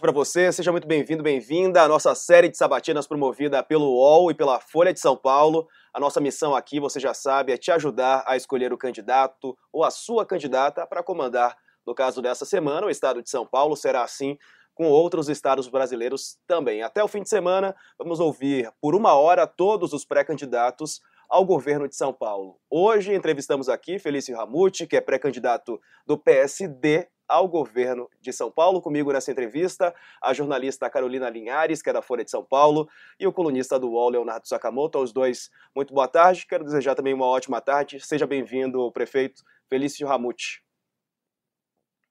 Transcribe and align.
para 0.00 0.12
você, 0.12 0.52
seja 0.52 0.70
muito 0.70 0.86
bem-vindo, 0.86 1.22
bem-vinda 1.22 1.82
à 1.82 1.88
nossa 1.88 2.14
série 2.14 2.48
de 2.48 2.56
sabatinas 2.56 3.06
promovida 3.06 3.62
pelo 3.62 3.86
UOL 3.86 4.30
e 4.30 4.34
pela 4.34 4.60
Folha 4.60 4.92
de 4.92 5.00
São 5.00 5.16
Paulo. 5.16 5.66
A 5.92 6.00
nossa 6.00 6.20
missão 6.20 6.54
aqui, 6.54 6.78
você 6.78 7.00
já 7.00 7.12
sabe, 7.12 7.52
é 7.52 7.56
te 7.56 7.70
ajudar 7.70 8.24
a 8.26 8.36
escolher 8.36 8.72
o 8.72 8.78
candidato 8.78 9.56
ou 9.72 9.84
a 9.84 9.90
sua 9.90 10.24
candidata 10.24 10.86
para 10.86 11.02
comandar, 11.02 11.56
no 11.86 11.94
caso 11.94 12.22
dessa 12.22 12.44
semana, 12.44 12.86
o 12.86 12.90
estado 12.90 13.22
de 13.22 13.28
São 13.28 13.46
Paulo. 13.46 13.76
Será 13.76 14.02
assim 14.02 14.38
com 14.74 14.88
outros 14.88 15.28
estados 15.28 15.68
brasileiros 15.68 16.38
também. 16.46 16.82
Até 16.82 17.02
o 17.02 17.08
fim 17.08 17.22
de 17.22 17.28
semana, 17.28 17.74
vamos 17.98 18.20
ouvir 18.20 18.72
por 18.80 18.94
uma 18.94 19.14
hora 19.14 19.46
todos 19.46 19.92
os 19.92 20.04
pré-candidatos 20.04 21.00
ao 21.32 21.46
governo 21.46 21.88
de 21.88 21.96
São 21.96 22.12
Paulo. 22.12 22.60
Hoje 22.68 23.14
entrevistamos 23.14 23.66
aqui 23.66 23.98
Felício 23.98 24.36
Ramute, 24.36 24.86
que 24.86 24.98
é 24.98 25.00
pré-candidato 25.00 25.80
do 26.06 26.18
PSD 26.18 27.08
ao 27.26 27.48
governo 27.48 28.06
de 28.20 28.30
São 28.34 28.50
Paulo. 28.50 28.82
Comigo 28.82 29.10
nessa 29.10 29.30
entrevista, 29.30 29.94
a 30.20 30.34
jornalista 30.34 30.90
Carolina 30.90 31.30
Linhares, 31.30 31.80
que 31.80 31.88
é 31.88 31.92
da 31.94 32.02
Folha 32.02 32.22
de 32.22 32.30
São 32.30 32.44
Paulo, 32.44 32.86
e 33.18 33.26
o 33.26 33.32
colunista 33.32 33.78
do 33.78 33.88
UOL, 33.88 34.10
Leonardo 34.10 34.46
Sakamoto. 34.46 34.98
Aos 34.98 35.10
dois, 35.10 35.50
muito 35.74 35.94
boa 35.94 36.06
tarde. 36.06 36.46
Quero 36.46 36.64
desejar 36.64 36.94
também 36.94 37.14
uma 37.14 37.26
ótima 37.26 37.62
tarde. 37.62 37.98
Seja 37.98 38.26
bem-vindo, 38.26 38.92
prefeito 38.92 39.42
Felício 39.70 40.06
Ramute. 40.06 40.61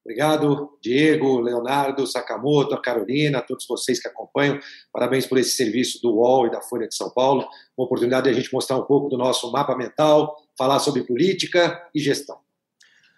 Obrigado, 0.04 0.78
Diego, 0.82 1.40
Leonardo, 1.40 2.08
Sakamoto, 2.08 2.74
a 2.74 2.82
Carolina, 2.82 3.38
a 3.38 3.42
todos 3.42 3.68
vocês 3.68 4.00
que 4.00 4.08
acompanham. 4.08 4.60
Parabéns 4.92 5.28
por 5.28 5.38
esse 5.38 5.52
serviço 5.52 6.02
do 6.02 6.16
UOL 6.16 6.48
e 6.48 6.52
da 6.52 6.62
Folha 6.62 6.88
de 6.88 6.96
São 6.96 7.12
Paulo. 7.12 7.48
Uma 7.78 7.86
oportunidade 7.86 8.24
de 8.24 8.30
a 8.32 8.34
gente 8.34 8.52
mostrar 8.52 8.78
um 8.78 8.86
pouco 8.86 9.10
do 9.10 9.18
nosso 9.18 9.52
mapa 9.52 9.76
mental, 9.76 10.36
falar 10.58 10.80
sobre 10.80 11.04
política 11.04 11.88
e 11.94 12.00
gestão. 12.00 12.40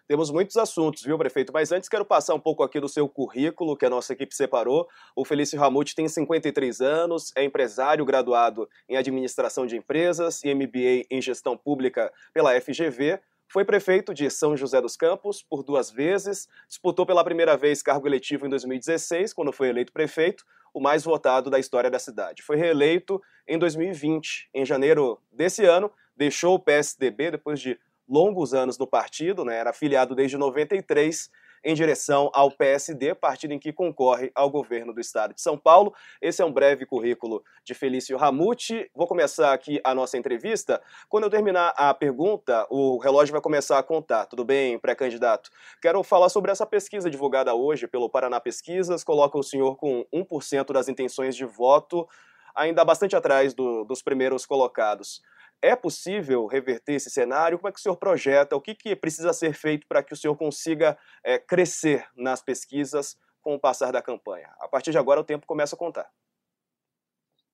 Temos 0.05 0.29
muitos 0.29 0.57
assuntos, 0.57 1.01
viu, 1.01 1.17
prefeito? 1.17 1.53
Mas 1.53 1.71
antes 1.71 1.87
quero 1.87 2.03
passar 2.03 2.35
um 2.35 2.39
pouco 2.39 2.61
aqui 2.61 2.77
do 2.77 2.89
seu 2.89 3.07
currículo, 3.07 3.77
que 3.77 3.85
a 3.85 3.89
nossa 3.89 4.11
equipe 4.11 4.35
separou. 4.35 4.85
O 5.15 5.23
Felício 5.23 5.57
Ramute 5.57 5.95
tem 5.95 6.09
53 6.09 6.81
anos, 6.81 7.31
é 7.37 7.43
empresário 7.43 8.03
graduado 8.03 8.67
em 8.89 8.97
administração 8.97 9.65
de 9.65 9.77
empresas 9.77 10.43
e 10.43 10.53
MBA 10.53 11.05
em 11.09 11.21
gestão 11.21 11.57
pública 11.57 12.11
pela 12.33 12.59
FGV. 12.59 13.21
Foi 13.53 13.63
prefeito 13.63 14.15
de 14.15 14.31
São 14.31 14.57
José 14.57 14.81
dos 14.81 14.97
Campos 14.97 15.43
por 15.43 15.61
duas 15.61 15.91
vezes, 15.91 16.49
disputou 16.67 17.05
pela 17.05 17.23
primeira 17.23 17.55
vez 17.55 17.83
cargo 17.83 18.07
eletivo 18.07 18.47
em 18.47 18.49
2016, 18.49 19.31
quando 19.31 19.53
foi 19.53 19.69
eleito 19.69 19.93
prefeito, 19.93 20.43
o 20.73 20.81
mais 20.81 21.03
votado 21.03 21.51
da 21.51 21.59
história 21.59 21.87
da 21.87 21.99
cidade. 21.99 22.41
Foi 22.41 22.55
reeleito 22.55 23.21
em 23.47 23.59
2020. 23.59 24.49
Em 24.55 24.65
janeiro 24.65 25.21
desse 25.31 25.63
ano, 25.65 25.91
deixou 26.17 26.55
o 26.55 26.59
PSDB 26.59 27.29
depois 27.29 27.59
de 27.59 27.79
longos 28.09 28.55
anos 28.55 28.75
no 28.79 28.87
partido, 28.87 29.45
né, 29.45 29.55
era 29.55 29.69
afiliado 29.69 30.15
desde 30.15 30.35
93 30.35 31.29
em 31.63 31.73
direção 31.73 32.29
ao 32.33 32.51
PSD, 32.51 33.15
partido 33.15 33.53
em 33.53 33.59
que 33.59 33.71
concorre 33.71 34.31
ao 34.35 34.49
governo 34.49 34.93
do 34.93 34.99
estado 34.99 35.33
de 35.33 35.41
São 35.41 35.57
Paulo. 35.57 35.93
Esse 36.21 36.41
é 36.41 36.45
um 36.45 36.51
breve 36.51 36.85
currículo 36.85 37.43
de 37.63 37.73
Felício 37.73 38.17
Ramute. 38.17 38.89
Vou 38.93 39.07
começar 39.07 39.53
aqui 39.53 39.79
a 39.83 39.95
nossa 39.95 40.17
entrevista. 40.17 40.81
Quando 41.07 41.23
eu 41.23 41.29
terminar 41.29 41.73
a 41.77 41.93
pergunta, 41.93 42.67
o 42.69 42.97
relógio 42.97 43.31
vai 43.31 43.41
começar 43.41 43.79
a 43.79 43.83
contar. 43.83 44.25
Tudo 44.25 44.43
bem, 44.43 44.77
pré-candidato? 44.77 45.49
Quero 45.81 46.03
falar 46.03 46.29
sobre 46.29 46.51
essa 46.51 46.65
pesquisa 46.65 47.09
divulgada 47.09 47.53
hoje 47.53 47.87
pelo 47.87 48.09
Paraná 48.09 48.39
Pesquisas. 48.39 49.03
Coloca 49.03 49.37
o 49.37 49.43
senhor 49.43 49.75
com 49.77 50.05
1% 50.13 50.73
das 50.73 50.89
intenções 50.89 51.35
de 51.35 51.45
voto, 51.45 52.07
ainda 52.55 52.83
bastante 52.83 53.15
atrás 53.15 53.53
do, 53.53 53.83
dos 53.85 54.01
primeiros 54.01 54.45
colocados. 54.45 55.21
É 55.63 55.77
possível 55.77 56.45
reverter 56.45 56.95
esse 56.95 57.09
cenário? 57.09 57.57
Como 57.57 57.69
é 57.69 57.71
que 57.71 57.79
o 57.79 57.81
senhor 57.81 57.95
projeta? 57.95 58.53
O 58.53 58.59
que, 58.59 58.75
que 58.75 58.97
precisa 58.97 59.31
ser 59.31 59.53
feito 59.53 59.87
para 59.87 60.03
que 60.03 60.13
o 60.13 60.17
senhor 60.17 60.35
consiga 60.35 60.97
é, 61.23 61.39
crescer 61.39 62.05
nas 62.17 62.41
pesquisas 62.41 63.15
com 63.41 63.55
o 63.55 63.59
passar 63.59 63.93
da 63.93 64.01
campanha? 64.01 64.49
A 64.59 64.67
partir 64.67 64.91
de 64.91 64.97
agora, 64.97 65.21
o 65.21 65.23
tempo 65.23 65.47
começa 65.47 65.73
a 65.73 65.79
contar. 65.79 66.09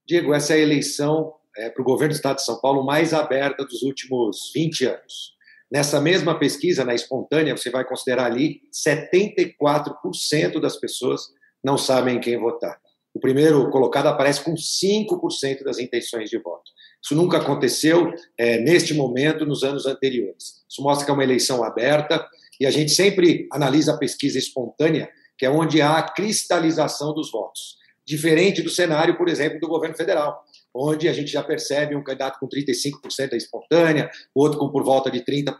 Diego, 0.07 0.33
essa 0.33 0.53
é 0.53 0.55
a 0.55 0.59
eleição 0.59 1.35
é, 1.55 1.69
para 1.69 1.83
o 1.83 1.85
governo 1.85 2.11
do 2.11 2.15
Estado 2.15 2.37
de 2.37 2.45
São 2.45 2.59
Paulo 2.59 2.83
mais 2.83 3.13
aberta 3.13 3.63
dos 3.63 3.83
últimos 3.83 4.51
20 4.55 4.85
anos. 4.85 5.37
Nessa 5.71 6.01
mesma 6.01 6.39
pesquisa, 6.39 6.83
na 6.83 6.95
espontânea, 6.95 7.55
você 7.55 7.69
vai 7.69 7.85
considerar 7.85 8.25
ali 8.25 8.61
74% 8.73 10.59
das 10.59 10.77
pessoas 10.77 11.27
não 11.63 11.77
sabem 11.77 12.19
quem 12.19 12.39
votar. 12.39 12.81
O 13.13 13.19
primeiro 13.19 13.69
colocado 13.69 14.07
aparece 14.07 14.43
com 14.43 14.53
5% 14.53 15.63
das 15.63 15.79
intenções 15.79 16.29
de 16.29 16.37
voto. 16.37 16.71
Isso 17.03 17.15
nunca 17.15 17.37
aconteceu 17.37 18.13
é, 18.37 18.59
neste 18.59 18.93
momento 18.93 19.45
nos 19.45 19.63
anos 19.63 19.85
anteriores. 19.85 20.63
Isso 20.69 20.81
mostra 20.81 21.05
que 21.05 21.11
é 21.11 21.13
uma 21.13 21.23
eleição 21.23 21.63
aberta 21.63 22.27
e 22.59 22.65
a 22.65 22.71
gente 22.71 22.91
sempre 22.91 23.47
analisa 23.51 23.93
a 23.93 23.97
pesquisa 23.97 24.37
espontânea, 24.37 25.09
que 25.37 25.45
é 25.45 25.49
onde 25.49 25.81
há 25.81 25.97
a 25.97 26.03
cristalização 26.11 27.13
dos 27.13 27.31
votos. 27.31 27.77
Diferente 28.05 28.61
do 28.61 28.69
cenário, 28.69 29.17
por 29.17 29.29
exemplo, 29.29 29.59
do 29.59 29.67
governo 29.67 29.95
federal, 29.95 30.43
onde 30.73 31.07
a 31.07 31.13
gente 31.13 31.31
já 31.31 31.41
percebe 31.41 31.95
um 31.95 32.03
candidato 32.03 32.39
com 32.39 32.47
35% 32.47 33.29
da 33.29 33.37
espontânea, 33.37 34.09
outro 34.35 34.59
com 34.59 34.69
por 34.69 34.83
volta 34.83 35.09
de 35.09 35.21
30%. 35.21 35.55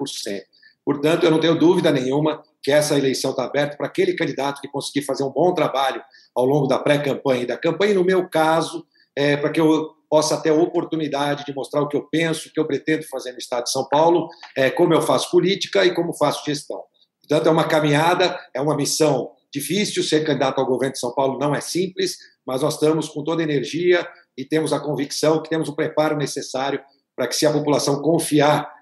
Portanto, 0.89 1.23
eu 1.23 1.29
não 1.29 1.39
tenho 1.39 1.53
dúvida 1.53 1.91
nenhuma 1.91 2.41
que 2.63 2.71
essa 2.71 2.97
eleição 2.97 3.29
está 3.29 3.43
aberta 3.43 3.77
para 3.77 3.85
aquele 3.85 4.15
candidato 4.15 4.59
que 4.59 4.67
conseguir 4.67 5.05
fazer 5.05 5.23
um 5.23 5.29
bom 5.29 5.53
trabalho 5.53 6.01
ao 6.35 6.43
longo 6.43 6.65
da 6.65 6.79
pré-campanha 6.79 7.43
e 7.43 7.45
da 7.45 7.55
campanha, 7.55 7.91
e 7.91 7.93
no 7.93 8.03
meu 8.03 8.27
caso, 8.27 8.83
é, 9.15 9.37
para 9.37 9.51
que 9.51 9.61
eu 9.61 9.91
possa 10.09 10.35
ter 10.41 10.49
a 10.49 10.55
oportunidade 10.55 11.45
de 11.45 11.53
mostrar 11.53 11.83
o 11.83 11.87
que 11.87 11.95
eu 11.95 12.07
penso, 12.09 12.49
o 12.49 12.51
que 12.51 12.59
eu 12.59 12.65
pretendo 12.65 13.03
fazer 13.03 13.33
no 13.33 13.37
Estado 13.37 13.65
de 13.65 13.71
São 13.71 13.87
Paulo, 13.87 14.29
é, 14.57 14.71
como 14.71 14.91
eu 14.91 14.99
faço 15.03 15.29
política 15.29 15.85
e 15.85 15.93
como 15.93 16.11
faço 16.11 16.43
gestão. 16.43 16.81
Portanto, 17.21 17.47
é 17.47 17.51
uma 17.51 17.67
caminhada, 17.67 18.39
é 18.51 18.59
uma 18.59 18.75
missão 18.75 19.29
difícil. 19.53 20.01
Ser 20.01 20.25
candidato 20.25 20.57
ao 20.57 20.65
governo 20.65 20.93
de 20.93 20.99
São 20.99 21.13
Paulo 21.13 21.37
não 21.37 21.53
é 21.53 21.61
simples, 21.61 22.17
mas 22.43 22.63
nós 22.63 22.73
estamos 22.73 23.09
com 23.09 23.23
toda 23.23 23.43
a 23.43 23.45
energia 23.45 24.09
e 24.35 24.43
temos 24.43 24.73
a 24.73 24.79
convicção 24.79 25.39
que 25.39 25.49
temos 25.51 25.69
o 25.69 25.75
preparo 25.75 26.17
necessário 26.17 26.81
para 27.15 27.27
que, 27.27 27.35
se 27.35 27.45
a 27.45 27.53
população 27.53 28.01
confiar 28.01 28.73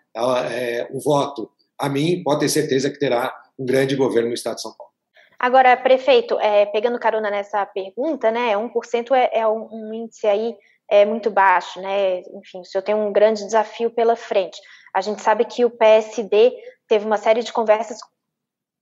é, 0.50 0.88
o 0.94 1.02
voto 1.02 1.52
a 1.78 1.90
mim, 1.90 2.24
pode 2.24 2.42
ter 2.42 2.50
certeza 2.50 2.90
que 2.90 3.00
terá 3.00 3.34
um 3.58 3.66
grande 3.66 3.96
governo 3.96 4.30
no 4.30 4.34
Estado 4.34 4.56
de 4.56 4.62
São 4.62 4.76
Paulo. 4.76 4.92
Agora, 5.40 5.78
prefeito, 5.78 6.40
é, 6.40 6.66
pegando 6.66 7.00
carona 7.00 7.30
nessa 7.30 7.66
pergunta, 7.66 8.32
né, 8.32 8.58
1% 8.58 9.12
é, 9.16 9.40
é 9.40 9.48
um, 9.48 9.94
índice 9.94 10.26
aí 10.26 10.56
é 10.90 11.06
muito 11.06 11.30
baixo, 11.30 11.82
né? 11.82 12.22
Enfim, 12.34 12.62
o 12.62 12.66
senhor 12.66 12.82
tem 12.82 12.96
um 12.96 13.12
grande 13.12 13.44
desafio 13.44 13.92
pela 13.92 14.16
frente. 14.16 14.60
A 14.94 15.02
gente 15.02 15.22
sabe 15.22 15.46
que 15.46 15.66
o 15.66 15.70
PSD 15.70 16.54
teve 16.88 17.06
uma 17.06 17.18
série 17.18 17.44
de 17.44 17.52
conversas 17.52 18.00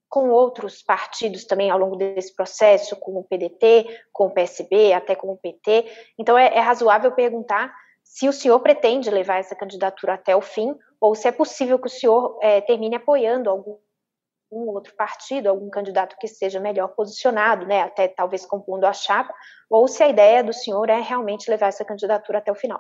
com 0.07 0.29
outros 0.29 0.81
partidos 0.81 1.45
também 1.45 1.69
ao 1.69 1.79
longo 1.79 1.95
desse 1.95 2.33
processo, 2.33 2.95
com 2.95 3.17
o 3.17 3.23
PDT, 3.23 4.03
com 4.13 4.27
o 4.27 4.31
PSB, 4.31 4.94
até 4.94 5.16
com 5.16 5.31
o 5.31 5.38
PT. 5.38 5.91
Então 6.17 6.38
é, 6.38 6.56
é 6.56 6.59
razoável 6.59 7.12
perguntar 7.12 7.75
se 8.15 8.29
o 8.29 8.31
senhor 8.31 8.57
pretende 8.61 9.09
levar 9.09 9.39
essa 9.39 9.53
candidatura 9.53 10.13
até 10.13 10.33
o 10.33 10.39
fim 10.39 10.73
ou 11.01 11.13
se 11.13 11.27
é 11.27 11.33
possível 11.33 11.77
que 11.77 11.87
o 11.87 11.89
senhor 11.89 12.39
é, 12.41 12.61
termine 12.61 12.95
apoiando 12.95 13.49
algum 13.49 13.77
algum 14.49 14.69
outro 14.69 14.95
partido, 14.95 15.49
algum 15.49 15.69
candidato 15.69 16.15
que 16.17 16.27
esteja 16.27 16.59
melhor 16.59 16.89
posicionado, 16.89 17.65
né, 17.65 17.81
até 17.81 18.07
talvez 18.07 18.45
compondo 18.45 18.85
a 18.85 18.93
chapa, 18.93 19.33
ou 19.69 19.87
se 19.87 20.01
a 20.01 20.07
ideia 20.07 20.43
do 20.43 20.53
senhor 20.53 20.87
é 20.87 21.01
realmente 21.01 21.49
levar 21.49 21.67
essa 21.67 21.83
candidatura 21.83 22.37
até 22.37 22.51
o 22.51 22.55
final. 22.55 22.79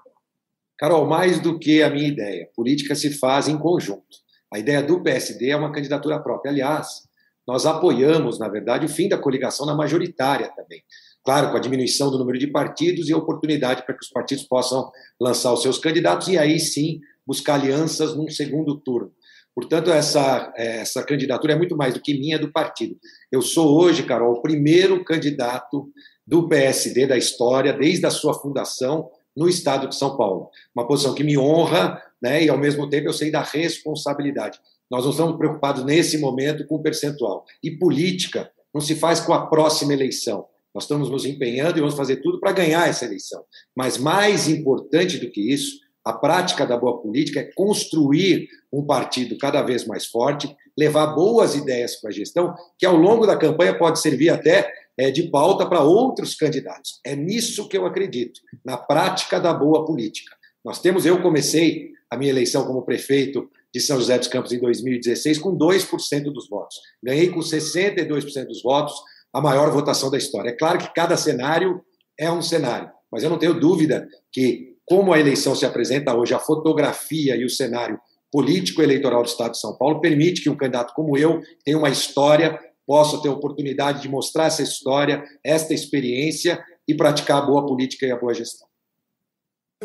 Carol, 0.77 1.05
mais 1.05 1.39
do 1.39 1.57
que 1.57 1.81
a 1.81 1.89
minha 1.89 2.07
ideia, 2.07 2.49
política 2.55 2.93
se 2.95 3.17
faz 3.17 3.49
em 3.49 3.57
conjunto. 3.57 4.05
A 4.53 4.59
ideia 4.59 4.81
do 4.81 5.01
PSD 5.01 5.49
é 5.49 5.57
uma 5.57 5.71
candidatura 5.71 6.21
própria. 6.21 6.51
Aliás, 6.51 7.01
nós 7.45 7.65
apoiamos, 7.65 8.39
na 8.39 8.47
verdade, 8.47 8.85
o 8.85 8.89
fim 8.89 9.09
da 9.09 9.17
coligação 9.17 9.65
na 9.65 9.75
majoritária 9.75 10.53
também. 10.55 10.83
Claro, 11.25 11.49
com 11.49 11.57
a 11.57 11.59
diminuição 11.59 12.11
do 12.11 12.19
número 12.19 12.37
de 12.37 12.45
partidos 12.45 13.09
e 13.09 13.13
oportunidade 13.13 13.83
para 13.83 13.95
que 13.95 14.03
os 14.03 14.11
partidos 14.11 14.43
possam 14.43 14.91
lançar 15.19 15.51
os 15.51 15.63
seus 15.63 15.79
candidatos 15.79 16.27
e 16.27 16.37
aí 16.37 16.59
sim 16.59 16.99
buscar 17.25 17.55
alianças 17.55 18.15
num 18.15 18.29
segundo 18.29 18.79
turno. 18.79 19.11
Portanto, 19.55 19.89
essa, 19.89 20.53
essa 20.55 21.01
candidatura 21.03 21.53
é 21.53 21.55
muito 21.55 21.75
mais 21.75 21.95
do 21.95 22.01
que 22.01 22.13
minha, 22.13 22.37
do 22.37 22.51
partido. 22.51 22.95
Eu 23.31 23.41
sou 23.41 23.81
hoje, 23.81 24.03
Carol, 24.03 24.33
o 24.33 24.41
primeiro 24.41 25.03
candidato 25.03 25.89
do 26.27 26.47
PSD 26.47 27.07
da 27.07 27.17
história, 27.17 27.73
desde 27.73 28.05
a 28.05 28.11
sua 28.11 28.33
fundação, 28.35 29.09
no 29.35 29.49
estado 29.49 29.87
de 29.87 29.95
São 29.95 30.15
Paulo. 30.15 30.49
Uma 30.75 30.85
posição 30.85 31.15
que 31.15 31.23
me 31.23 31.37
honra, 31.37 32.01
né, 32.21 32.43
e 32.43 32.49
ao 32.49 32.57
mesmo 32.57 32.87
tempo 32.87 33.07
eu 33.07 33.13
sei 33.13 33.31
da 33.31 33.41
responsabilidade. 33.41 34.59
Nós 34.91 35.03
não 35.03 35.11
estamos 35.11 35.37
preocupados 35.37 35.83
nesse 35.83 36.19
momento 36.19 36.67
com 36.67 36.75
o 36.75 36.83
percentual. 36.83 37.45
E 37.63 37.71
política 37.71 38.51
não 38.73 38.79
se 38.79 38.93
faz 38.93 39.19
com 39.19 39.33
a 39.33 39.47
próxima 39.47 39.93
eleição. 39.93 40.45
Nós 40.75 40.83
estamos 40.83 41.09
nos 41.09 41.23
empenhando 41.23 41.77
e 41.77 41.79
vamos 41.79 41.95
fazer 41.95 42.17
tudo 42.17 42.37
para 42.37 42.51
ganhar 42.51 42.89
essa 42.89 43.05
eleição. 43.05 43.41
Mas 43.73 43.97
mais 43.97 44.49
importante 44.49 45.17
do 45.17 45.31
que 45.31 45.39
isso 45.39 45.79
a 46.03 46.11
prática 46.11 46.67
da 46.67 46.77
boa 46.77 47.01
política 47.01 47.39
é 47.39 47.51
construir 47.55 48.47
um 48.71 48.85
partido 48.85 49.37
cada 49.37 49.63
vez 49.63 49.87
mais 49.87 50.05
forte, 50.05 50.53
levar 50.77 51.07
boas 51.07 51.55
ideias 51.55 51.95
para 51.95 52.11
a 52.11 52.13
gestão, 52.13 52.53
que 52.77 52.85
ao 52.85 52.95
longo 52.95 53.25
da 53.25 53.37
campanha 53.37 53.75
pode 53.75 53.99
servir 53.99 54.29
até 54.29 54.71
é, 54.97 55.09
de 55.09 55.23
pauta 55.31 55.65
para 55.65 55.81
outros 55.81 56.35
candidatos. 56.35 56.99
É 57.03 57.15
nisso 57.15 57.67
que 57.67 57.77
eu 57.77 57.85
acredito, 57.85 58.41
na 58.63 58.77
prática 58.77 59.39
da 59.39 59.53
boa 59.53 59.83
política. 59.85 60.35
Nós 60.63 60.79
temos, 60.79 61.05
eu 61.05 61.21
comecei 61.21 61.91
a 62.09 62.17
minha 62.17 62.31
eleição 62.31 62.65
como 62.67 62.83
prefeito 62.83 63.49
de 63.73 63.79
São 63.79 63.97
José 63.97 64.17
dos 64.19 64.27
Campos 64.27 64.51
em 64.51 64.59
2016 64.59 65.39
com 65.39 65.57
2% 65.57 66.23
dos 66.31 66.47
votos. 66.47 66.77
Ganhei 67.01 67.29
com 67.29 67.39
62% 67.39 68.45
dos 68.45 68.61
votos 68.61 68.93
a 69.35 69.41
maior 69.41 69.69
votação 69.69 70.09
da 70.09 70.17
história. 70.17 70.51
É 70.51 70.55
claro 70.57 70.77
que 70.77 70.93
cada 70.93 71.17
cenário 71.17 71.81
é 72.17 72.31
um 72.31 72.41
cenário, 72.41 72.89
mas 73.11 73.21
eu 73.21 73.29
não 73.29 73.37
tenho 73.37 73.59
dúvida 73.59 74.07
que, 74.31 74.77
como 74.85 75.11
a 75.11 75.19
eleição 75.19 75.53
se 75.53 75.65
apresenta 75.65 76.15
hoje, 76.15 76.33
a 76.33 76.39
fotografia 76.39 77.35
e 77.35 77.43
o 77.43 77.49
cenário 77.49 77.99
político 78.31 78.81
eleitoral 78.81 79.23
do 79.23 79.27
Estado 79.27 79.51
de 79.51 79.59
São 79.59 79.77
Paulo 79.77 79.99
permite 79.99 80.41
que 80.41 80.49
um 80.49 80.55
candidato 80.55 80.93
como 80.93 81.17
eu 81.17 81.41
tenha 81.65 81.77
uma 81.77 81.89
história, 81.89 82.57
possa 82.87 83.21
ter 83.21 83.27
a 83.27 83.33
oportunidade 83.33 84.01
de 84.01 84.07
mostrar 84.07 84.45
essa 84.45 84.63
história, 84.63 85.21
esta 85.43 85.73
experiência 85.73 86.63
e 86.87 86.95
praticar 86.95 87.43
a 87.43 87.45
boa 87.45 87.65
política 87.65 88.05
e 88.05 88.11
a 88.11 88.17
boa 88.17 88.33
gestão. 88.33 88.65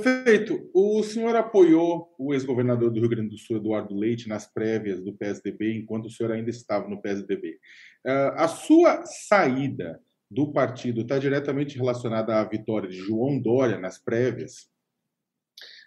Perfeito. 0.03 0.71
O 0.75 1.03
senhor 1.03 1.35
apoiou 1.37 2.15
o 2.19 2.35
ex-governador 2.35 2.91
do 2.91 3.01
Rio 3.01 3.09
Grande 3.09 3.31
do 3.31 3.39
Sul, 3.39 3.57
Eduardo 3.57 3.95
Leite, 3.95 4.29
nas 4.29 4.47
prévias 4.47 5.01
do 5.03 5.13
PSDB, 5.13 5.79
enquanto 5.79 6.07
o 6.07 6.11
senhor 6.11 6.33
ainda 6.33 6.51
estava 6.51 6.89
no 6.89 7.01
PSDB. 7.01 7.59
Ah, 8.07 8.45
a 8.45 8.49
sua 8.49 9.05
saída 9.07 10.01
do 10.31 10.53
partido 10.53 11.01
está 11.03 11.19
diretamente 11.19 11.77
relacionada 11.77 12.39
à 12.39 12.45
vitória 12.45 12.89
de 12.89 12.97
João 12.97 13.41
Dória 13.41 13.79
nas 13.79 13.99
prévias? 13.99 14.69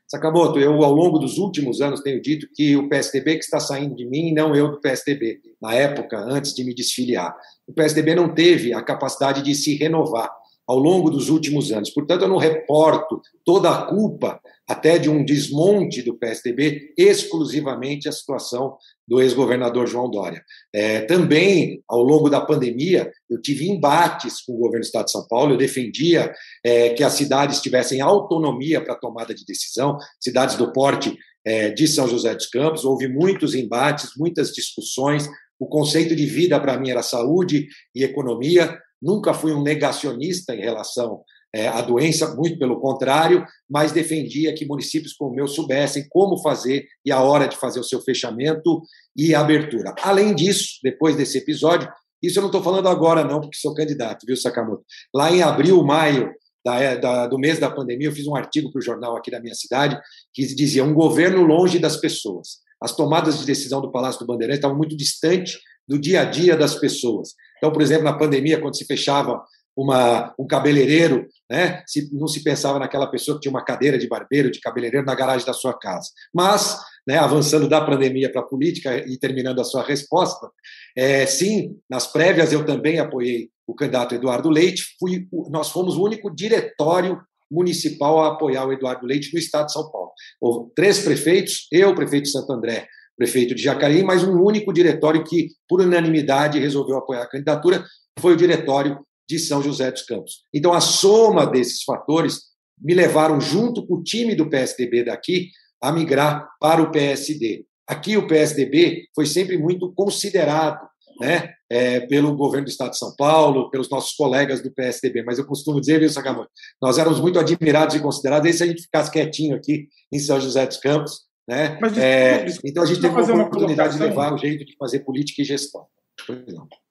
Sakamoto, 0.06 0.60
eu 0.60 0.84
ao 0.84 0.94
longo 0.94 1.18
dos 1.18 1.38
últimos 1.38 1.82
anos 1.82 2.02
tenho 2.02 2.22
dito 2.22 2.48
que 2.54 2.76
o 2.76 2.88
PSDB 2.88 3.38
que 3.38 3.46
está 3.46 3.60
saindo 3.60 3.96
de 3.96 4.06
mim, 4.06 4.34
não 4.34 4.56
eu 4.56 4.70
do 4.70 4.80
PSDB, 4.80 5.42
na 5.62 5.74
época, 5.74 6.20
antes 6.20 6.54
de 6.54 6.64
me 6.64 6.76
desfiliar. 6.76 7.36
O 7.66 7.74
PSDB 7.74 8.14
não 8.14 8.34
teve 8.34 8.74
a 8.74 8.82
capacidade 8.82 9.42
de 9.42 9.56
se 9.56 9.76
renovar 9.76 10.30
ao 10.74 10.80
longo 10.80 11.12
dos 11.12 11.30
últimos 11.30 11.72
anos. 11.72 11.92
Portanto, 11.92 12.24
eu 12.24 12.28
não 12.28 12.38
reporto 12.38 13.22
toda 13.46 13.70
a 13.70 13.84
culpa, 13.84 14.42
até 14.68 14.98
de 14.98 15.08
um 15.08 15.24
desmonte 15.24 16.02
do 16.02 16.18
PSDB, 16.18 16.94
exclusivamente 16.98 18.10
a 18.10 18.12
situação 18.12 18.76
do 19.08 19.22
ex-governador 19.22 19.86
João 19.86 20.10
Dória. 20.10 20.44
É, 20.74 21.02
também, 21.02 21.84
ao 21.88 22.02
longo 22.02 22.28
da 22.28 22.42
pandemia, 22.42 23.12
eu 23.30 23.40
tive 23.40 23.70
embates 23.70 24.42
com 24.42 24.54
o 24.54 24.58
governo 24.58 24.80
do 24.80 24.86
Estado 24.86 25.06
de 25.06 25.12
São 25.12 25.28
Paulo, 25.28 25.54
eu 25.54 25.58
defendia 25.58 26.34
é, 26.66 26.90
que 26.90 27.04
as 27.04 27.14
cidades 27.14 27.62
tivessem 27.62 28.02
autonomia 28.02 28.84
para 28.84 28.96
tomada 28.96 29.34
de 29.36 29.46
decisão, 29.46 29.98
cidades 30.20 30.56
do 30.56 30.72
porte 30.72 31.16
é, 31.46 31.70
de 31.70 31.88
São 31.88 32.08
José 32.08 32.34
dos 32.34 32.48
Campos, 32.48 32.86
houve 32.86 33.08
muitos 33.08 33.54
embates, 33.54 34.12
muitas 34.18 34.52
discussões, 34.52 35.30
o 35.60 35.68
conceito 35.68 36.16
de 36.16 36.26
vida 36.26 36.60
para 36.60 36.78
mim 36.80 36.90
era 36.90 37.04
saúde 37.04 37.68
e 37.94 38.04
economia, 38.04 38.78
Nunca 39.04 39.34
fui 39.34 39.52
um 39.52 39.62
negacionista 39.62 40.56
em 40.56 40.62
relação 40.62 41.22
é, 41.54 41.68
à 41.68 41.82
doença, 41.82 42.34
muito 42.34 42.58
pelo 42.58 42.80
contrário, 42.80 43.46
mas 43.70 43.92
defendia 43.92 44.54
que 44.54 44.66
municípios 44.66 45.14
como 45.14 45.32
o 45.32 45.36
meu 45.36 45.48
soubessem 45.48 46.08
como 46.10 46.42
fazer 46.42 46.88
e 47.06 47.12
a 47.12 47.22
hora 47.22 47.48
de 47.48 47.58
fazer 47.58 47.80
o 47.80 47.84
seu 47.84 48.02
fechamento 48.02 48.82
e 49.16 49.36
abertura. 49.36 49.94
Além 50.02 50.34
disso, 50.34 50.80
depois 50.82 51.16
desse 51.16 51.38
episódio, 51.38 51.88
isso 52.24 52.40
eu 52.40 52.42
não 52.42 52.48
estou 52.48 52.64
falando 52.64 52.88
agora, 52.88 53.24
não, 53.24 53.42
porque 53.42 53.58
sou 53.58 53.76
candidato, 53.76 54.26
viu, 54.26 54.36
Sakamoto? 54.38 54.84
Lá 55.14 55.32
em 55.32 55.44
abril, 55.44 55.84
maio 55.84 56.32
da, 56.66 56.80
é, 56.80 56.98
da, 56.98 57.28
do 57.28 57.38
mês 57.38 57.60
da 57.60 57.70
pandemia, 57.70 58.08
eu 58.08 58.14
fiz 58.14 58.26
um 58.26 58.36
artigo 58.36 58.72
para 58.72 58.80
o 58.80 58.84
jornal 58.84 59.18
aqui 59.18 59.30
da 59.30 59.42
minha 59.42 59.54
cidade 59.54 60.00
que 60.34 60.46
dizia: 60.56 60.84
um 60.84 60.94
governo 60.94 61.44
longe 61.44 61.78
das 61.78 61.98
pessoas. 61.98 62.64
As 62.84 62.94
tomadas 62.96 63.40
de 63.40 63.46
decisão 63.46 63.80
do 63.80 63.92
Palácio 63.92 64.20
do 64.20 64.28
Bandeirante 64.28 64.58
estavam 64.58 64.78
muito 64.78 64.98
distantes 64.98 65.58
do 65.88 65.98
dia 65.98 66.22
a 66.22 66.26
dia 66.26 66.58
das 66.58 66.76
pessoas. 66.76 67.30
Então, 67.58 67.72
por 67.72 67.82
exemplo, 67.82 68.04
na 68.04 68.18
pandemia, 68.18 68.60
quando 68.60 68.76
se 68.76 68.86
fechava 68.86 69.42
uma, 69.76 70.34
um 70.38 70.46
cabeleireiro, 70.46 71.26
né, 71.50 71.82
se, 71.88 72.14
não 72.14 72.28
se 72.28 72.44
pensava 72.44 72.78
naquela 72.78 73.08
pessoa 73.08 73.36
que 73.36 73.42
tinha 73.42 73.52
uma 73.52 73.64
cadeira 73.64 73.98
de 73.98 74.08
barbeiro, 74.08 74.52
de 74.52 74.60
cabeleireiro 74.60 75.06
na 75.06 75.16
garagem 75.16 75.46
da 75.46 75.54
sua 75.54 75.74
casa. 75.74 76.10
Mas, 76.34 76.78
né, 77.08 77.18
avançando 77.18 77.68
da 77.68 77.80
pandemia 77.80 78.32
para 78.32 78.42
a 78.42 78.46
política 78.46 78.98
e 78.98 79.18
terminando 79.18 79.62
a 79.62 79.64
sua 79.64 79.84
resposta, 79.84 80.50
é, 80.96 81.26
sim, 81.26 81.78
nas 81.90 82.06
prévias 82.06 82.52
eu 82.52 82.66
também 82.66 83.00
apoiei 83.00 83.50
o 83.66 83.74
candidato 83.74 84.14
Eduardo 84.14 84.50
Leite. 84.50 84.84
Fui, 85.00 85.26
nós 85.50 85.70
fomos 85.70 85.96
o 85.96 86.04
único 86.04 86.30
diretório 86.30 87.20
municipal 87.54 88.24
a 88.24 88.30
apoiar 88.30 88.66
o 88.66 88.74
Eduardo 88.74 89.06
Leite 89.06 89.32
no 89.34 89.40
estado 89.40 89.68
de 89.68 89.74
São 89.74 89.90
Paulo. 89.92 90.12
Houve 90.42 90.72
três 90.76 91.00
prefeitos, 91.00 91.68
eu, 91.72 91.94
prefeito 91.94 92.24
de 92.24 92.32
Santo 92.32 92.52
André, 92.52 92.88
prefeito 93.16 93.54
de 93.54 93.62
Jacareí, 93.62 94.04
mas 94.04 94.24
um 94.24 94.42
único 94.42 94.74
diretório 94.74 95.24
que, 95.24 95.50
por 95.70 95.82
unanimidade, 95.82 96.60
resolveu 96.60 96.98
apoiar 96.98 97.24
a 97.24 97.30
candidatura, 97.30 97.86
foi 98.20 98.34
o 98.34 98.38
diretório 98.38 99.00
de 99.30 99.40
São 99.40 99.62
José 99.62 99.92
dos 99.92 100.04
Campos. 100.04 100.44
Então, 100.54 100.74
a 100.74 100.82
soma 100.82 101.46
desses 101.46 101.84
fatores 101.84 102.42
me 102.82 102.94
levaram, 102.94 103.40
junto 103.40 103.86
com 103.86 103.96
o 103.96 104.04
time 104.04 104.36
do 104.36 104.50
PSDB 104.50 105.04
daqui, 105.04 105.50
a 105.82 105.92
migrar 105.92 106.50
para 106.60 106.82
o 106.82 106.92
PSD. 106.92 107.66
Aqui, 107.88 108.18
o 108.18 108.28
PSDB 108.28 109.06
foi 109.16 109.26
sempre 109.26 109.58
muito 109.58 109.94
considerado 109.94 110.80
né, 111.20 111.54
é, 111.70 112.02
pelo 112.02 112.36
governo 112.36 112.66
do 112.66 112.72
Estado 112.72 112.92
de 112.92 112.98
São 112.98 113.16
Paulo, 113.16 113.70
pelos 113.70 113.90
nossos 113.90 114.14
colegas 114.16 114.62
do 114.62 114.72
PSDB. 114.72 115.24
Mas 115.24 115.40
eu 115.40 115.46
costumo 115.46 115.80
dizer, 115.80 116.00
viu, 116.00 116.10
Sacamão, 116.10 116.48
nós 116.82 116.98
éramos 116.98 117.20
muito 117.20 117.40
admirados 117.40 117.96
e 117.96 118.00
considerados, 118.00 118.50
e 118.50 118.54
se 118.54 118.64
a 118.64 118.68
gente 118.68 118.82
ficasse 118.84 119.12
quietinho 119.12 119.56
aqui 119.56 119.88
em 120.12 120.20
São 120.20 120.40
José 120.40 120.66
dos 120.66 120.78
Campos, 120.78 121.22
né? 121.48 121.78
Mas, 121.82 121.98
é, 121.98 122.46
então 122.64 122.84
a 122.84 122.86
gente 122.86 123.02
teve 123.02 123.14
uma 123.14 123.44
oportunidade 123.44 123.98
de 123.98 124.04
levar 124.04 124.34
o 124.34 124.38
jeito 124.38 124.66
de 124.66 124.76
fazer 124.78 125.00
política 125.00 125.42
e 125.42 125.46
gestão. 125.46 125.86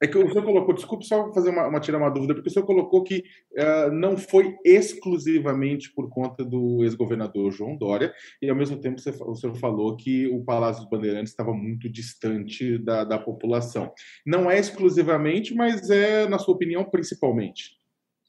É 0.00 0.06
que 0.06 0.18
o 0.18 0.28
senhor 0.28 0.44
colocou, 0.44 0.74
desculpe 0.74 1.06
só 1.06 1.32
fazer 1.32 1.50
uma, 1.50 1.68
uma 1.68 1.80
tirar 1.80 1.98
uma 1.98 2.10
dúvida, 2.10 2.34
porque 2.34 2.48
o 2.48 2.52
senhor 2.52 2.66
colocou 2.66 3.02
que 3.02 3.22
uh, 3.52 3.90
não 3.92 4.16
foi 4.16 4.56
exclusivamente 4.64 5.92
por 5.94 6.08
conta 6.10 6.44
do 6.44 6.82
ex-governador 6.82 7.50
João 7.50 7.76
Dória, 7.76 8.12
e 8.40 8.50
ao 8.50 8.56
mesmo 8.56 8.78
tempo 8.78 9.00
o 9.00 9.34
senhor 9.34 9.56
falou 9.56 9.96
que 9.96 10.26
o 10.26 10.44
Palácio 10.44 10.82
dos 10.82 10.90
Bandeirantes 10.90 11.32
estava 11.32 11.52
muito 11.52 11.88
distante 11.88 12.78
da, 12.78 13.04
da 13.04 13.18
população. 13.18 13.92
Não 14.26 14.50
é 14.50 14.58
exclusivamente, 14.58 15.54
mas 15.54 15.88
é, 15.88 16.28
na 16.28 16.38
sua 16.38 16.54
opinião, 16.54 16.84
principalmente. 16.84 17.81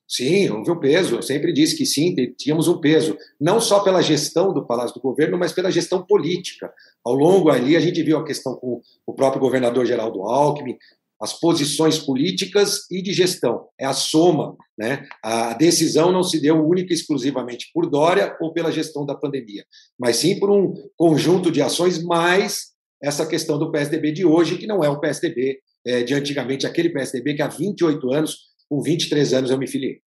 Sim, 0.08 0.50
houve 0.50 0.70
um 0.70 0.80
peso. 0.80 1.16
Eu 1.16 1.22
sempre 1.22 1.52
disse 1.54 1.76
que 1.76 1.86
sim, 1.86 2.14
tínhamos 2.38 2.68
um 2.68 2.80
peso. 2.80 3.18
Não 3.40 3.60
só 3.60 3.80
pela 3.82 4.02
gestão 4.02 4.54
do 4.54 4.66
Palácio 4.66 4.96
do 4.96 5.02
Governo, 5.02 5.38
mas 5.38 5.54
pela 5.54 5.72
gestão 5.72 6.06
política. 6.06 6.72
Ao 7.04 7.14
longo 7.14 7.50
ali, 7.50 7.76
a 7.76 7.80
gente 7.80 8.02
viu 8.04 8.18
a 8.18 8.26
questão 8.26 8.56
com 8.56 8.82
o 9.06 9.14
próprio 9.14 9.42
governador 9.42 9.86
Geraldo 9.86 10.22
Alckmin, 10.24 10.78
as 11.24 11.40
posições 11.40 11.98
políticas 11.98 12.82
e 12.92 13.02
de 13.02 13.14
gestão. 13.14 13.68
É 13.80 13.86
a 13.86 13.94
soma. 13.94 14.58
Né? 14.78 15.08
A 15.24 15.54
decisão 15.54 16.12
não 16.12 16.22
se 16.22 16.40
deu 16.42 16.64
única 16.66 16.92
e 16.92 16.96
exclusivamente 16.96 17.72
por 17.74 17.90
Dória 17.90 18.36
ou 18.42 18.52
pela 18.52 18.72
gestão 18.72 19.06
da 19.06 19.16
pandemia, 19.16 19.64
mas 19.98 20.18
sim 20.18 20.38
por 20.40 20.50
um 20.52 20.74
conjunto 20.98 21.50
de 21.50 21.62
ações, 21.62 22.04
mais 22.04 22.74
essa 23.02 23.26
questão 23.26 23.58
do 23.58 23.72
PSDB 23.72 24.12
de 24.12 24.26
hoje, 24.26 24.58
que 24.58 24.68
não 24.68 24.84
é 24.84 24.90
o 24.90 25.00
PSDB 25.00 25.60
é, 25.86 26.04
de 26.04 26.14
antigamente, 26.14 26.66
aquele 26.66 26.90
PSDB 26.90 27.36
que 27.36 27.42
há 27.42 27.48
28 27.48 28.14
anos 28.14 28.53
com 28.74 28.82
23 28.82 29.34
anos 29.34 29.52
eu 29.52 29.58
me 29.58 29.68
filiei. 29.68 30.02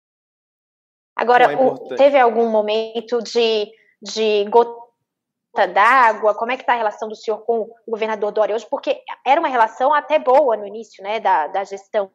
Agora, 1.15 1.51
é 1.51 1.57
o, 1.57 1.75
teve 1.95 2.17
algum 2.17 2.49
momento 2.49 3.21
de, 3.21 3.69
de 4.01 4.45
gota 4.49 5.67
d'água? 5.73 6.33
Como 6.33 6.51
é 6.51 6.55
que 6.55 6.63
está 6.63 6.73
a 6.73 6.77
relação 6.77 7.09
do 7.09 7.15
senhor 7.15 7.39
com 7.39 7.69
o 7.85 7.91
governador 7.91 8.31
Dória 8.31 8.55
hoje? 8.55 8.65
Porque 8.69 9.01
era 9.25 9.39
uma 9.39 9.49
relação 9.49 9.93
até 9.93 10.17
boa 10.17 10.55
no 10.55 10.65
início 10.65 11.03
né, 11.03 11.19
da, 11.19 11.47
da 11.47 11.63
gestão 11.65 12.09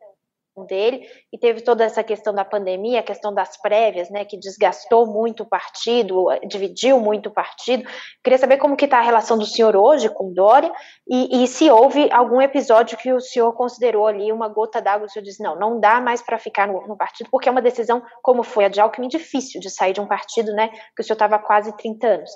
dele, 0.65 1.07
e 1.33 1.39
teve 1.39 1.61
toda 1.61 1.85
essa 1.85 2.03
questão 2.03 2.35
da 2.35 2.45
pandemia, 2.45 3.01
a 3.01 3.03
questão 3.03 3.33
das 3.33 3.61
prévias, 3.61 4.11
né, 4.11 4.25
que 4.25 4.37
desgastou 4.37 5.07
muito 5.07 5.43
o 5.43 5.47
partido, 5.47 6.27
dividiu 6.47 7.01
muito 7.01 7.29
o 7.29 7.33
partido. 7.33 7.85
Queria 8.23 8.39
saber 8.39 8.59
como 8.59 8.77
que 8.77 8.85
está 8.85 8.99
a 8.99 9.03
relação 9.03 9.39
do 9.39 9.47
senhor 9.47 9.77
hoje 9.77 10.09
com 10.09 10.33
Dória, 10.33 10.73
e, 11.09 11.43
e, 11.43 11.47
se 11.47 11.71
houve 11.71 12.11
algum 12.13 12.41
episódio 12.41 12.99
que 12.99 13.13
o 13.13 13.21
senhor 13.21 13.53
considerou 13.53 14.07
ali 14.07 14.31
uma 14.31 14.49
gota 14.49 14.81
d'água, 14.81 15.07
o 15.07 15.11
senhor 15.11 15.25
disse, 15.25 15.43
não, 15.43 15.59
não 15.59 15.81
dá 15.81 16.01
mais 16.01 16.23
para 16.23 16.39
ficar 16.39 16.69
no, 16.69 16.87
no, 16.87 16.97
partido, 16.97 17.29
porque 17.31 17.49
é 17.49 17.53
uma 17.53 17.63
decisão, 17.63 18.03
como 18.23 18.43
foi 18.43 18.67
a 18.67 18.69
de 18.69 18.81
Alckmin, 18.81 19.09
difícil 19.09 19.61
de 19.61 19.71
sair 19.71 19.93
de 19.93 20.01
um 20.01 20.07
partido, 20.07 20.53
né, 20.53 20.69
que 20.69 21.03
o 21.03 21.05
senhor 21.05 21.15
estava 21.15 21.37
há 21.37 21.39
quase 21.39 21.77
30 21.77 22.07
anos. 22.07 22.31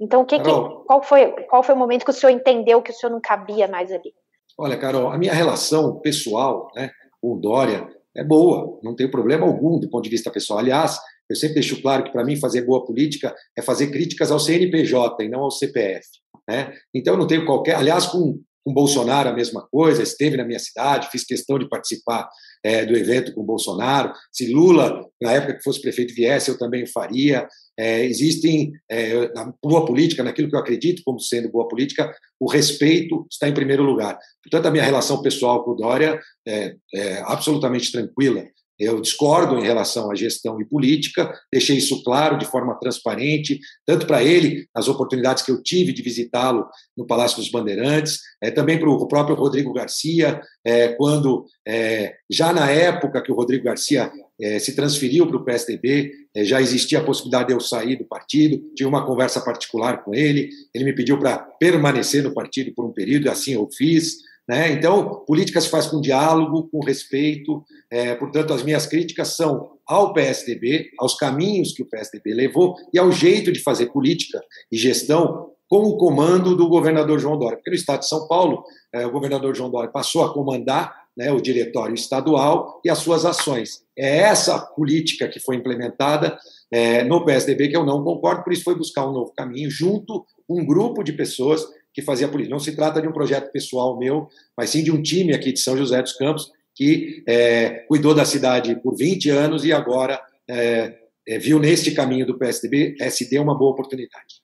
Então, 0.00 0.24
que, 0.24 0.38
que, 0.40 0.50
qual, 0.86 1.02
foi, 1.02 1.30
qual 1.46 1.62
foi 1.62 1.74
o 1.74 1.78
momento 1.78 2.04
que 2.04 2.10
o 2.10 2.14
senhor 2.14 2.32
entendeu 2.32 2.82
que 2.82 2.90
o 2.90 2.94
senhor 2.94 3.12
não 3.12 3.20
cabia 3.20 3.68
mais 3.68 3.92
ali? 3.92 4.12
Olha, 4.58 4.78
Carol, 4.78 5.08
a 5.08 5.16
minha 5.16 5.32
relação 5.32 6.00
pessoal, 6.00 6.70
né, 6.74 6.90
com 7.22 7.34
o 7.34 7.40
Dória 7.40 7.88
é 8.14 8.22
boa, 8.24 8.78
não 8.82 8.94
tem 8.94 9.10
problema 9.10 9.46
algum 9.46 9.78
do 9.78 9.88
ponto 9.88 10.04
de 10.04 10.10
vista 10.10 10.30
pessoal. 10.30 10.58
Aliás, 10.58 10.98
eu 11.30 11.36
sempre 11.36 11.54
deixo 11.54 11.80
claro 11.80 12.04
que 12.04 12.10
para 12.10 12.24
mim 12.24 12.36
fazer 12.36 12.62
boa 12.62 12.84
política 12.84 13.34
é 13.56 13.62
fazer 13.62 13.90
críticas 13.90 14.30
ao 14.30 14.40
CNPJ 14.40 15.24
e 15.24 15.28
não 15.28 15.40
ao 15.40 15.50
CPF. 15.50 16.06
Né? 16.48 16.74
Então 16.92 17.14
eu 17.14 17.18
não 17.18 17.26
tenho 17.26 17.46
qualquer. 17.46 17.76
Aliás, 17.76 18.06
com 18.06 18.38
com 18.64 18.72
Bolsonaro 18.72 19.28
a 19.28 19.32
mesma 19.32 19.66
coisa, 19.70 20.02
esteve 20.02 20.36
na 20.36 20.44
minha 20.44 20.58
cidade, 20.58 21.08
fiz 21.10 21.24
questão 21.24 21.58
de 21.58 21.68
participar 21.68 22.28
é, 22.64 22.84
do 22.84 22.96
evento 22.96 23.34
com 23.34 23.42
Bolsonaro. 23.42 24.12
Se 24.30 24.52
Lula, 24.52 25.04
na 25.20 25.32
época 25.32 25.54
que 25.54 25.62
fosse 25.62 25.80
prefeito, 25.80 26.14
viesse, 26.14 26.50
eu 26.50 26.58
também 26.58 26.84
o 26.84 26.88
faria. 26.88 27.46
É, 27.78 28.04
existem, 28.04 28.72
é, 28.90 29.32
na 29.34 29.52
boa 29.62 29.84
política, 29.84 30.22
naquilo 30.22 30.48
que 30.48 30.54
eu 30.54 30.60
acredito 30.60 31.02
como 31.04 31.18
sendo 31.18 31.50
boa 31.50 31.66
política, 31.66 32.14
o 32.38 32.48
respeito 32.48 33.26
está 33.30 33.48
em 33.48 33.54
primeiro 33.54 33.82
lugar. 33.82 34.18
Portanto, 34.42 34.66
a 34.66 34.70
minha 34.70 34.84
relação 34.84 35.22
pessoal 35.22 35.64
com 35.64 35.72
o 35.72 35.76
Dória 35.76 36.20
é, 36.46 36.74
é 36.94 37.22
absolutamente 37.24 37.90
tranquila. 37.90 38.44
Eu 38.82 39.00
discordo 39.00 39.58
em 39.58 39.62
relação 39.62 40.10
à 40.10 40.14
gestão 40.14 40.60
e 40.60 40.64
política, 40.64 41.32
deixei 41.52 41.76
isso 41.76 42.02
claro 42.02 42.36
de 42.36 42.44
forma 42.44 42.74
transparente, 42.80 43.60
tanto 43.86 44.06
para 44.06 44.24
ele, 44.24 44.66
nas 44.74 44.88
oportunidades 44.88 45.44
que 45.44 45.52
eu 45.52 45.62
tive 45.62 45.92
de 45.92 46.02
visitá-lo 46.02 46.66
no 46.96 47.06
Palácio 47.06 47.36
dos 47.36 47.48
Bandeirantes, 47.48 48.18
é, 48.42 48.50
também 48.50 48.78
para 48.78 48.90
o 48.90 49.06
próprio 49.06 49.36
Rodrigo 49.36 49.72
Garcia, 49.72 50.40
é, 50.64 50.88
quando, 50.88 51.46
é, 51.66 52.14
já 52.28 52.52
na 52.52 52.70
época 52.70 53.22
que 53.22 53.30
o 53.30 53.34
Rodrigo 53.36 53.64
Garcia 53.64 54.10
se 54.58 54.74
transferiu 54.74 55.24
para 55.24 55.36
o 55.36 55.44
PSDB, 55.44 56.10
já 56.38 56.60
existia 56.60 56.98
a 56.98 57.04
possibilidade 57.04 57.48
de 57.48 57.54
eu 57.54 57.60
sair 57.60 57.94
do 57.94 58.04
partido, 58.04 58.58
tive 58.74 58.88
uma 58.88 59.06
conversa 59.06 59.40
particular 59.40 60.02
com 60.02 60.12
ele, 60.12 60.50
ele 60.74 60.84
me 60.84 60.92
pediu 60.92 61.16
para 61.16 61.38
permanecer 61.38 62.24
no 62.24 62.34
partido 62.34 62.72
por 62.74 62.84
um 62.84 62.92
período, 62.92 63.26
e 63.26 63.28
assim 63.28 63.52
eu 63.52 63.68
fiz. 63.70 64.16
Né? 64.48 64.72
Então, 64.72 65.24
política 65.26 65.60
se 65.60 65.68
faz 65.68 65.86
com 65.86 66.00
diálogo, 66.00 66.68
com 66.70 66.84
respeito. 66.84 67.64
É, 67.90 68.14
portanto, 68.14 68.52
as 68.52 68.62
minhas 68.62 68.86
críticas 68.86 69.36
são 69.36 69.72
ao 69.86 70.12
PSDB, 70.12 70.90
aos 70.98 71.14
caminhos 71.14 71.72
que 71.72 71.82
o 71.82 71.88
PSDB 71.88 72.34
levou 72.34 72.76
e 72.92 72.98
ao 72.98 73.12
jeito 73.12 73.52
de 73.52 73.60
fazer 73.60 73.86
política 73.86 74.40
e 74.70 74.76
gestão 74.76 75.50
com 75.68 75.84
o 75.84 75.96
comando 75.96 76.54
do 76.54 76.68
governador 76.68 77.18
João 77.18 77.38
Dória. 77.38 77.56
Porque 77.56 77.70
no 77.70 77.76
estado 77.76 78.00
de 78.00 78.08
São 78.08 78.26
Paulo, 78.26 78.64
é, 78.92 79.06
o 79.06 79.12
governador 79.12 79.54
João 79.54 79.70
Dória 79.70 79.90
passou 79.90 80.22
a 80.22 80.32
comandar 80.32 81.02
né, 81.16 81.30
o 81.32 81.40
diretório 81.40 81.94
estadual 81.94 82.80
e 82.84 82.90
as 82.90 82.98
suas 82.98 83.24
ações. 83.24 83.82
É 83.96 84.18
essa 84.18 84.58
política 84.58 85.28
que 85.28 85.40
foi 85.40 85.56
implementada 85.56 86.38
é, 86.70 87.04
no 87.04 87.24
PSDB 87.24 87.68
que 87.68 87.76
eu 87.76 87.84
não 87.84 88.02
concordo, 88.02 88.42
por 88.42 88.52
isso 88.52 88.64
foi 88.64 88.74
buscar 88.74 89.06
um 89.06 89.12
novo 89.12 89.32
caminho 89.36 89.70
junto 89.70 90.24
um 90.48 90.64
grupo 90.64 91.02
de 91.02 91.12
pessoas 91.12 91.66
que 91.92 92.02
fazia 92.02 92.28
política. 92.28 92.54
Não 92.54 92.60
se 92.60 92.74
trata 92.74 93.00
de 93.00 93.08
um 93.08 93.12
projeto 93.12 93.50
pessoal 93.52 93.98
meu, 93.98 94.28
mas 94.56 94.70
sim 94.70 94.82
de 94.82 94.90
um 94.90 95.02
time 95.02 95.34
aqui 95.34 95.52
de 95.52 95.60
São 95.60 95.76
José 95.76 96.00
dos 96.02 96.12
Campos 96.14 96.50
que 96.74 97.22
é, 97.28 97.80
cuidou 97.86 98.14
da 98.14 98.24
cidade 98.24 98.80
por 98.80 98.96
20 98.96 99.30
anos 99.30 99.64
e 99.64 99.72
agora 99.72 100.20
é, 100.48 100.98
é, 101.28 101.38
viu 101.38 101.58
neste 101.58 101.92
caminho 101.92 102.26
do 102.26 102.38
PSDB 102.38 102.96
SD 103.00 103.38
uma 103.38 103.56
boa 103.56 103.72
oportunidade. 103.72 104.42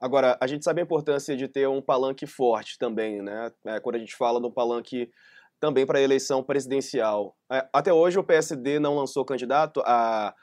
Agora, 0.00 0.36
a 0.40 0.46
gente 0.46 0.64
sabe 0.64 0.80
a 0.80 0.84
importância 0.84 1.36
de 1.36 1.48
ter 1.48 1.68
um 1.68 1.80
palanque 1.80 2.26
forte 2.26 2.78
também, 2.78 3.22
né? 3.22 3.50
É, 3.66 3.80
quando 3.80 3.96
a 3.96 3.98
gente 3.98 4.14
fala 4.14 4.44
um 4.44 4.50
palanque 4.50 5.10
também 5.58 5.86
para 5.86 5.98
a 5.98 6.02
eleição 6.02 6.42
presidencial. 6.42 7.34
É, 7.50 7.66
até 7.72 7.92
hoje 7.92 8.18
o 8.18 8.24
PSD 8.24 8.78
não 8.78 8.96
lançou 8.96 9.24
candidato, 9.24 9.82
a 9.86 10.34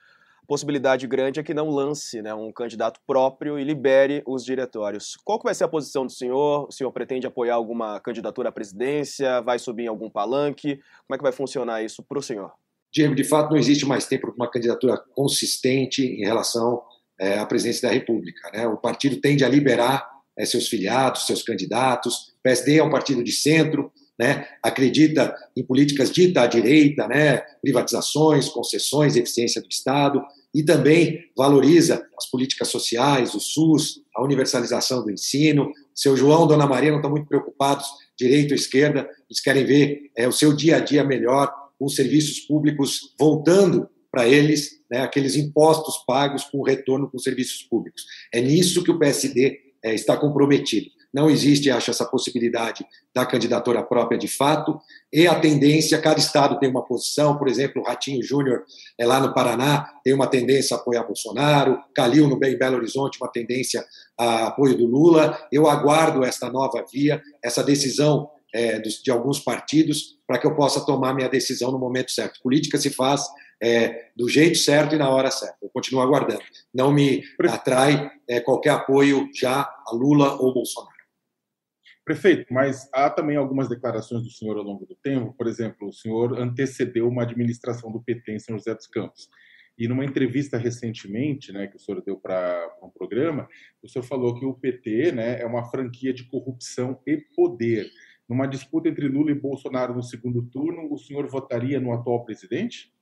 possibilidade 0.48 1.08
grande 1.08 1.40
é 1.40 1.44
que 1.44 1.54
não 1.54 1.70
lance 1.70 2.22
né, 2.22 2.34
um 2.34 2.52
candidato 2.52 3.00
próprio 3.06 3.58
e 3.58 3.64
libere 3.64 4.24
os 4.26 4.44
diretórios. 4.44 5.18
Qual 5.24 5.40
que 5.40 5.46
vai 5.46 5.54
ser 5.54 5.64
a 5.64 5.68
posição 5.68 6.06
do 6.06 6.12
senhor? 6.12 6.68
O 6.68 6.72
senhor 6.72 6.92
pretende 6.92 7.26
apoiar 7.26 7.56
alguma 7.56 8.00
candidatura 8.00 8.50
à 8.50 8.52
presidência? 8.52 9.42
Vai 9.42 9.60
subir 9.60 9.84
em 9.84 9.88
algum 9.88 10.10
palanque? 10.10 10.80
Como 11.08 11.16
é 11.16 11.18
que 11.18 11.24
vai 11.24 11.32
funcionar 11.32 11.84
isso 11.84 12.04
para 12.04 12.20
o 12.20 12.24
senhor? 12.24 12.52
Diego, 12.92 13.16
de 13.16 13.24
fato 13.24 13.52
não 13.52 13.58
existe 13.58 13.86
mais 13.86 14.06
tempo 14.06 14.28
para 14.28 14.36
uma 14.36 14.52
candidatura 14.52 14.98
consistente 15.16 16.04
em 16.04 16.26
relação 16.26 16.84
é, 17.20 17.40
à 17.40 17.46
presidência 17.46 17.88
da 17.88 17.94
República. 17.94 18.52
Né? 18.52 18.68
O 18.68 18.78
partido 18.78 19.20
tende 19.22 19.46
a 19.46 19.50
liberar 19.50 20.08
é, 20.38 20.46
seus 20.46 20.68
filiados, 20.68 21.26
seus 21.26 21.42
candidatos. 21.42 22.34
O 22.40 22.42
PSD 22.44 22.78
é 22.78 22.84
um 22.84 22.90
partido 22.90 23.24
de 23.24 23.32
centro, 23.32 23.92
né, 24.20 24.48
acredita 24.62 25.36
em 25.56 25.64
políticas 25.64 26.12
dita 26.12 26.42
à 26.42 26.48
direita, 26.48 27.08
né, 27.08 27.38
privatizações, 27.62 28.50
concessões, 28.50 29.16
eficiência 29.16 29.62
do 29.62 29.68
Estado, 29.70 30.24
e 30.54 30.64
também 30.64 31.20
valoriza 31.36 32.06
as 32.18 32.30
políticas 32.30 32.68
sociais, 32.68 33.34
o 33.34 33.40
SUS, 33.40 34.02
a 34.16 34.24
universalização 34.24 35.04
do 35.04 35.12
ensino. 35.12 35.72
Seu 35.96 36.16
João, 36.16 36.46
Dona 36.46 36.68
Maria 36.68 36.92
não 36.92 37.00
estão 37.00 37.10
muito 37.10 37.28
preocupados, 37.28 37.88
direita 38.18 38.54
ou 38.54 38.56
esquerda, 38.56 39.10
eles 39.28 39.42
querem 39.42 39.66
ver 39.66 40.12
é, 40.16 40.28
o 40.28 40.32
seu 40.32 40.56
dia 40.56 40.78
a 40.78 40.80
dia 40.80 41.04
melhor, 41.04 41.52
com 41.80 41.86
os 41.86 41.96
serviços 41.96 42.40
públicos 42.42 43.16
voltando 43.20 43.90
para 44.12 44.28
eles, 44.28 44.80
né, 44.92 45.02
aqueles 45.02 45.36
impostos 45.36 45.98
pagos 46.06 46.44
com 46.44 46.62
retorno 46.62 47.10
com 47.10 47.18
os 47.18 47.24
serviços 47.24 47.64
públicos. 47.64 48.04
É 48.32 48.40
nisso 48.40 48.84
que 48.84 48.92
o 48.92 49.00
PSD 49.00 49.60
é, 49.84 49.96
está 49.96 50.16
comprometido 50.16 50.92
não 51.14 51.30
existe, 51.30 51.70
acho, 51.70 51.92
essa 51.92 52.06
possibilidade 52.06 52.86
da 53.14 53.26
candidatura 53.26 53.84
própria 53.84 54.18
de 54.18 54.28
fato, 54.28 54.80
e 55.12 55.28
a 55.28 55.40
tendência, 55.40 56.02
cada 56.02 56.20
estado 56.20 56.58
tem 56.58 56.70
uma 56.70 56.84
posição, 56.84 57.38
por 57.38 57.48
exemplo, 57.48 57.82
o 57.82 57.86
Ratinho 57.86 58.24
Júnior, 58.24 58.64
é 58.98 59.06
lá 59.06 59.20
no 59.20 59.34
Paraná, 59.34 59.88
tem 60.04 60.14
uma 60.14 60.26
tendência 60.26 60.76
a 60.76 60.80
apoiar 60.80 61.04
Bolsonaro, 61.04 61.80
Calil, 61.96 62.28
no 62.28 62.40
Bem 62.40 62.58
Belo 62.58 62.78
Horizonte, 62.78 63.20
uma 63.22 63.32
tendência 63.32 63.86
a 64.18 64.48
apoio 64.48 64.76
do 64.76 64.88
Lula. 64.88 65.38
Eu 65.52 65.70
aguardo 65.70 66.24
esta 66.24 66.50
nova 66.50 66.84
via, 66.92 67.22
essa 67.44 67.64
decisão 67.64 68.30
é, 68.54 68.80
de, 68.80 69.12
alguns 69.12 69.40
partidos, 69.40 70.18
para 70.28 70.38
que 70.38 70.48
eu 70.48 70.56
possa 70.56 70.86
tomar 70.86 71.14
minha 71.14 71.30
decisão 71.30 71.72
no 71.72 71.80
momento 71.80 72.12
certo. 72.12 72.40
Política 72.42 72.78
se 72.78 72.90
faz 72.90 73.22
é, 73.62 74.08
do 74.16 74.30
jeito 74.30 74.58
certo 74.58 74.96
e 74.96 74.98
na 74.98 75.10
hora 75.10 75.32
certa. 75.32 75.58
Eu 75.62 75.70
continuo 75.70 76.04
aguardando. 76.04 76.44
Não 76.74 76.92
me 76.92 77.24
atrai 77.50 78.12
é, 78.28 78.40
qualquer 78.40 78.72
apoio 78.72 79.30
já 79.34 79.62
a 79.62 79.94
Lula 79.94 80.42
ou 80.42 80.54
Bolsonaro. 80.54 80.93
Prefeito, 82.06 82.54
mas 82.54 82.90
há 82.94 83.10
também 83.10 83.38
algumas 83.38 83.70
declarações 83.70 84.24
do 84.24 84.30
senhor 84.30 84.58
ao 84.58 84.64
longo 84.64 84.86
do 84.86 84.96
tempo. 84.96 85.34
Por 85.38 85.48
exemplo, 85.48 85.88
o 85.88 85.94
senhor 85.94 86.38
antecedeu 86.38 87.08
uma 87.08 87.24
administração 87.24 87.92
do 87.92 88.04
PT 88.04 88.34
em 88.34 88.40
São 88.40 88.58
José 88.58 88.76
dos 88.76 88.88
Campos. 88.88 89.30
E 89.78 89.88
numa 89.88 90.06
entrevista 90.06 90.58
recentemente, 90.58 91.52
né, 91.52 91.68
que 91.68 91.78
o 91.78 91.80
senhor 91.80 92.04
deu 92.04 92.18
para 92.18 92.78
um 92.84 92.90
programa, 92.90 93.48
o 93.82 93.88
senhor 93.88 94.04
falou 94.04 94.38
que 94.38 94.46
o 94.46 94.54
PT 94.54 95.14
né, 95.14 95.42
é 95.42 95.46
uma 95.46 95.64
franquia 95.70 96.14
de 96.14 96.26
corrupção 96.26 97.00
e 97.08 97.18
poder. 97.18 97.90
Numa 98.30 98.48
disputa 98.48 98.88
entre 98.88 99.08
Lula 99.08 99.32
e 99.32 99.36
Bolsonaro 99.36 99.96
no 99.96 100.04
segundo 100.04 100.44
turno, 100.44 100.92
o 100.92 100.98
senhor 100.98 101.28
votaria 101.28 101.80
no 101.80 101.92
atual 101.92 102.24
presidente? 102.24 102.93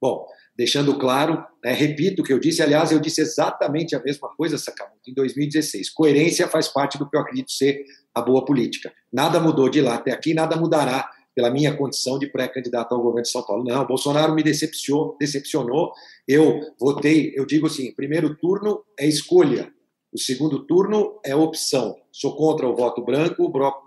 Bom, 0.00 0.26
deixando 0.56 0.98
claro, 0.98 1.44
né, 1.64 1.72
repito 1.72 2.22
o 2.22 2.24
que 2.24 2.32
eu 2.32 2.38
disse, 2.38 2.62
aliás, 2.62 2.92
eu 2.92 3.00
disse 3.00 3.20
exatamente 3.20 3.96
a 3.96 4.02
mesma 4.02 4.28
coisa, 4.36 4.58
Sakamoto, 4.58 5.00
em 5.08 5.14
2016. 5.14 5.90
Coerência 5.90 6.48
faz 6.48 6.68
parte 6.68 6.98
do 6.98 7.08
que 7.08 7.16
eu 7.16 7.20
acredito 7.20 7.50
ser 7.50 7.84
a 8.14 8.22
boa 8.22 8.44
política. 8.44 8.92
Nada 9.12 9.40
mudou 9.40 9.68
de 9.68 9.80
lá 9.80 9.94
até 9.94 10.12
aqui, 10.12 10.34
nada 10.34 10.56
mudará 10.56 11.10
pela 11.34 11.50
minha 11.50 11.76
condição 11.76 12.18
de 12.18 12.26
pré-candidato 12.26 12.92
ao 12.94 13.00
governo 13.00 13.22
de 13.22 13.30
São 13.30 13.44
Paulo. 13.44 13.62
Não, 13.64 13.86
Bolsonaro 13.86 14.34
me 14.34 14.42
decepcionou, 14.42 15.16
decepcionou. 15.20 15.92
Eu 16.26 16.60
votei, 16.80 17.32
eu 17.36 17.46
digo 17.46 17.68
assim, 17.68 17.94
primeiro 17.94 18.36
turno 18.36 18.82
é 18.98 19.06
escolha, 19.06 19.72
o 20.12 20.18
segundo 20.18 20.66
turno 20.66 21.20
é 21.24 21.36
opção. 21.36 21.94
Sou 22.10 22.34
contra 22.34 22.66
o 22.66 22.74
voto 22.74 23.04
branco, 23.04 23.44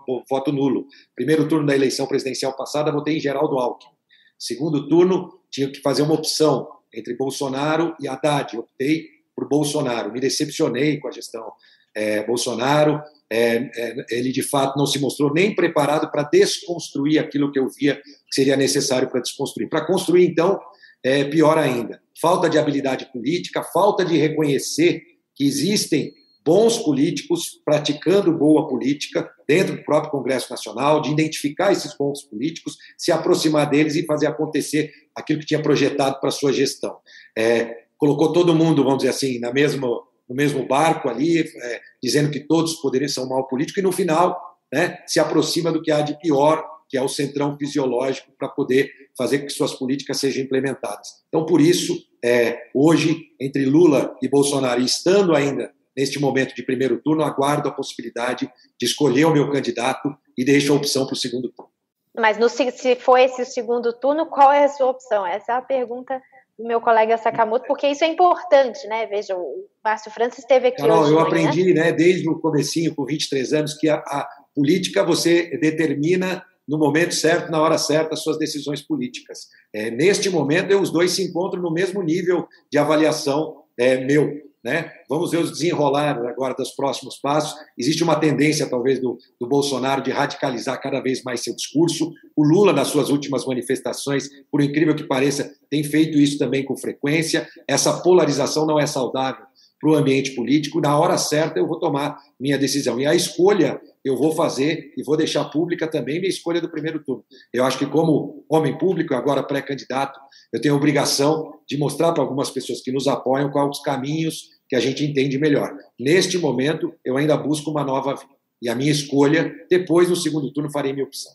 o 0.08 0.22
voto 0.28 0.52
nulo. 0.52 0.86
Primeiro 1.14 1.48
turno 1.48 1.66
da 1.66 1.74
eleição 1.74 2.06
presidencial 2.06 2.56
passada, 2.56 2.92
votei 2.92 3.16
em 3.16 3.20
Geraldo 3.20 3.58
Alckmin. 3.58 3.92
Segundo 4.38 4.88
turno, 4.88 5.41
tinha 5.52 5.70
que 5.70 5.80
fazer 5.80 6.02
uma 6.02 6.14
opção 6.14 6.66
entre 6.92 7.14
Bolsonaro 7.14 7.94
e 8.00 8.08
Haddad. 8.08 8.56
Optei 8.56 9.06
por 9.36 9.48
Bolsonaro. 9.48 10.10
Me 10.10 10.18
decepcionei 10.18 10.98
com 10.98 11.08
a 11.08 11.12
gestão 11.12 11.52
é, 11.94 12.24
Bolsonaro. 12.24 13.00
É, 13.30 13.70
é, 13.76 13.96
ele, 14.10 14.32
de 14.32 14.42
fato, 14.42 14.78
não 14.78 14.86
se 14.86 14.98
mostrou 14.98 15.32
nem 15.32 15.54
preparado 15.54 16.10
para 16.10 16.24
desconstruir 16.24 17.18
aquilo 17.18 17.52
que 17.52 17.58
eu 17.58 17.68
via 17.68 17.96
que 17.96 18.34
seria 18.34 18.56
necessário 18.56 19.08
para 19.10 19.20
desconstruir. 19.20 19.68
Para 19.68 19.86
construir, 19.86 20.26
então, 20.26 20.58
é 21.02 21.24
pior 21.24 21.58
ainda. 21.58 22.00
Falta 22.20 22.48
de 22.48 22.58
habilidade 22.58 23.10
política, 23.12 23.62
falta 23.62 24.04
de 24.04 24.16
reconhecer 24.16 25.02
que 25.34 25.44
existem 25.44 26.12
bons 26.44 26.78
políticos 26.78 27.60
praticando 27.64 28.36
boa 28.36 28.68
política 28.68 29.30
dentro 29.46 29.76
do 29.76 29.84
próprio 29.84 30.10
Congresso 30.10 30.50
Nacional, 30.50 31.00
de 31.00 31.10
identificar 31.10 31.72
esses 31.72 31.96
bons 31.96 32.22
políticos, 32.22 32.76
se 32.98 33.12
aproximar 33.12 33.68
deles 33.68 33.94
e 33.94 34.06
fazer 34.06 34.26
acontecer 34.26 34.92
aquilo 35.14 35.40
que 35.40 35.46
tinha 35.46 35.62
projetado 35.62 36.20
para 36.20 36.30
sua 36.30 36.52
gestão. 36.52 36.96
É, 37.36 37.84
colocou 37.96 38.32
todo 38.32 38.54
mundo, 38.54 38.82
vamos 38.82 38.98
dizer 38.98 39.10
assim, 39.10 39.38
na 39.38 39.52
mesma, 39.52 39.86
no 40.28 40.34
mesmo 40.34 40.66
barco 40.66 41.08
ali, 41.08 41.40
é, 41.40 41.80
dizendo 42.02 42.30
que 42.30 42.40
todos 42.40 42.74
poderiam 42.74 43.08
ser 43.08 43.20
um 43.20 43.28
mal 43.28 43.46
político, 43.46 43.78
e 43.78 43.82
no 43.82 43.92
final 43.92 44.36
né, 44.72 44.98
se 45.06 45.20
aproxima 45.20 45.70
do 45.70 45.82
que 45.82 45.92
há 45.92 46.00
de 46.00 46.18
pior, 46.18 46.64
que 46.88 46.96
é 46.96 47.02
o 47.02 47.08
centrão 47.08 47.56
fisiológico, 47.56 48.32
para 48.38 48.48
poder 48.48 48.90
fazer 49.16 49.38
com 49.38 49.46
que 49.46 49.52
suas 49.52 49.74
políticas 49.74 50.18
sejam 50.18 50.42
implementadas. 50.42 51.08
Então, 51.28 51.46
por 51.46 51.60
isso, 51.60 51.96
é, 52.24 52.58
hoje, 52.74 53.28
entre 53.40 53.64
Lula 53.64 54.16
e 54.22 54.28
Bolsonaro, 54.28 54.80
estando 54.80 55.34
ainda 55.34 55.72
neste 55.96 56.18
momento 56.18 56.54
de 56.54 56.62
primeiro 56.62 57.00
turno, 57.00 57.22
aguardo 57.22 57.68
a 57.68 57.72
possibilidade 57.72 58.50
de 58.78 58.86
escolher 58.86 59.24
o 59.24 59.32
meu 59.32 59.50
candidato 59.50 60.14
e 60.36 60.44
deixo 60.44 60.72
a 60.72 60.76
opção 60.76 61.06
para 61.06 61.14
o 61.14 61.16
segundo 61.16 61.50
turno. 61.52 61.70
Mas 62.16 62.38
no, 62.38 62.48
se 62.48 62.94
for 62.96 63.18
esse 63.18 63.44
segundo 63.44 63.92
turno, 63.92 64.26
qual 64.26 64.52
é 64.52 64.64
a 64.64 64.68
sua 64.68 64.90
opção? 64.90 65.26
Essa 65.26 65.52
é 65.52 65.54
a 65.56 65.62
pergunta 65.62 66.20
do 66.58 66.66
meu 66.66 66.80
colega 66.80 67.16
Sakamoto, 67.16 67.66
porque 67.66 67.88
isso 67.88 68.04
é 68.04 68.08
importante, 68.08 68.86
né? 68.86 69.06
Veja, 69.06 69.34
o 69.34 69.66
Márcio 69.82 70.10
França 70.10 70.38
esteve 70.38 70.68
aqui 70.68 70.76
Carol, 70.76 71.02
hoje 71.02 71.12
eu 71.12 71.20
aprendi, 71.20 71.72
né, 71.72 71.90
desde 71.90 72.28
o 72.28 72.38
comecinho, 72.38 72.94
com 72.94 73.06
23 73.06 73.52
anos, 73.54 73.74
que 73.74 73.88
a, 73.88 73.96
a 73.96 74.28
política 74.54 75.02
você 75.02 75.56
determina 75.58 76.44
no 76.68 76.78
momento 76.78 77.14
certo, 77.14 77.50
na 77.50 77.60
hora 77.60 77.78
certa, 77.78 78.14
as 78.14 78.22
suas 78.22 78.38
decisões 78.38 78.80
políticas. 78.80 79.48
É, 79.74 79.90
neste 79.90 80.30
momento, 80.30 80.78
os 80.78 80.90
dois 80.90 81.12
se 81.12 81.22
encontram 81.22 81.60
no 81.60 81.72
mesmo 81.72 82.02
nível 82.02 82.46
de 82.70 82.78
avaliação 82.78 83.62
é, 83.78 83.96
meu. 84.04 84.30
Né? 84.62 84.92
Vamos 85.08 85.30
ver 85.30 85.38
os 85.38 85.50
desenrolar 85.50 86.16
agora 86.26 86.54
dos 86.54 86.70
próximos 86.70 87.18
passos. 87.18 87.58
Existe 87.76 88.04
uma 88.04 88.16
tendência, 88.16 88.68
talvez, 88.68 89.00
do, 89.00 89.18
do 89.40 89.46
Bolsonaro 89.46 90.02
de 90.02 90.10
radicalizar 90.10 90.80
cada 90.80 91.00
vez 91.00 91.22
mais 91.22 91.42
seu 91.42 91.54
discurso. 91.54 92.12
O 92.36 92.44
Lula, 92.44 92.72
nas 92.72 92.88
suas 92.88 93.08
últimas 93.08 93.44
manifestações, 93.44 94.28
por 94.50 94.60
incrível 94.62 94.94
que 94.94 95.04
pareça, 95.04 95.52
tem 95.68 95.82
feito 95.82 96.18
isso 96.18 96.38
também 96.38 96.64
com 96.64 96.76
frequência. 96.76 97.48
Essa 97.66 98.00
polarização 98.02 98.66
não 98.66 98.78
é 98.78 98.86
saudável 98.86 99.44
para 99.82 99.90
o 99.90 99.96
ambiente 99.96 100.30
político. 100.30 100.80
Na 100.80 100.96
hora 100.96 101.18
certa, 101.18 101.58
eu 101.58 101.66
vou 101.66 101.76
tomar 101.76 102.16
minha 102.38 102.56
decisão. 102.56 103.00
E 103.00 103.06
a 103.06 103.16
escolha 103.16 103.82
eu 104.04 104.16
vou 104.16 104.32
fazer 104.32 104.94
e 104.96 105.02
vou 105.02 105.16
deixar 105.16 105.44
pública 105.46 105.88
também 105.88 106.20
minha 106.20 106.30
escolha 106.30 106.60
do 106.60 106.70
primeiro 106.70 107.02
turno. 107.02 107.24
Eu 107.52 107.64
acho 107.64 107.78
que, 107.78 107.86
como 107.86 108.44
homem 108.48 108.78
público, 108.78 109.12
agora 109.12 109.42
pré-candidato, 109.42 110.20
eu 110.52 110.60
tenho 110.60 110.74
a 110.74 110.76
obrigação 110.76 111.58
de 111.66 111.76
mostrar 111.76 112.12
para 112.12 112.22
algumas 112.22 112.48
pessoas 112.48 112.80
que 112.80 112.92
nos 112.92 113.08
apoiam 113.08 113.50
quais 113.50 113.70
os 113.70 113.82
caminhos 113.82 114.50
que 114.68 114.76
a 114.76 114.80
gente 114.80 115.04
entende 115.04 115.36
melhor. 115.36 115.76
Neste 115.98 116.38
momento, 116.38 116.94
eu 117.04 117.16
ainda 117.16 117.36
busco 117.36 117.68
uma 117.68 117.82
nova 117.82 118.14
via. 118.14 118.36
E 118.62 118.68
a 118.68 118.76
minha 118.76 118.92
escolha, 118.92 119.52
depois, 119.68 120.08
no 120.08 120.14
segundo 120.14 120.52
turno, 120.52 120.70
farei 120.70 120.92
minha 120.92 121.04
opção. 121.04 121.32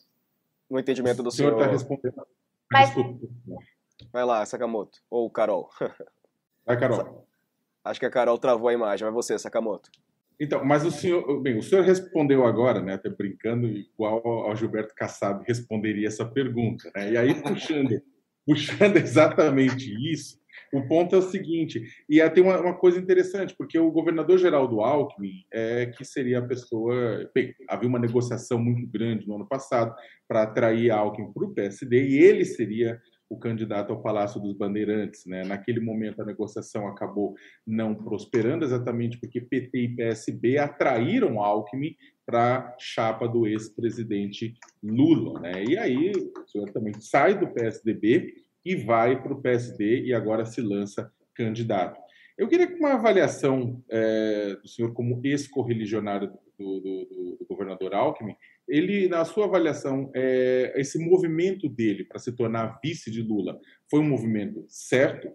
No 0.70 0.80
entendimento 0.80 1.22
do 1.22 1.30
senhor. 1.30 1.52
está 1.52 1.68
respondendo. 1.68 2.26
Mas... 2.72 2.94
Vai 4.14 4.24
lá, 4.24 4.46
Sakamoto. 4.46 5.00
Ou 5.10 5.30
Carol. 5.30 5.70
Vai, 6.66 6.80
Carol. 6.80 7.27
Acho 7.90 8.00
que 8.00 8.06
a 8.06 8.12
Carol 8.12 8.38
travou 8.38 8.70
a 8.70 8.74
imagem. 8.74 9.06
Vai 9.06 9.14
você, 9.14 9.38
Sakamoto. 9.38 9.90
Então, 10.40 10.64
mas 10.64 10.86
o 10.86 10.92
senhor, 10.92 11.42
bem, 11.42 11.58
o 11.58 11.64
senhor 11.64 11.84
respondeu 11.84 12.46
agora, 12.46 12.80
né, 12.80 12.94
até 12.94 13.10
brincando, 13.10 13.68
igual 13.68 14.22
ao 14.24 14.56
Gilberto 14.56 14.94
Kassab 14.94 15.44
responderia 15.48 16.08
essa 16.08 16.24
pergunta, 16.26 16.92
né? 16.96 17.12
E 17.12 17.18
aí 17.18 17.34
puxando, 17.42 18.00
puxando 18.46 18.98
exatamente 18.98 19.92
isso, 20.14 20.38
o 20.72 20.88
ponto 20.88 21.16
é 21.16 21.20
o 21.20 21.24
seguinte, 21.24 21.84
e 22.10 22.30
tem 22.30 22.44
uma, 22.44 22.60
uma, 22.60 22.74
coisa 22.74 23.00
interessante, 23.00 23.56
porque 23.58 23.80
o 23.80 23.92
governador 23.92 24.38
Geraldo 24.38 24.82
Alckmin, 24.82 25.46
é, 25.52 25.88
que 25.88 26.04
seria 26.04 26.40
a 26.40 26.46
pessoa. 26.46 27.30
Bem, 27.34 27.54
havia 27.70 27.88
uma 27.88 28.00
negociação 28.00 28.60
muito 28.60 28.86
grande 28.88 29.28
no 29.28 29.36
ano 29.36 29.48
passado 29.48 29.96
para 30.28 30.44
atrair 30.44 30.92
Alckmin 30.92 31.32
para 31.32 31.46
o 31.46 31.54
PSD, 31.54 32.10
e 32.10 32.18
ele 32.18 32.46
seria 32.46 33.00
o 33.30 33.38
candidato 33.38 33.92
ao 33.92 34.02
Palácio 34.02 34.40
dos 34.40 34.54
Bandeirantes. 34.54 35.26
Né? 35.26 35.44
Naquele 35.44 35.80
momento, 35.80 36.22
a 36.22 36.26
negociação 36.26 36.88
acabou 36.88 37.36
não 37.66 37.94
prosperando, 37.94 38.64
exatamente 38.64 39.18
porque 39.18 39.42
PT 39.42 39.80
e 39.80 39.96
PSB 39.96 40.58
atraíram 40.58 41.42
Alckmin 41.42 41.96
para 42.26 42.58
a 42.58 42.76
chapa 42.80 43.28
do 43.28 43.48
ex-presidente 43.48 44.54
Lula. 44.84 45.40
Né? 45.40 45.64
E 45.66 45.78
aí, 45.78 46.12
o 46.12 46.48
senhor 46.48 46.70
também 46.72 46.94
sai 47.00 47.38
do 47.38 47.48
PSDB 47.48 48.36
e 48.66 48.76
vai 48.76 49.22
para 49.22 49.34
o 49.34 49.42
PSD 49.42 50.06
e 50.06 50.14
agora 50.14 50.46
se 50.46 50.62
lança 50.62 51.12
candidato. 51.34 52.00
Eu 52.38 52.48
queria 52.48 52.68
uma 52.78 52.94
avaliação 52.94 53.84
é, 53.90 54.56
do 54.62 54.68
senhor 54.68 54.94
como 54.94 55.20
ex-correligionário 55.24 56.32
do, 56.58 56.80
do, 56.80 57.38
do, 57.40 57.46
governador 57.48 57.96
Alckmin, 57.96 58.36
ele, 58.68 59.08
na 59.08 59.24
sua 59.24 59.46
avaliação, 59.46 60.12
é, 60.14 60.74
esse 60.76 61.00
movimento 61.00 61.70
dele 61.70 62.04
para 62.04 62.20
se 62.20 62.32
tornar 62.32 62.80
vice 62.84 63.10
de 63.10 63.22
Lula 63.22 63.60
foi 63.90 64.00
um 64.00 64.08
movimento 64.08 64.66
certo? 64.68 65.30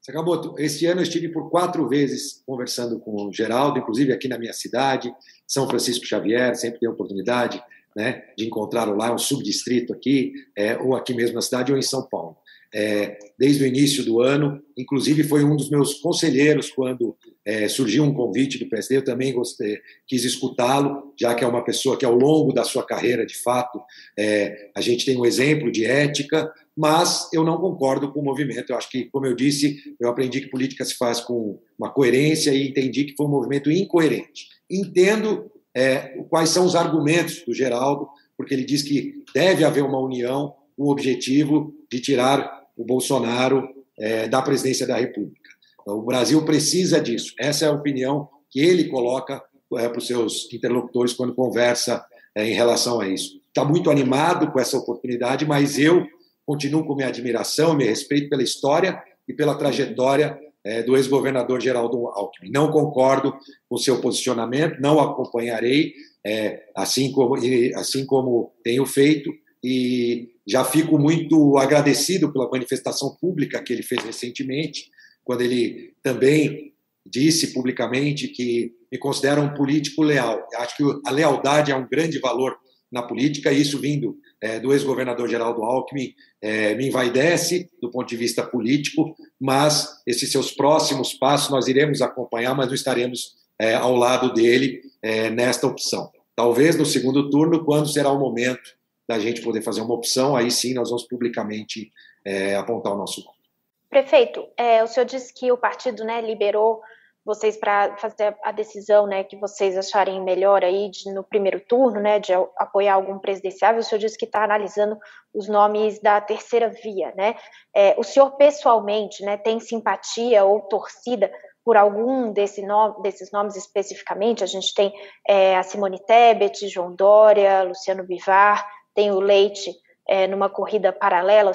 Sakamoto, 0.00 0.54
esse 0.58 0.86
ano 0.86 1.00
eu 1.00 1.04
estive 1.04 1.28
por 1.28 1.50
quatro 1.50 1.86
vezes 1.88 2.42
conversando 2.46 2.98
com 2.98 3.26
o 3.26 3.32
Geraldo, 3.32 3.78
inclusive 3.78 4.12
aqui 4.12 4.28
na 4.28 4.38
minha 4.38 4.52
cidade, 4.52 5.14
São 5.46 5.68
Francisco 5.68 6.06
Xavier, 6.06 6.56
sempre 6.56 6.80
tenho 6.80 6.92
oportunidade 6.92 7.62
né, 7.94 8.24
de 8.36 8.46
encontrá-lo 8.46 8.96
lá, 8.96 9.12
um 9.12 9.18
subdistrito 9.18 9.92
aqui, 9.92 10.32
é, 10.56 10.78
ou 10.78 10.94
aqui 10.94 11.12
mesmo 11.12 11.34
na 11.34 11.42
cidade, 11.42 11.70
ou 11.70 11.78
em 11.78 11.82
São 11.82 12.06
Paulo. 12.08 12.36
É, 12.72 13.18
desde 13.36 13.64
o 13.64 13.66
início 13.66 14.04
do 14.04 14.20
ano, 14.20 14.62
inclusive 14.78 15.24
foi 15.24 15.42
um 15.42 15.56
dos 15.56 15.68
meus 15.68 15.94
conselheiros 15.94 16.70
quando 16.70 17.16
é, 17.44 17.66
surgiu 17.66 18.04
um 18.04 18.14
convite 18.14 18.58
do 18.58 18.68
PSD, 18.68 18.98
eu 18.98 19.04
também 19.04 19.32
gostei, 19.32 19.78
quis 20.06 20.24
escutá-lo, 20.24 21.12
já 21.18 21.34
que 21.34 21.42
é 21.42 21.46
uma 21.46 21.64
pessoa 21.64 21.96
que 21.96 22.04
ao 22.04 22.14
longo 22.14 22.52
da 22.52 22.62
sua 22.62 22.86
carreira, 22.86 23.26
de 23.26 23.36
fato, 23.42 23.80
é, 24.16 24.70
a 24.76 24.80
gente 24.80 25.04
tem 25.04 25.16
um 25.16 25.26
exemplo 25.26 25.72
de 25.72 25.84
ética, 25.84 26.48
mas 26.76 27.28
eu 27.32 27.42
não 27.42 27.58
concordo 27.58 28.12
com 28.12 28.20
o 28.20 28.24
movimento. 28.24 28.70
Eu 28.70 28.76
acho 28.76 28.88
que, 28.88 29.06
como 29.06 29.26
eu 29.26 29.34
disse, 29.34 29.76
eu 29.98 30.08
aprendi 30.08 30.40
que 30.40 30.50
política 30.50 30.84
se 30.84 30.94
faz 30.96 31.20
com 31.20 31.58
uma 31.78 31.90
coerência 31.90 32.52
e 32.52 32.68
entendi 32.68 33.04
que 33.04 33.16
foi 33.16 33.26
um 33.26 33.30
movimento 33.30 33.70
incoerente. 33.70 34.46
Entendo 34.70 35.50
é, 35.74 36.18
quais 36.28 36.50
são 36.50 36.64
os 36.64 36.76
argumentos 36.76 37.42
do 37.44 37.52
Geraldo, 37.52 38.08
porque 38.36 38.54
ele 38.54 38.64
diz 38.64 38.82
que 38.82 39.22
deve 39.34 39.64
haver 39.64 39.82
uma 39.82 39.98
união 39.98 40.54
o 40.76 40.90
objetivo 40.90 41.74
de 41.92 42.00
tirar 42.00 42.59
o 42.80 42.84
Bolsonaro 42.84 43.68
é, 43.98 44.26
da 44.26 44.40
presidência 44.40 44.86
da 44.86 44.96
República. 44.96 45.50
O 45.86 46.02
Brasil 46.02 46.42
precisa 46.44 46.98
disso. 46.98 47.34
Essa 47.38 47.66
é 47.66 47.68
a 47.68 47.72
opinião 47.72 48.28
que 48.48 48.60
ele 48.60 48.84
coloca 48.84 49.42
é, 49.76 49.88
para 49.88 49.98
os 49.98 50.06
seus 50.06 50.52
interlocutores 50.52 51.12
quando 51.12 51.34
conversa 51.34 52.04
é, 52.34 52.48
em 52.48 52.54
relação 52.54 53.00
a 53.00 53.08
isso. 53.08 53.38
Está 53.48 53.64
muito 53.64 53.90
animado 53.90 54.50
com 54.50 54.58
essa 54.58 54.78
oportunidade, 54.78 55.44
mas 55.44 55.78
eu 55.78 56.06
continuo 56.46 56.84
com 56.86 56.94
minha 56.94 57.08
admiração, 57.08 57.74
meu 57.74 57.86
respeito 57.86 58.30
pela 58.30 58.42
história 58.42 59.00
e 59.28 59.34
pela 59.34 59.54
trajetória 59.54 60.38
é, 60.64 60.82
do 60.82 60.96
ex-governador 60.96 61.60
Geraldo 61.60 62.08
Alckmin. 62.08 62.50
Não 62.50 62.70
concordo 62.70 63.34
com 63.68 63.76
seu 63.76 64.00
posicionamento, 64.00 64.80
não 64.80 64.98
acompanharei, 64.98 65.92
é, 66.24 66.64
assim, 66.74 67.12
como, 67.12 67.34
assim 67.74 68.06
como 68.06 68.52
tenho 68.64 68.86
feito, 68.86 69.30
e 69.62 70.30
já 70.50 70.64
fico 70.64 70.98
muito 70.98 71.56
agradecido 71.58 72.32
pela 72.32 72.50
manifestação 72.50 73.16
pública 73.20 73.62
que 73.62 73.72
ele 73.72 73.84
fez 73.84 74.02
recentemente, 74.02 74.90
quando 75.22 75.42
ele 75.42 75.94
também 76.02 76.74
disse 77.06 77.52
publicamente 77.52 78.26
que 78.28 78.72
me 78.90 78.98
considera 78.98 79.40
um 79.40 79.54
político 79.54 80.02
leal. 80.02 80.44
Acho 80.56 80.76
que 80.76 80.82
a 81.06 81.10
lealdade 81.12 81.70
é 81.70 81.76
um 81.76 81.88
grande 81.88 82.18
valor 82.18 82.56
na 82.90 83.02
política, 83.02 83.52
e 83.52 83.60
isso 83.60 83.78
vindo 83.78 84.16
é, 84.40 84.58
do 84.58 84.72
ex-governador 84.72 85.28
Geraldo 85.28 85.62
Alckmin 85.62 86.12
é, 86.42 86.74
me 86.74 86.88
envaidece 86.88 87.70
do 87.80 87.88
ponto 87.88 88.08
de 88.08 88.16
vista 88.16 88.42
político, 88.42 89.14
mas 89.38 90.02
esses 90.04 90.32
seus 90.32 90.50
próximos 90.50 91.14
passos 91.14 91.50
nós 91.50 91.68
iremos 91.68 92.02
acompanhar, 92.02 92.56
mas 92.56 92.66
não 92.66 92.74
estaremos 92.74 93.36
é, 93.56 93.74
ao 93.74 93.94
lado 93.94 94.32
dele 94.32 94.80
é, 95.00 95.30
nesta 95.30 95.68
opção. 95.68 96.10
Talvez 96.34 96.74
no 96.76 96.84
segundo 96.84 97.30
turno, 97.30 97.64
quando 97.64 97.88
será 97.88 98.10
o 98.10 98.18
momento 98.18 98.79
da 99.10 99.18
gente 99.18 99.42
poder 99.42 99.60
fazer 99.60 99.80
uma 99.80 99.94
opção, 99.94 100.36
aí 100.36 100.52
sim 100.52 100.72
nós 100.72 100.88
vamos 100.88 101.04
publicamente 101.04 101.90
é, 102.24 102.54
apontar 102.54 102.92
o 102.92 102.96
nosso 102.96 103.24
voto. 103.24 103.40
Prefeito, 103.88 104.46
é, 104.56 104.84
o 104.84 104.86
senhor 104.86 105.04
disse 105.04 105.34
que 105.34 105.50
o 105.50 105.58
partido 105.58 106.04
né, 106.04 106.20
liberou 106.20 106.80
vocês 107.24 107.56
para 107.56 107.96
fazer 107.96 108.36
a 108.44 108.52
decisão 108.52 109.08
né, 109.08 109.24
que 109.24 109.36
vocês 109.36 109.76
acharem 109.76 110.22
melhor 110.22 110.62
aí 110.62 110.88
de, 110.90 111.12
no 111.12 111.24
primeiro 111.24 111.58
turno, 111.58 112.00
né, 112.00 112.20
de 112.20 112.32
apoiar 112.56 112.94
algum 112.94 113.18
presidenciável. 113.18 113.80
O 113.80 113.82
senhor 113.82 113.98
disse 113.98 114.16
que 114.16 114.26
está 114.26 114.44
analisando 114.44 114.96
os 115.34 115.48
nomes 115.48 116.00
da 116.00 116.20
terceira 116.20 116.68
via. 116.68 117.12
Né? 117.16 117.34
É, 117.74 117.96
o 117.98 118.04
senhor 118.04 118.30
pessoalmente 118.36 119.24
né, 119.24 119.36
tem 119.36 119.58
simpatia 119.58 120.44
ou 120.44 120.60
torcida 120.60 121.32
por 121.64 121.76
algum 121.76 122.32
desse 122.32 122.64
nome, 122.64 123.02
desses 123.02 123.32
nomes 123.32 123.56
especificamente? 123.56 124.44
A 124.44 124.46
gente 124.46 124.72
tem 124.72 124.92
é, 125.28 125.56
a 125.56 125.64
Simone 125.64 125.98
Tebet, 126.06 126.68
João 126.68 126.94
Dória, 126.94 127.64
Luciano 127.64 128.04
Bivar, 128.04 128.64
tem 128.94 129.10
o 129.10 129.20
Leite 129.20 129.70
é, 130.08 130.26
numa 130.26 130.48
corrida 130.48 130.92
paralela, 130.92 131.52
o 131.52 131.54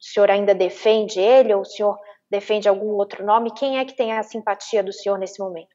senhor 0.00 0.30
ainda 0.30 0.54
defende 0.54 1.20
ele 1.20 1.54
ou 1.54 1.62
o 1.62 1.64
senhor 1.64 1.98
defende 2.30 2.68
algum 2.68 2.88
outro 2.92 3.24
nome? 3.24 3.52
Quem 3.54 3.78
é 3.78 3.84
que 3.84 3.96
tem 3.96 4.12
a 4.12 4.22
simpatia 4.22 4.82
do 4.82 4.92
senhor 4.92 5.18
nesse 5.18 5.38
momento? 5.40 5.68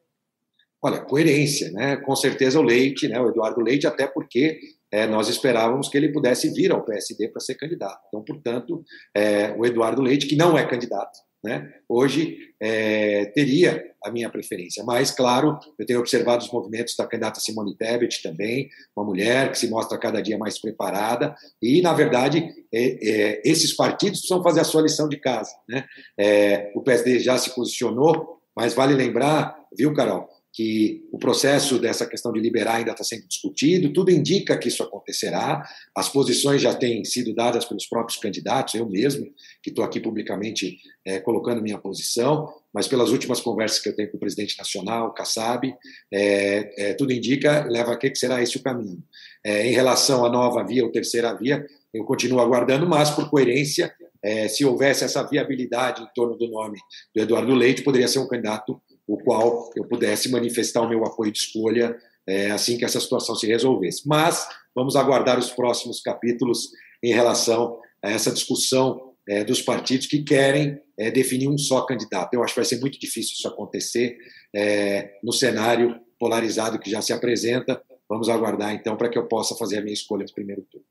Olha, 0.81 1.01
coerência, 1.01 1.71
né? 1.71 1.97
Com 1.97 2.15
certeza 2.15 2.59
o 2.59 2.63
Leite, 2.63 3.07
né? 3.07 3.19
O 3.19 3.29
Eduardo 3.29 3.61
Leite, 3.61 3.87
até 3.87 4.05
porque 4.07 4.59
é, 4.91 5.07
nós 5.07 5.27
esperávamos 5.27 5.89
que 5.89 5.97
ele 5.97 6.11
pudesse 6.11 6.51
vir 6.53 6.71
ao 6.71 6.83
PSD 6.83 7.29
para 7.29 7.41
ser 7.41 7.55
candidato. 7.55 7.99
Então, 8.07 8.23
portanto, 8.23 8.83
é, 9.15 9.51
o 9.57 9.65
Eduardo 9.65 10.01
Leite, 10.01 10.27
que 10.27 10.35
não 10.35 10.57
é 10.57 10.67
candidato, 10.67 11.19
né? 11.43 11.71
Hoje 11.87 12.37
é, 12.59 13.25
teria 13.25 13.91
a 14.03 14.11
minha 14.11 14.29
preferência, 14.29 14.83
mas 14.83 15.11
claro, 15.11 15.59
eu 15.77 15.85
tenho 15.85 15.99
observado 15.99 16.43
os 16.43 16.51
movimentos 16.51 16.95
da 16.95 17.05
candidata 17.05 17.39
Simone 17.39 17.75
Tebet 17.75 18.21
também, 18.21 18.69
uma 18.95 19.05
mulher 19.05 19.51
que 19.51 19.59
se 19.59 19.69
mostra 19.69 19.97
cada 19.97 20.21
dia 20.21 20.37
mais 20.37 20.59
preparada 20.59 21.35
e, 21.61 21.81
na 21.81 21.93
verdade, 21.93 22.49
é, 22.73 23.09
é, 23.09 23.41
esses 23.45 23.75
partidos 23.75 24.19
precisam 24.19 24.43
fazer 24.43 24.61
a 24.61 24.65
sua 24.65 24.81
lição 24.81 25.07
de 25.07 25.17
casa. 25.17 25.51
Né? 25.67 25.85
É, 26.19 26.71
o 26.75 26.81
PSD 26.81 27.19
já 27.19 27.37
se 27.37 27.53
posicionou, 27.53 28.39
mas 28.55 28.73
vale 28.73 28.93
lembrar, 28.93 29.55
viu, 29.77 29.93
Carol, 29.93 30.27
que 30.57 31.07
o 31.11 31.19
processo 31.19 31.77
dessa 31.77 32.07
questão 32.07 32.33
de 32.33 32.39
liberar 32.39 32.77
ainda 32.77 32.89
está 32.89 33.03
sendo 33.03 33.27
discutido, 33.27 33.93
tudo 33.93 34.09
indica 34.09 34.57
que 34.57 34.69
isso 34.69 34.81
acontecerá, 34.81 35.63
as 35.95 36.09
posições 36.09 36.63
já 36.63 36.73
têm 36.73 37.05
sido 37.05 37.31
dadas 37.35 37.63
pelos 37.63 37.85
próprios 37.85 38.19
candidatos, 38.19 38.73
eu 38.73 38.89
mesmo, 38.89 39.27
que 39.61 39.69
estou 39.69 39.85
aqui 39.85 39.99
publicamente 39.99 40.79
é, 41.05 41.19
colocando 41.19 41.61
minha 41.61 41.77
posição, 41.77 42.51
mas 42.73 42.87
pelas 42.87 43.11
últimas 43.11 43.39
conversas 43.39 43.77
que 43.77 43.89
eu 43.89 43.95
tenho 43.95 44.09
com 44.09 44.17
o 44.17 44.19
presidente 44.19 44.57
nacional, 44.57 45.13
Kassab, 45.13 45.71
é, 46.11 46.89
é, 46.89 46.93
tudo 46.95 47.13
indica, 47.13 47.63
leva 47.69 47.93
a 47.93 47.95
que 47.95 48.15
será 48.15 48.41
esse 48.41 48.57
o 48.57 48.63
caminho. 48.63 49.03
É, 49.45 49.67
em 49.67 49.73
relação 49.73 50.25
à 50.25 50.29
nova 50.29 50.65
via 50.65 50.83
ou 50.83 50.91
terceira 50.91 51.35
via, 51.35 51.63
eu 51.93 52.03
continuo 52.03 52.39
aguardando, 52.39 52.87
mas 52.87 53.11
por 53.11 53.29
coerência, 53.29 53.93
é, 54.23 54.47
se 54.47 54.65
houvesse 54.65 55.03
essa 55.03 55.21
viabilidade 55.21 56.01
em 56.01 56.07
torno 56.15 56.35
do 56.35 56.49
nome 56.49 56.79
do 57.13 57.21
Eduardo 57.21 57.53
Leite, 57.53 57.83
poderia 57.83 58.07
ser 58.07 58.17
um 58.17 58.27
candidato 58.27 58.81
o 59.07 59.17
qual 59.17 59.71
eu 59.75 59.85
pudesse 59.85 60.29
manifestar 60.29 60.81
o 60.81 60.89
meu 60.89 61.05
apoio 61.05 61.31
de 61.31 61.39
escolha 61.39 61.97
é, 62.27 62.51
assim 62.51 62.77
que 62.77 62.83
essa 62.83 62.99
situação 62.99 63.35
se 63.35 63.47
resolvesse. 63.47 64.07
Mas 64.07 64.47
vamos 64.75 64.95
aguardar 64.95 65.39
os 65.39 65.49
próximos 65.49 66.01
capítulos 66.01 66.69
em 67.01 67.13
relação 67.13 67.79
a 68.03 68.11
essa 68.11 68.31
discussão 68.31 69.13
é, 69.27 69.43
dos 69.43 69.61
partidos 69.61 70.07
que 70.07 70.23
querem 70.23 70.79
é, 70.97 71.09
definir 71.09 71.47
um 71.47 71.57
só 71.57 71.81
candidato. 71.81 72.33
Eu 72.33 72.43
acho 72.43 72.53
que 72.53 72.59
vai 72.59 72.65
ser 72.65 72.79
muito 72.79 72.99
difícil 72.99 73.33
isso 73.33 73.47
acontecer 73.47 74.17
é, 74.53 75.13
no 75.23 75.31
cenário 75.31 75.99
polarizado 76.19 76.79
que 76.79 76.89
já 76.89 77.01
se 77.01 77.13
apresenta. 77.13 77.81
Vamos 78.09 78.29
aguardar, 78.29 78.73
então, 78.73 78.95
para 78.95 79.09
que 79.09 79.17
eu 79.17 79.27
possa 79.27 79.55
fazer 79.55 79.77
a 79.77 79.81
minha 79.81 79.93
escolha 79.93 80.25
no 80.25 80.33
primeiro 80.33 80.61
turno. 80.63 80.85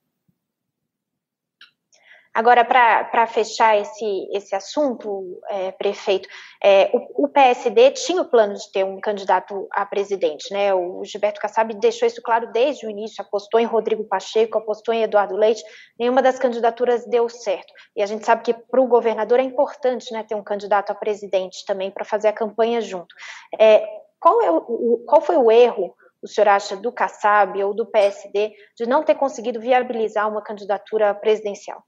Agora, 2.37 2.67
para 2.67 3.27
fechar 3.27 3.79
esse, 3.81 4.29
esse 4.31 4.55
assunto, 4.55 5.41
é, 5.49 5.73
prefeito, 5.73 6.29
é, 6.63 6.91
o, 6.93 7.25
o, 7.25 7.29
PSD 7.29 7.93
tinha 7.93 8.21
o 8.21 8.29
plano 8.29 8.53
de 8.53 8.71
ter 8.71 8.85
um 8.85 9.01
candidato 9.01 9.67
a 9.73 9.87
presidente, 9.87 10.53
né? 10.53 10.75
O 10.75 11.03
Gilberto 11.03 11.41
Kassab 11.41 11.73
deixou 11.77 12.07
isso 12.07 12.21
claro 12.21 12.53
desde 12.53 12.87
o 12.87 12.91
início, 12.91 13.25
apostou 13.25 13.59
em 13.59 13.65
Rodrigo 13.65 14.05
Pacheco, 14.05 14.59
apostou 14.59 14.93
em 14.93 15.03
Eduardo 15.03 15.35
Leite, 15.35 15.65
nenhuma 15.99 16.21
das 16.21 16.39
candidaturas 16.39 17.07
deu 17.07 17.27
certo. 17.27 17.73
E 17.97 18.03
a 18.03 18.07
gente 18.07 18.27
sabe 18.27 18.43
que 18.43 18.53
para 18.53 18.83
o 18.83 18.87
governador 18.87 19.41
é 19.41 19.43
importante 19.43 20.13
né, 20.13 20.23
ter 20.23 20.35
um 20.35 20.45
candidato 20.45 20.91
a 20.91 20.95
presidente 20.95 21.65
também 21.65 21.91
para 21.91 22.05
fazer 22.05 22.29
a 22.29 22.35
campanha 22.35 22.83
junto. 22.83 23.15
É, 23.59 23.83
qual, 24.21 24.43
é 24.43 24.51
o, 24.51 25.03
qual 25.07 25.23
foi 25.23 25.39
o 25.39 25.51
erro 25.51 25.97
o 26.23 26.29
senhor 26.29 26.49
acha 26.49 26.77
do 26.77 26.93
Kassab 26.93 27.65
ou 27.65 27.73
do 27.73 27.87
PSD 27.87 28.53
de 28.77 28.85
não 28.85 29.03
ter 29.03 29.15
conseguido 29.15 29.59
viabilizar 29.59 30.29
uma 30.29 30.43
candidatura 30.43 31.15
presidencial? 31.15 31.83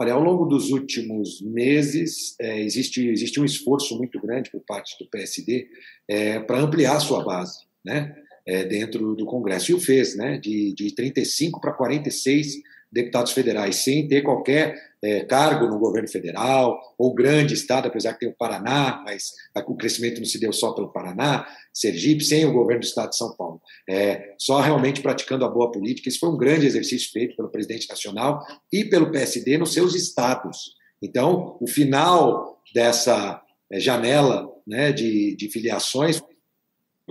Olha, 0.00 0.14
ao 0.14 0.22
longo 0.22 0.46
dos 0.46 0.70
últimos 0.70 1.42
meses, 1.42 2.34
é, 2.40 2.58
existe, 2.58 3.06
existe 3.06 3.38
um 3.38 3.44
esforço 3.44 3.98
muito 3.98 4.18
grande 4.18 4.50
por 4.50 4.62
parte 4.62 4.96
do 4.98 5.06
PSD 5.10 5.68
é, 6.08 6.40
para 6.40 6.58
ampliar 6.58 6.96
a 6.96 7.00
sua 7.00 7.22
base 7.22 7.66
né, 7.84 8.16
é, 8.46 8.64
dentro 8.64 9.14
do 9.14 9.26
Congresso. 9.26 9.70
E 9.70 9.74
o 9.74 9.78
fez, 9.78 10.16
né, 10.16 10.38
de, 10.38 10.72
de 10.72 10.94
35 10.94 11.60
para 11.60 11.74
46 11.74 12.62
deputados 12.90 13.32
federais, 13.32 13.76
sem 13.76 14.08
ter 14.08 14.22
qualquer 14.22 14.89
é, 15.02 15.24
cargo 15.24 15.66
no 15.66 15.78
governo 15.78 16.08
federal, 16.08 16.78
ou 16.98 17.14
grande 17.14 17.54
estado, 17.54 17.88
apesar 17.88 18.12
que 18.12 18.20
tem 18.20 18.28
o 18.28 18.36
Paraná, 18.36 19.02
mas 19.04 19.32
o 19.66 19.76
crescimento 19.76 20.18
não 20.18 20.26
se 20.26 20.38
deu 20.38 20.52
só 20.52 20.72
pelo 20.72 20.92
Paraná, 20.92 21.46
Sergipe, 21.72 22.24
sem 22.24 22.44
o 22.44 22.52
governo 22.52 22.80
do 22.80 22.86
estado 22.86 23.10
de 23.10 23.16
São 23.16 23.34
Paulo. 23.36 23.60
É, 23.88 24.34
só 24.38 24.60
realmente 24.60 25.00
praticando 25.00 25.44
a 25.44 25.48
boa 25.48 25.70
política. 25.70 26.08
Esse 26.08 26.18
foi 26.18 26.28
um 26.28 26.36
grande 26.36 26.66
exercício 26.66 27.10
feito 27.10 27.36
pelo 27.36 27.50
presidente 27.50 27.88
nacional 27.88 28.44
e 28.72 28.84
pelo 28.84 29.10
PSD 29.10 29.56
nos 29.56 29.72
seus 29.72 29.94
estados. 29.94 30.74
Então, 31.02 31.56
o 31.60 31.66
final 31.66 32.60
dessa 32.74 33.40
é, 33.72 33.80
janela 33.80 34.48
né, 34.66 34.92
de, 34.92 35.34
de 35.36 35.48
filiações 35.48 36.20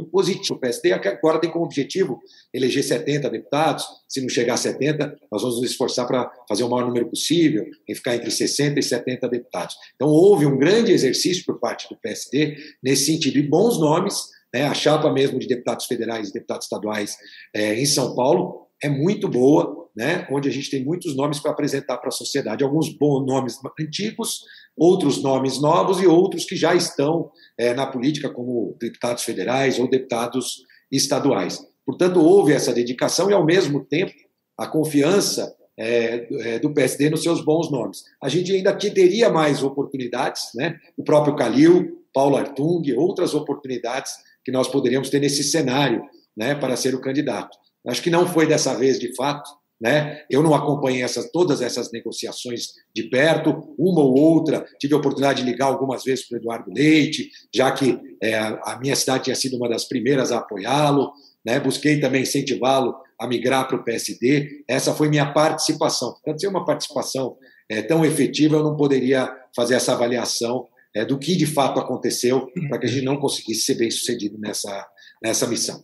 positivo. 0.05 0.55
O 0.55 0.59
PSD 0.59 0.91
agora 0.91 1.39
tem 1.39 1.49
como 1.49 1.65
objetivo 1.65 2.19
eleger 2.53 2.83
70 2.83 3.29
deputados. 3.29 3.85
Se 4.07 4.21
não 4.21 4.29
chegar 4.29 4.55
a 4.55 4.57
70, 4.57 5.17
nós 5.31 5.41
vamos 5.41 5.62
nos 5.62 5.71
esforçar 5.71 6.07
para 6.07 6.31
fazer 6.47 6.63
o 6.63 6.69
maior 6.69 6.88
número 6.88 7.07
possível, 7.07 7.65
em 7.88 7.95
ficar 7.95 8.15
entre 8.15 8.31
60 8.31 8.79
e 8.79 8.83
70 8.83 9.27
deputados. 9.29 9.75
Então, 9.95 10.07
houve 10.07 10.45
um 10.45 10.57
grande 10.57 10.91
exercício 10.91 11.43
por 11.45 11.59
parte 11.59 11.88
do 11.89 11.97
PSD 11.97 12.55
nesse 12.83 13.05
sentido, 13.05 13.38
e 13.38 13.43
bons 13.43 13.79
nomes. 13.79 14.38
Né, 14.51 14.63
a 14.63 14.73
chapa 14.73 15.13
mesmo 15.13 15.38
de 15.38 15.47
deputados 15.47 15.85
federais 15.85 16.29
e 16.29 16.33
deputados 16.33 16.65
estaduais 16.65 17.15
é, 17.55 17.79
em 17.79 17.85
São 17.85 18.15
Paulo 18.15 18.67
é 18.81 18.89
muito 18.89 19.27
boa, 19.27 19.88
né, 19.99 20.25
onde 20.31 20.47
a 20.47 20.51
gente 20.51 20.69
tem 20.71 20.81
muitos 20.81 21.13
nomes 21.13 21.41
para 21.41 21.51
apresentar 21.51 21.97
para 21.97 22.07
a 22.07 22.12
sociedade. 22.12 22.63
Alguns 22.63 22.88
bons 22.88 23.25
nomes 23.25 23.59
antigos, 23.77 24.45
outros 24.77 25.21
nomes 25.21 25.62
novos 25.62 26.01
e 26.01 26.07
outros 26.07 26.45
que 26.45 26.55
já 26.55 26.73
estão 26.73 27.29
é, 27.57 27.73
na 27.73 27.85
política 27.85 28.29
como 28.29 28.77
deputados 28.79 29.25
federais 29.25 29.77
ou 29.77 29.89
deputados 29.89 30.63
estaduais. 30.89 31.59
Portanto, 31.85 32.21
houve 32.21 32.53
essa 32.53 32.71
dedicação 32.71 33.29
e, 33.29 33.33
ao 33.33 33.45
mesmo 33.45 33.83
tempo, 33.83 34.13
a 34.57 34.65
confiança 34.67 35.53
é, 35.77 36.27
é, 36.31 36.59
do 36.59 36.73
PSD 36.73 37.09
nos 37.09 37.21
seus 37.21 37.43
bons 37.43 37.69
nomes. 37.69 38.05
A 38.23 38.29
gente 38.29 38.53
ainda 38.53 38.73
teria 38.73 39.29
mais 39.29 39.62
oportunidades, 39.62 40.43
né? 40.55 40.77
o 40.95 41.03
próprio 41.03 41.35
Calil, 41.35 42.05
Paulo 42.13 42.38
Artung, 42.38 42.89
outras 42.95 43.33
oportunidades 43.33 44.13
que 44.45 44.51
nós 44.51 44.69
poderíamos 44.69 45.09
ter 45.09 45.19
nesse 45.19 45.43
cenário 45.43 46.01
né, 46.38 46.55
para 46.55 46.77
ser 46.77 46.95
o 46.95 47.01
candidato. 47.01 47.57
Acho 47.85 48.01
que 48.01 48.09
não 48.09 48.25
foi 48.25 48.47
dessa 48.47 48.73
vez, 48.77 48.97
de 48.97 49.13
fato, 49.13 49.59
né? 49.80 50.24
Eu 50.30 50.44
não 50.44 50.54
acompanhei 50.54 51.04
essas, 51.04 51.32
todas 51.32 51.62
essas 51.62 51.92
negociações 51.92 52.68
de 52.94 53.04
perto, 53.04 53.74
uma 53.78 54.02
ou 54.02 54.18
outra, 54.18 54.65
tive 54.80 54.94
a 54.94 54.98
oportunidade 54.98 55.42
de 55.42 55.50
ligar 55.50 55.68
algumas 55.68 56.04
vezes 56.04 56.28
para 56.28 56.38
o 56.38 56.42
Eduardo 56.42 56.72
Leite, 56.72 57.30
já 57.54 57.72
que 57.72 57.98
é, 58.22 58.36
a 58.38 58.78
minha 58.82 58.96
cidade 58.96 59.26
tinha 59.26 59.36
sido 59.36 59.56
uma 59.56 59.70
das 59.70 59.86
primeiras 59.86 60.32
a 60.32 60.39
apoiá-lo, 60.39 61.13
né? 61.46 61.60
busquei 61.60 62.00
também 62.00 62.24
incentivá-lo 62.24 62.96
a 63.18 63.28
migrar 63.28 63.68
para 63.68 63.78
o 63.78 63.84
PSD. 63.84 64.63
Essa 64.68 64.94
foi 64.94 65.10
minha 65.10 65.32
participação. 65.32 66.12
Portanto, 66.13 66.42
ser 66.42 66.48
uma 66.48 66.65
participação 66.65 67.38
é, 67.70 67.82
tão 67.82 68.04
efetiva, 68.04 68.58
eu 68.58 68.63
não 68.63 68.76
poderia 68.76 69.34
fazer 69.56 69.76
essa 69.76 69.94
avaliação 69.94 70.68
é, 70.96 71.06
do 71.06 71.18
que 71.18 71.36
de 71.36 71.46
fato 71.46 71.80
aconteceu 71.80 72.50
para 72.68 72.80
que 72.80 72.86
a 72.86 72.89
gente 72.89 73.06
não 73.06 73.18
conseguisse 73.18 73.62
ser 73.62 73.76
bem 73.76 73.92
sucedido 73.92 74.38
nessa, 74.39 74.88
nessa 75.24 75.48
missão. 75.48 75.82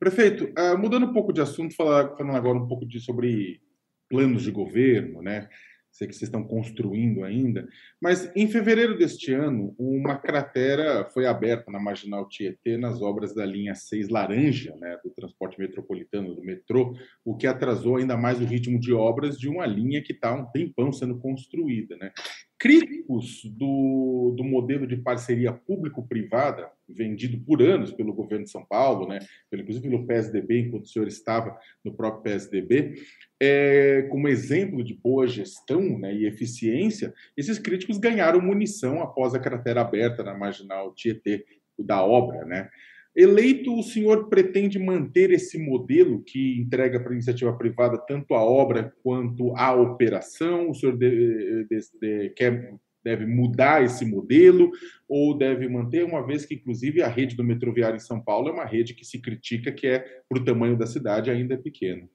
Prefeito, 0.00 0.44
uh, 0.58 0.78
mudando 0.78 1.04
um 1.04 1.12
pouco 1.12 1.30
de 1.30 1.42
assunto, 1.42 1.76
falando 1.76 2.34
agora 2.34 2.56
um 2.56 2.66
pouco 2.66 2.86
de, 2.86 2.98
sobre 2.98 3.60
planos 4.08 4.42
de 4.42 4.50
governo, 4.50 5.20
né? 5.20 5.46
Sei 5.92 6.08
que 6.08 6.14
vocês 6.14 6.28
estão 6.28 6.42
construindo 6.42 7.22
ainda, 7.22 7.68
mas 8.00 8.30
em 8.34 8.48
fevereiro 8.48 8.96
deste 8.96 9.34
ano, 9.34 9.74
uma 9.76 10.16
cratera 10.16 11.04
foi 11.12 11.26
aberta 11.26 11.70
na 11.70 11.80
Marginal 11.80 12.28
Tietê 12.28 12.78
nas 12.78 13.02
obras 13.02 13.34
da 13.34 13.44
linha 13.44 13.74
6 13.74 14.08
Laranja, 14.08 14.74
né, 14.76 14.96
do 15.04 15.10
transporte 15.10 15.58
metropolitano 15.58 16.34
do 16.34 16.44
metrô, 16.44 16.96
o 17.24 17.36
que 17.36 17.46
atrasou 17.46 17.96
ainda 17.96 18.16
mais 18.16 18.40
o 18.40 18.44
ritmo 18.44 18.78
de 18.78 18.92
obras 18.92 19.36
de 19.36 19.48
uma 19.48 19.66
linha 19.66 20.00
que 20.00 20.12
está 20.12 20.30
há 20.30 20.34
um 20.34 20.46
tempão 20.46 20.92
sendo 20.92 21.18
construída. 21.18 21.96
Né? 21.96 22.12
Críticos 22.60 23.42
do, 23.56 24.34
do 24.36 24.44
modelo 24.44 24.86
de 24.86 24.94
parceria 24.94 25.50
público-privada, 25.50 26.70
vendido 26.86 27.38
por 27.38 27.62
anos 27.62 27.90
pelo 27.90 28.12
governo 28.12 28.44
de 28.44 28.50
São 28.50 28.62
Paulo, 28.66 29.08
né, 29.08 29.18
inclusive 29.50 29.88
pelo 29.88 30.06
PSDB, 30.06 30.60
enquanto 30.60 30.84
o 30.84 30.88
senhor 30.88 31.08
estava 31.08 31.58
no 31.82 31.94
próprio 31.94 32.22
PSDB, 32.22 33.00
é, 33.40 34.06
como 34.10 34.28
exemplo 34.28 34.84
de 34.84 34.92
boa 34.92 35.26
gestão 35.26 35.98
né, 35.98 36.14
e 36.14 36.26
eficiência, 36.26 37.14
esses 37.34 37.58
críticos 37.58 37.96
ganharam 37.96 38.42
munição 38.42 39.00
após 39.00 39.34
a 39.34 39.40
cratera 39.40 39.80
aberta 39.80 40.22
na 40.22 40.36
marginal 40.36 40.94
Tietê 40.94 41.46
da 41.78 42.04
obra. 42.04 42.44
Né? 42.44 42.68
Eleito, 43.14 43.76
o 43.76 43.82
senhor 43.82 44.28
pretende 44.28 44.78
manter 44.78 45.30
esse 45.30 45.58
modelo 45.58 46.22
que 46.22 46.60
entrega 46.60 47.00
para 47.00 47.10
a 47.10 47.14
iniciativa 47.14 47.52
privada 47.52 47.98
tanto 47.98 48.34
a 48.34 48.42
obra 48.42 48.94
quanto 49.02 49.54
a 49.56 49.74
operação? 49.74 50.70
O 50.70 50.74
senhor 50.74 50.96
de, 50.96 51.64
de, 51.64 51.80
de, 52.00 52.30
quer 52.30 52.72
deve 53.02 53.26
mudar 53.26 53.82
esse 53.82 54.04
modelo 54.04 54.70
ou 55.08 55.36
deve 55.36 55.68
manter, 55.68 56.04
uma 56.04 56.24
vez 56.24 56.44
que, 56.44 56.54
inclusive, 56.54 57.02
a 57.02 57.08
rede 57.08 57.34
do 57.34 57.42
metroviário 57.42 57.96
em 57.96 58.00
São 58.00 58.20
Paulo 58.20 58.48
é 58.48 58.52
uma 58.52 58.64
rede 58.64 58.94
que 58.94 59.04
se 59.04 59.18
critica 59.18 59.72
que 59.72 59.86
é, 59.86 59.98
para 60.28 60.38
o 60.38 60.44
tamanho 60.44 60.76
da 60.76 60.86
cidade, 60.86 61.30
ainda 61.30 61.54
é 61.54 61.56
pequena. 61.56 62.08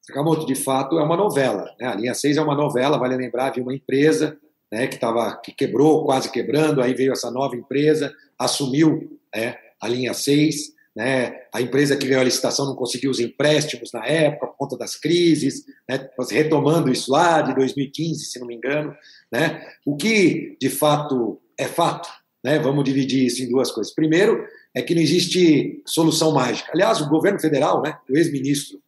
Sakamoto, 0.00 0.46
de 0.46 0.54
fato, 0.54 0.98
é 0.98 1.02
uma 1.02 1.16
novela. 1.16 1.74
Né? 1.78 1.86
A 1.86 1.94
linha 1.94 2.14
6 2.14 2.38
é 2.38 2.42
uma 2.42 2.54
novela, 2.54 2.98
vale 2.98 3.16
lembrar, 3.16 3.50
de 3.50 3.60
uma 3.60 3.74
empresa 3.74 4.38
né, 4.72 4.86
que, 4.86 4.98
tava, 4.98 5.36
que 5.36 5.52
quebrou, 5.52 6.04
quase 6.04 6.30
quebrando, 6.32 6.80
aí 6.80 6.94
veio 6.94 7.12
essa 7.12 7.30
nova 7.30 7.54
empresa, 7.54 8.12
assumiu 8.38 9.20
né, 9.34 9.56
a 9.80 9.88
linha 9.88 10.14
6, 10.14 10.74
né, 10.94 11.32
a 11.54 11.60
empresa 11.60 11.96
que 11.96 12.06
ganhou 12.06 12.20
a 12.20 12.24
licitação 12.24 12.66
não 12.66 12.74
conseguiu 12.74 13.10
os 13.10 13.20
empréstimos 13.20 13.92
na 13.92 14.04
época, 14.06 14.48
por 14.48 14.56
conta 14.56 14.76
das 14.76 14.96
crises, 14.96 15.64
né, 15.88 16.08
retomando 16.30 16.90
isso 16.90 17.10
lá 17.10 17.40
de 17.42 17.54
2015, 17.54 18.24
se 18.24 18.38
não 18.40 18.46
me 18.46 18.56
engano. 18.56 18.94
Né, 19.32 19.64
o 19.86 19.96
que, 19.96 20.56
de 20.60 20.68
fato, 20.68 21.40
é 21.58 21.66
fato, 21.66 22.08
né, 22.44 22.58
vamos 22.58 22.84
dividir 22.84 23.24
isso 23.26 23.42
em 23.42 23.48
duas 23.48 23.70
coisas. 23.70 23.94
Primeiro, 23.94 24.44
é 24.74 24.82
que 24.82 24.94
não 24.94 25.02
existe 25.02 25.82
solução 25.86 26.32
mágica. 26.32 26.70
Aliás, 26.72 27.00
o 27.00 27.08
governo 27.08 27.40
federal, 27.40 27.82
né, 27.82 27.96
o 28.08 28.16
ex-ministro 28.16 28.80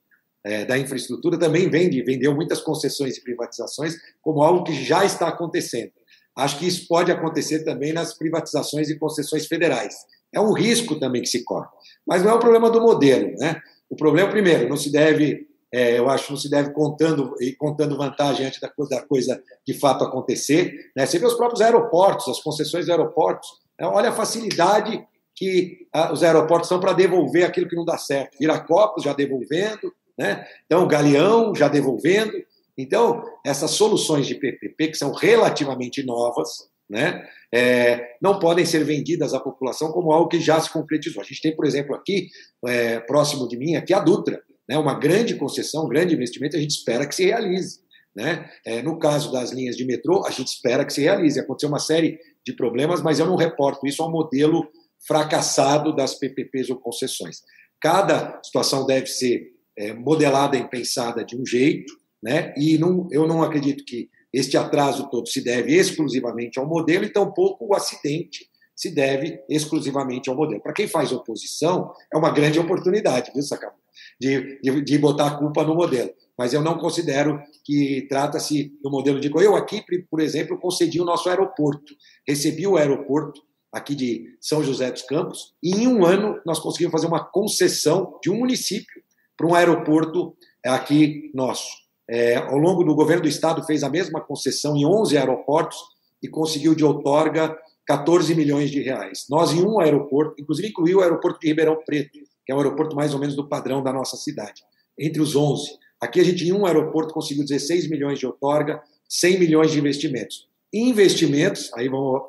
é, 0.45 0.65
da 0.65 0.77
infraestrutura 0.77 1.39
também 1.39 1.71
vende, 1.71 2.03
vendeu 2.03 2.35
muitas 2.35 2.61
concessões 2.61 3.17
e 3.17 3.23
privatizações 3.23 3.95
como 4.21 4.43
algo 4.43 4.65
que 4.65 4.85
já 4.85 5.05
está 5.05 5.29
acontecendo. 5.29 5.93
Acho 6.37 6.59
que 6.59 6.67
isso 6.67 6.89
pode 6.89 7.13
acontecer 7.13 7.63
também 7.65 7.93
nas 7.93 8.17
privatizações 8.17 8.89
e 8.89 8.99
concessões 8.99 9.47
federais. 9.47 9.95
É 10.33 10.41
um 10.41 10.53
risco 10.53 10.99
também 10.99 11.23
que 11.23 11.29
se 11.29 11.45
corre. 11.45 11.67
Mas 12.07 12.23
não 12.23 12.31
é 12.31 12.35
o 12.35 12.41
problema 12.41 12.71
do 12.71 12.81
modelo. 12.81 13.35
Né? 13.39 13.61
O 13.89 13.97
problema, 13.97 14.31
primeiro, 14.31 14.69
não 14.69 14.77
se 14.77 14.91
deve, 14.91 15.47
é, 15.73 15.99
eu 15.99 16.09
acho, 16.09 16.33
não 16.33 16.39
se 16.39 16.49
deve 16.49 16.71
contando 16.73 17.35
e 17.41 17.53
contando 17.53 17.97
vantagem 17.97 18.47
antes 18.47 18.61
da 18.61 18.69
coisa, 18.69 18.97
da 18.97 19.03
coisa 19.03 19.43
de 19.67 19.75
fato 19.75 20.05
acontecer. 20.05 20.91
Né? 20.97 21.05
Você 21.07 21.19
vê 21.19 21.27
os 21.27 21.35
próprios 21.35 21.61
aeroportos, 21.61 22.29
as 22.29 22.41
concessões 22.41 22.87
de 22.87 22.91
aeroportos. 22.91 23.49
Né? 23.79 23.87
Olha 23.87 24.09
a 24.09 24.13
facilidade 24.15 25.07
que 25.35 25.87
ah, 25.93 26.13
os 26.13 26.23
aeroportos 26.23 26.69
são 26.69 26.79
para 26.79 26.93
devolver 26.93 27.45
aquilo 27.45 27.69
que 27.69 27.77
não 27.77 27.85
dá 27.85 27.99
certo. 27.99 28.39
Viracopos 28.39 29.05
já 29.05 29.13
devolvendo, 29.13 29.93
né? 30.19 30.47
Então, 30.67 30.87
Galeão 30.87 31.55
já 31.55 31.69
devolvendo, 31.69 32.33
Então, 32.77 33.23
essas 33.45 33.73
soluções 33.73 34.27
de 34.27 34.35
PPP, 34.35 34.89
que 34.89 34.97
são 34.97 35.13
relativamente 35.13 36.03
novas, 36.03 36.71
né, 36.93 37.27
é, 37.51 38.17
não 38.21 38.39
podem 38.39 38.67
ser 38.67 38.85
vendidas 38.85 39.33
à 39.33 39.41
população 39.41 39.91
como 39.93 40.13
algo 40.13 40.29
que 40.29 40.39
já 40.39 40.61
se 40.61 40.71
concretizou. 40.71 41.23
A 41.23 41.25
gente 41.25 41.41
tem, 41.41 41.57
por 41.57 41.65
exemplo, 41.65 41.95
aqui, 41.95 42.29
é, 42.67 43.01
próximo 43.01 43.49
de 43.49 43.57
mim, 43.57 43.77
aqui 43.77 43.95
a 43.95 43.99
Dutra, 43.99 44.43
né, 44.69 44.77
uma 44.77 44.99
grande 44.99 45.35
concessão, 45.37 45.87
um 45.87 45.89
grande 45.89 46.15
investimento, 46.15 46.55
a 46.55 46.61
gente 46.61 46.73
espera 46.73 47.07
que 47.07 47.15
se 47.15 47.25
realize. 47.25 47.81
Né? 48.15 48.47
É, 48.67 48.83
no 48.83 48.99
caso 48.99 49.33
das 49.33 49.53
linhas 49.53 49.75
de 49.75 49.87
metrô, 49.87 50.23
a 50.27 50.31
gente 50.31 50.49
espera 50.49 50.85
que 50.85 50.93
se 50.93 51.01
realize. 51.01 51.41
Aconteceu 51.41 51.71
uma 51.71 51.79
série 51.79 52.19
de 52.47 52.55
problemas, 52.55 53.01
mas 53.01 53.19
eu 53.19 53.25
não 53.25 53.37
reporto 53.37 53.87
isso 53.87 54.03
ao 54.03 54.11
modelo 54.11 54.69
fracassado 55.07 55.97
das 55.97 56.15
PPPs 56.15 56.69
ou 56.69 56.77
concessões. 56.77 57.39
Cada 57.81 58.39
situação 58.45 58.85
deve 58.85 59.07
ser 59.07 59.47
é, 59.79 59.95
modelada 59.95 60.59
e 60.59 60.69
pensada 60.69 61.25
de 61.25 61.41
um 61.41 61.47
jeito, 61.47 61.91
né? 62.23 62.53
e 62.55 62.77
não, 62.77 63.09
eu 63.11 63.27
não 63.27 63.43
acredito 63.43 63.83
que 63.83 64.11
este 64.33 64.57
atraso 64.57 65.11
todo 65.11 65.29
se 65.29 65.43
deve 65.43 65.75
exclusivamente 65.75 66.59
ao 66.59 66.67
modelo, 66.67 67.05
e 67.05 67.13
tampouco 67.13 67.67
o 67.67 67.75
acidente 67.75 68.47
se 68.75 68.91
deve 68.91 69.41
exclusivamente 69.49 70.31
ao 70.31 70.37
modelo. 70.37 70.63
Para 70.63 70.73
quem 70.73 70.89
faz 70.89 71.13
oposição, 71.13 71.93
é 72.13 72.17
uma 72.17 72.31
grande 72.31 72.59
oportunidade, 72.59 73.31
viu, 73.33 73.43
Sacamão? 73.43 73.77
De, 74.19 74.59
de, 74.61 74.81
de, 74.83 74.99
botar 74.99 75.27
a 75.27 75.39
culpa 75.39 75.63
no 75.63 75.75
modelo. 75.75 76.11
Mas 76.39 76.55
eu 76.55 76.63
não 76.63 76.79
considero 76.79 77.41
que 77.65 78.07
trata-se 78.09 78.73
do 78.83 78.91
modelo 78.91 79.21
de. 79.21 79.31
Eu 79.31 79.55
aqui, 79.55 79.85
por 80.11 80.21
exemplo, 80.21 80.59
concedi 80.59 81.01
o 81.01 81.05
nosso 81.05 81.29
aeroporto. 81.29 81.95
Recebi 82.27 82.67
o 82.67 82.77
aeroporto 82.77 83.43
aqui 83.73 83.95
de 83.95 84.37
São 84.41 84.63
José 84.63 84.91
dos 84.91 85.03
Campos, 85.03 85.55
e 85.63 85.71
em 85.71 85.89
um 85.89 86.05
ano 86.05 86.41
nós 86.45 86.59
conseguimos 86.59 86.93
fazer 86.93 87.07
uma 87.07 87.25
concessão 87.25 88.19
de 88.23 88.31
um 88.31 88.39
município 88.39 89.03
para 89.37 89.47
um 89.47 89.55
aeroporto 89.55 90.37
aqui 90.65 91.31
nosso. 91.35 91.82
É, 92.15 92.37
ao 92.37 92.59
longo 92.59 92.85
do 92.85 92.95
governo 92.95 93.23
do 93.23 93.29
estado 93.29 93.65
fez 93.65 93.83
a 93.83 93.89
mesma 93.89 94.21
concessão 94.21 94.77
em 94.77 94.85
11 94.85 95.17
aeroportos 95.17 95.79
e 96.23 96.29
conseguiu 96.29 96.75
de 96.75 96.85
outorga 96.85 97.57
14 97.87 98.35
milhões 98.35 98.71
de 98.71 98.83
reais. 98.83 99.25
Nós 99.31 99.51
em 99.55 99.65
um 99.65 99.81
aeroporto, 99.81 100.35
inclusive 100.39 100.69
incluiu 100.69 100.99
o 100.99 101.01
aeroporto 101.01 101.41
de 101.41 101.49
Ribeirão 101.49 101.83
Preto, 101.87 102.19
que 102.45 102.53
é 102.53 102.55
um 102.55 102.59
aeroporto 102.59 102.95
mais 102.95 103.15
ou 103.15 103.19
menos 103.19 103.35
do 103.35 103.49
padrão 103.49 103.83
da 103.83 103.95
nossa 103.95 104.19
cidade, 104.19 104.63
entre 104.99 105.23
os 105.23 105.35
11. 105.35 105.71
Aqui 105.99 106.21
a 106.21 106.25
gente 106.25 106.47
em 106.47 106.53
um 106.53 106.67
aeroporto 106.67 107.15
conseguiu 107.15 107.47
16 107.47 107.89
milhões 107.89 108.19
de 108.19 108.27
outorga, 108.27 108.83
100 109.09 109.39
milhões 109.39 109.71
de 109.71 109.79
investimentos. 109.79 110.47
Investimentos, 110.71 111.71
aí 111.75 111.89
vamos 111.89 112.21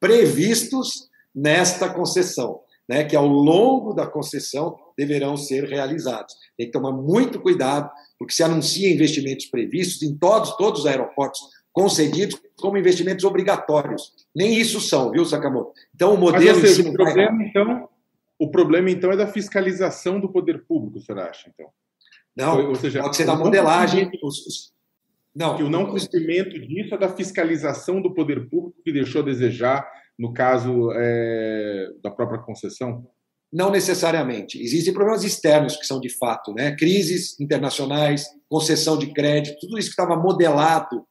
previstos 0.00 1.10
nesta 1.34 1.90
concessão, 1.90 2.60
né, 2.88 3.04
que 3.04 3.14
ao 3.14 3.26
longo 3.26 3.92
da 3.92 4.06
concessão 4.06 4.78
deverão 4.98 5.36
ser 5.36 5.62
realizados. 5.64 6.34
Tem 6.56 6.66
que 6.66 6.72
tomar 6.72 6.90
muito 6.90 7.40
cuidado, 7.40 7.88
porque 8.18 8.34
se 8.34 8.42
anuncia 8.42 8.92
investimentos 8.92 9.46
previstos 9.46 10.02
em 10.02 10.18
todos, 10.18 10.56
todos 10.56 10.80
os 10.80 10.86
aeroportos 10.86 11.40
concedidos 11.72 12.36
como 12.56 12.76
investimentos 12.76 13.24
obrigatórios. 13.24 14.12
Nem 14.34 14.58
isso 14.58 14.80
são, 14.80 15.12
viu, 15.12 15.24
Sakamoto? 15.24 15.72
Então, 15.94 16.14
o 16.14 16.18
modelo. 16.18 16.60
Mas, 16.60 16.70
seja, 16.74 16.90
o, 16.90 16.92
problema, 16.92 17.44
então, 17.44 17.88
o 18.36 18.50
problema, 18.50 18.90
então, 18.90 19.12
é 19.12 19.16
da 19.16 19.28
fiscalização 19.28 20.18
do 20.18 20.28
poder 20.28 20.64
público, 20.66 20.98
o 20.98 21.00
senhor 21.00 21.20
acha, 21.20 21.48
então? 21.54 21.70
Não, 22.36 22.68
ou 22.68 22.74
seja, 22.74 23.00
pode 23.00 23.16
ser 23.16 23.24
da 23.24 23.36
modelagem. 23.36 24.10
Não, 25.34 25.56
que 25.56 25.62
o 25.62 25.70
não 25.70 25.86
cumprimento 25.86 26.58
disso 26.58 26.94
é 26.94 26.98
da 26.98 27.08
fiscalização 27.08 28.02
do 28.02 28.12
poder 28.12 28.48
público 28.48 28.82
que 28.84 28.92
deixou 28.92 29.22
a 29.22 29.24
desejar, 29.24 29.88
no 30.18 30.32
caso 30.32 30.90
é, 30.94 31.92
da 32.02 32.10
própria 32.10 32.40
concessão? 32.40 33.06
Não 33.52 33.70
necessariamente. 33.70 34.60
Existem 34.62 34.92
problemas 34.92 35.24
externos 35.24 35.76
que 35.76 35.86
são 35.86 36.00
de 36.00 36.10
fato, 36.10 36.52
né? 36.52 36.76
crises 36.76 37.38
internacionais, 37.40 38.26
concessão 38.48 38.98
de 38.98 39.12
crédito, 39.12 39.58
tudo 39.60 39.78
isso 39.78 39.88
que 39.88 40.00
estava 40.00 40.16
modelado 40.16 41.06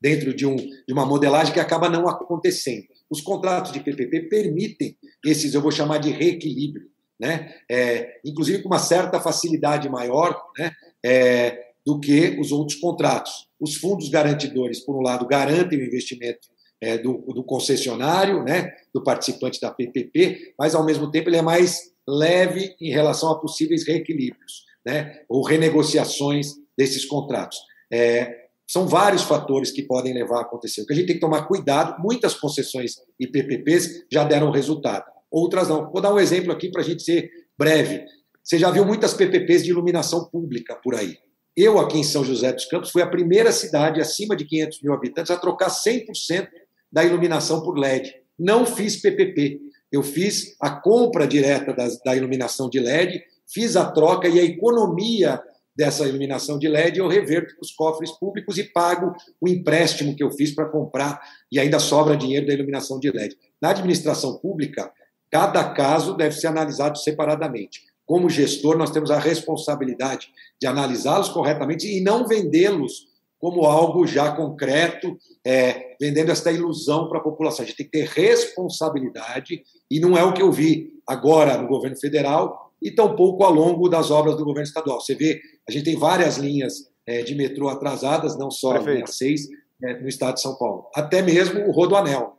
dentro 0.00 0.34
de, 0.34 0.46
um, 0.46 0.56
de 0.56 0.92
uma 0.92 1.06
modelagem 1.06 1.52
que 1.52 1.60
acaba 1.60 1.88
não 1.88 2.08
acontecendo. 2.08 2.86
Os 3.08 3.20
contratos 3.20 3.72
de 3.72 3.80
PPP 3.80 4.28
permitem 4.28 4.96
esses, 5.24 5.54
eu 5.54 5.60
vou 5.60 5.70
chamar 5.70 5.98
de 5.98 6.10
reequilíbrio, 6.10 6.88
né? 7.18 7.54
É, 7.70 8.20
inclusive 8.24 8.62
com 8.62 8.68
uma 8.68 8.78
certa 8.78 9.20
facilidade 9.20 9.88
maior 9.88 10.38
né? 10.58 10.72
É, 11.04 11.64
do 11.86 12.00
que 12.00 12.38
os 12.40 12.50
outros 12.50 12.78
contratos. 12.78 13.48
Os 13.60 13.76
fundos 13.76 14.08
garantidores, 14.08 14.80
por 14.80 14.96
um 14.96 15.02
lado, 15.02 15.26
garantem 15.26 15.78
o 15.78 15.84
investimento 15.84 16.48
é, 16.84 16.98
do, 16.98 17.14
do, 17.32 17.42
concessionário, 17.42 18.42
né, 18.42 18.70
do 18.92 19.02
participante 19.02 19.58
da 19.58 19.70
PPP, 19.70 20.52
mas 20.58 20.74
ao 20.74 20.84
mesmo 20.84 21.10
tempo 21.10 21.30
ele 21.30 21.38
é 21.38 21.42
mais 21.42 21.94
leve 22.06 22.76
em 22.78 22.90
relação 22.90 23.30
a 23.30 23.40
possíveis 23.40 23.86
reequilíbrios, 23.86 24.64
né, 24.84 25.22
ou 25.26 25.42
renegociações 25.42 26.48
desses 26.76 27.06
contratos. 27.06 27.58
É, 27.90 28.44
são 28.66 28.86
vários 28.86 29.22
fatores 29.22 29.70
que 29.70 29.82
podem 29.82 30.12
levar 30.12 30.38
a 30.38 30.42
acontecer. 30.42 30.82
O 30.82 30.86
que 30.86 30.92
a 30.92 30.96
gente 30.96 31.06
tem 31.06 31.16
que 31.16 31.20
tomar 31.20 31.46
cuidado, 31.46 32.02
muitas 32.02 32.34
concessões 32.34 32.96
e 33.18 33.26
PPPs 33.26 34.04
já 34.12 34.22
deram 34.24 34.50
resultado, 34.50 35.06
outras 35.30 35.68
não. 35.68 35.90
Vou 35.90 36.02
dar 36.02 36.12
um 36.12 36.20
exemplo 36.20 36.52
aqui 36.52 36.70
para 36.70 36.82
a 36.82 36.84
gente 36.84 37.02
ser 37.02 37.30
breve. 37.58 38.04
Você 38.42 38.58
já 38.58 38.70
viu 38.70 38.84
muitas 38.84 39.14
PPPs 39.14 39.64
de 39.64 39.70
iluminação 39.70 40.28
pública 40.28 40.74
por 40.76 40.94
aí. 40.94 41.16
Eu, 41.56 41.78
aqui 41.78 41.98
em 41.98 42.04
São 42.04 42.24
José 42.24 42.52
dos 42.52 42.64
Campos, 42.64 42.90
fui 42.90 43.00
a 43.00 43.06
primeira 43.06 43.52
cidade 43.52 44.00
acima 44.00 44.34
de 44.34 44.44
500 44.44 44.82
mil 44.82 44.92
habitantes 44.92 45.30
a 45.30 45.36
trocar 45.36 45.70
100% 45.70 46.48
da 46.94 47.04
iluminação 47.04 47.60
por 47.60 47.76
LED. 47.76 48.14
Não 48.38 48.64
fiz 48.64 48.94
PPP. 49.02 49.60
Eu 49.90 50.04
fiz 50.04 50.54
a 50.60 50.70
compra 50.70 51.26
direta 51.26 51.74
das, 51.74 52.00
da 52.00 52.14
iluminação 52.14 52.70
de 52.70 52.78
LED, 52.78 53.24
fiz 53.52 53.74
a 53.74 53.90
troca 53.90 54.28
e 54.28 54.38
a 54.38 54.44
economia 54.44 55.42
dessa 55.76 56.06
iluminação 56.06 56.56
de 56.56 56.68
LED 56.68 57.00
eu 57.00 57.08
reverto 57.08 57.56
para 57.56 57.62
os 57.62 57.72
cofres 57.72 58.12
públicos 58.12 58.58
e 58.58 58.62
pago 58.62 59.12
o 59.40 59.48
empréstimo 59.48 60.14
que 60.14 60.22
eu 60.22 60.30
fiz 60.30 60.54
para 60.54 60.68
comprar 60.68 61.20
e 61.50 61.58
ainda 61.58 61.80
sobra 61.80 62.16
dinheiro 62.16 62.46
da 62.46 62.54
iluminação 62.54 63.00
de 63.00 63.10
LED. 63.10 63.36
Na 63.60 63.70
administração 63.70 64.38
pública, 64.38 64.92
cada 65.28 65.74
caso 65.74 66.16
deve 66.16 66.36
ser 66.36 66.46
analisado 66.46 66.96
separadamente. 66.96 67.82
Como 68.06 68.30
gestor, 68.30 68.78
nós 68.78 68.92
temos 68.92 69.10
a 69.10 69.18
responsabilidade 69.18 70.28
de 70.60 70.66
analisá-los 70.68 71.28
corretamente 71.28 71.88
e 71.88 72.00
não 72.00 72.28
vendê-los 72.28 73.08
como 73.44 73.66
algo 73.66 74.06
já 74.06 74.34
concreto, 74.34 75.18
é, 75.46 75.96
vendendo 76.00 76.32
esta 76.32 76.50
ilusão 76.50 77.10
para 77.10 77.18
a 77.18 77.22
população. 77.22 77.62
A 77.62 77.68
gente 77.68 77.76
tem 77.76 77.84
que 77.84 77.92
ter 77.92 78.08
responsabilidade, 78.08 79.62
e 79.90 80.00
não 80.00 80.16
é 80.16 80.24
o 80.24 80.32
que 80.32 80.40
eu 80.40 80.50
vi 80.50 80.94
agora 81.06 81.58
no 81.58 81.68
governo 81.68 81.94
federal 81.94 82.72
e 82.80 82.90
tampouco 82.90 83.44
ao 83.44 83.52
longo 83.52 83.86
das 83.86 84.10
obras 84.10 84.38
do 84.38 84.46
governo 84.46 84.66
estadual. 84.66 84.98
Você 84.98 85.14
vê, 85.14 85.42
a 85.68 85.70
gente 85.70 85.84
tem 85.84 85.94
várias 85.94 86.38
linhas 86.38 86.90
é, 87.06 87.20
de 87.22 87.34
metrô 87.34 87.68
atrasadas, 87.68 88.34
não 88.38 88.50
só 88.50 88.72
Perfeito. 88.72 88.88
a 88.88 88.94
linha 88.94 89.06
6, 89.06 89.48
é, 89.82 90.00
no 90.00 90.08
estado 90.08 90.36
de 90.36 90.40
São 90.40 90.56
Paulo. 90.56 90.88
Até 90.94 91.20
mesmo 91.20 91.68
o 91.68 91.70
Rodoanel. 91.70 92.38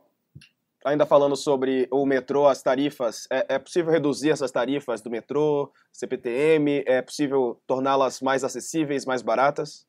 Ainda 0.84 1.06
falando 1.06 1.36
sobre 1.36 1.86
o 1.88 2.04
metrô, 2.04 2.48
as 2.48 2.64
tarifas, 2.64 3.28
é, 3.30 3.54
é 3.54 3.58
possível 3.60 3.92
reduzir 3.92 4.30
essas 4.30 4.50
tarifas 4.50 5.00
do 5.00 5.08
metrô, 5.08 5.70
CPTM? 5.92 6.82
É 6.84 7.00
possível 7.00 7.60
torná-las 7.64 8.20
mais 8.20 8.42
acessíveis, 8.42 9.06
mais 9.06 9.22
baratas? 9.22 9.86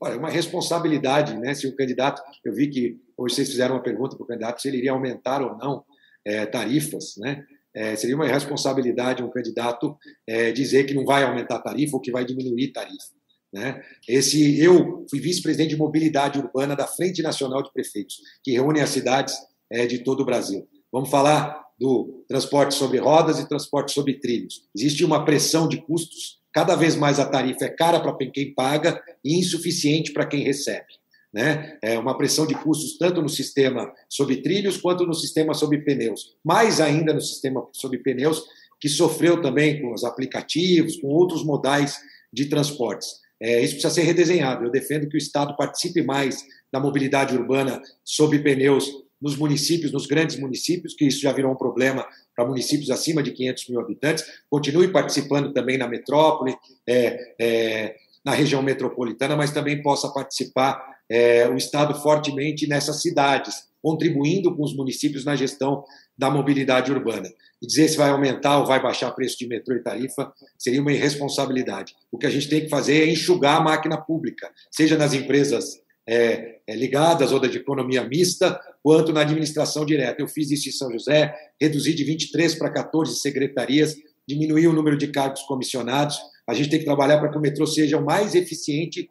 Olha, 0.00 0.18
uma 0.18 0.30
responsabilidade, 0.30 1.36
né? 1.38 1.54
Se 1.54 1.66
o 1.66 1.76
candidato, 1.76 2.22
eu 2.44 2.54
vi 2.54 2.68
que 2.68 2.98
hoje 3.16 3.34
vocês 3.34 3.50
fizeram 3.50 3.74
uma 3.74 3.82
pergunta 3.82 4.16
para 4.16 4.24
o 4.24 4.26
candidato 4.26 4.62
se 4.62 4.68
ele 4.68 4.78
iria 4.78 4.92
aumentar 4.92 5.42
ou 5.42 5.56
não 5.58 5.84
é, 6.24 6.46
tarifas, 6.46 7.16
né? 7.18 7.44
É, 7.72 7.94
seria 7.94 8.16
uma 8.16 8.26
responsabilidade 8.26 9.22
um 9.22 9.30
candidato 9.30 9.96
é, 10.26 10.50
dizer 10.50 10.84
que 10.84 10.94
não 10.94 11.04
vai 11.04 11.22
aumentar 11.22 11.60
tarifa 11.60 11.96
ou 11.96 12.00
que 12.00 12.10
vai 12.10 12.24
diminuir 12.24 12.72
tarifa. 12.72 13.14
Né? 13.52 13.82
Esse, 14.08 14.60
eu 14.60 15.06
fui 15.08 15.20
vice-presidente 15.20 15.70
de 15.70 15.76
mobilidade 15.76 16.38
urbana 16.38 16.74
da 16.74 16.86
Frente 16.86 17.22
Nacional 17.22 17.62
de 17.62 17.72
Prefeitos, 17.72 18.16
que 18.42 18.52
reúne 18.52 18.80
as 18.80 18.90
cidades 18.90 19.36
é, 19.70 19.86
de 19.86 20.00
todo 20.00 20.20
o 20.20 20.24
Brasil. 20.24 20.68
Vamos 20.90 21.10
falar 21.10 21.64
do 21.80 22.24
transporte 22.28 22.74
sobre 22.74 22.98
rodas 22.98 23.38
e 23.38 23.48
transporte 23.48 23.92
sobre 23.92 24.20
trilhos. 24.20 24.62
Existe 24.76 25.04
uma 25.04 25.24
pressão 25.24 25.66
de 25.66 25.78
custos 25.78 26.40
cada 26.52 26.74
vez 26.74 26.96
mais 26.96 27.18
a 27.20 27.26
tarifa 27.26 27.64
é 27.64 27.68
cara 27.68 28.00
para 28.00 28.14
quem 28.30 28.52
paga 28.52 29.00
e 29.24 29.38
insuficiente 29.38 30.12
para 30.12 30.26
quem 30.26 30.42
recebe. 30.42 30.86
Né? 31.32 31.78
É 31.80 31.96
uma 31.98 32.18
pressão 32.18 32.44
de 32.44 32.54
custos 32.54 32.98
tanto 32.98 33.22
no 33.22 33.28
sistema 33.28 33.92
sob 34.08 34.36
trilhos 34.42 34.76
quanto 34.76 35.06
no 35.06 35.14
sistema 35.14 35.54
sob 35.54 35.78
pneus. 35.78 36.34
Mais 36.44 36.80
ainda 36.80 37.14
no 37.14 37.20
sistema 37.20 37.66
sob 37.72 37.96
pneus, 37.98 38.44
que 38.80 38.88
sofreu 38.88 39.40
também 39.40 39.80
com 39.80 39.94
os 39.94 40.02
aplicativos, 40.02 40.96
com 40.96 41.06
outros 41.08 41.44
modais 41.44 41.98
de 42.32 42.46
transportes. 42.46 43.20
É, 43.40 43.62
isso 43.62 43.74
precisa 43.74 43.94
ser 43.94 44.02
redesenhado. 44.02 44.64
Eu 44.64 44.70
defendo 44.70 45.08
que 45.08 45.16
o 45.16 45.18
Estado 45.18 45.56
participe 45.56 46.02
mais 46.02 46.44
da 46.72 46.80
mobilidade 46.80 47.36
urbana 47.36 47.80
sob 48.04 48.38
pneus 48.40 48.90
nos 49.20 49.36
municípios, 49.36 49.92
nos 49.92 50.06
grandes 50.06 50.38
municípios, 50.38 50.94
que 50.94 51.04
isso 51.04 51.20
já 51.20 51.32
virou 51.32 51.52
um 51.52 51.56
problema 51.56 52.06
para 52.34 52.46
municípios 52.46 52.90
acima 52.90 53.22
de 53.22 53.32
500 53.32 53.68
mil 53.68 53.80
habitantes, 53.80 54.24
continue 54.48 54.88
participando 54.88 55.52
também 55.52 55.76
na 55.76 55.86
metrópole, 55.86 56.56
é, 56.86 57.34
é, 57.38 57.96
na 58.24 58.32
região 58.32 58.62
metropolitana, 58.62 59.36
mas 59.36 59.50
também 59.50 59.82
possa 59.82 60.08
participar 60.12 60.98
é, 61.08 61.48
o 61.48 61.56
Estado 61.56 62.00
fortemente 62.00 62.66
nessas 62.66 63.02
cidades, 63.02 63.68
contribuindo 63.82 64.54
com 64.54 64.62
os 64.62 64.74
municípios 64.76 65.24
na 65.24 65.34
gestão 65.34 65.84
da 66.16 66.30
mobilidade 66.30 66.92
urbana. 66.92 67.30
E 67.60 67.66
dizer 67.66 67.88
se 67.88 67.96
vai 67.96 68.10
aumentar 68.10 68.58
ou 68.58 68.66
vai 68.66 68.80
baixar 68.80 69.10
preço 69.12 69.38
de 69.38 69.46
metrô 69.46 69.74
e 69.74 69.82
tarifa 69.82 70.32
seria 70.58 70.80
uma 70.80 70.92
irresponsabilidade. 70.92 71.94
O 72.12 72.18
que 72.18 72.26
a 72.26 72.30
gente 72.30 72.48
tem 72.48 72.62
que 72.62 72.68
fazer 72.68 73.02
é 73.02 73.10
enxugar 73.10 73.56
a 73.56 73.64
máquina 73.64 73.98
pública, 73.98 74.50
seja 74.70 74.96
nas 74.96 75.12
empresas 75.12 75.80
é, 76.06 76.58
é, 76.66 76.74
ligadas 76.74 77.32
ou 77.32 77.40
da 77.40 77.48
de 77.48 77.58
economia 77.58 78.02
mista, 78.04 78.60
quanto 78.82 79.12
na 79.12 79.20
administração 79.20 79.84
direta. 79.84 80.20
Eu 80.20 80.28
fiz 80.28 80.50
isso 80.50 80.68
em 80.68 80.72
São 80.72 80.90
José, 80.90 81.34
reduzi 81.60 81.94
de 81.94 82.04
23 82.04 82.54
para 82.54 82.70
14 82.70 83.16
secretarias, 83.16 83.96
diminuí 84.26 84.66
o 84.66 84.72
número 84.72 84.96
de 84.96 85.08
cargos 85.08 85.42
comissionados. 85.42 86.18
A 86.48 86.54
gente 86.54 86.70
tem 86.70 86.78
que 86.78 86.84
trabalhar 86.84 87.18
para 87.18 87.30
que 87.30 87.38
o 87.38 87.40
metrô 87.40 87.66
seja 87.66 87.98
o 87.98 88.04
mais 88.04 88.34
eficiente 88.34 89.08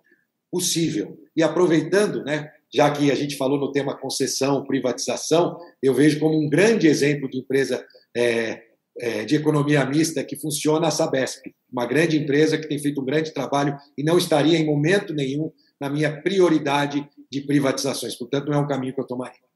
possível. 0.51 1.17
E 1.35 1.43
aproveitando, 1.43 2.23
né, 2.23 2.49
já 2.73 2.89
que 2.91 3.11
a 3.11 3.15
gente 3.15 3.35
falou 3.35 3.59
no 3.59 3.71
tema 3.71 3.97
concessão, 3.97 4.65
privatização, 4.65 5.57
eu 5.81 5.93
vejo 5.93 6.19
como 6.19 6.39
um 6.39 6.49
grande 6.49 6.87
exemplo 6.87 7.29
de 7.29 7.39
empresa 7.39 7.85
é, 8.15 8.63
é, 8.99 9.25
de 9.25 9.35
economia 9.35 9.85
mista 9.85 10.23
que 10.23 10.35
funciona 10.35 10.87
a 10.87 10.91
Sabesp, 10.91 11.53
uma 11.71 11.85
grande 11.85 12.17
empresa 12.17 12.57
que 12.57 12.67
tem 12.67 12.79
feito 12.79 13.01
um 13.01 13.05
grande 13.05 13.31
trabalho 13.31 13.77
e 13.97 14.03
não 14.03 14.17
estaria 14.17 14.57
em 14.57 14.65
momento 14.65 15.13
nenhum 15.13 15.51
na 15.79 15.89
minha 15.89 16.21
prioridade 16.21 17.07
de 17.31 17.41
privatizações. 17.41 18.15
Portanto, 18.15 18.47
não 18.47 18.55
é 18.55 18.61
um 18.61 18.67
caminho 18.67 18.93
que 18.93 18.99
eu 18.99 19.07
tomaria. 19.07 19.48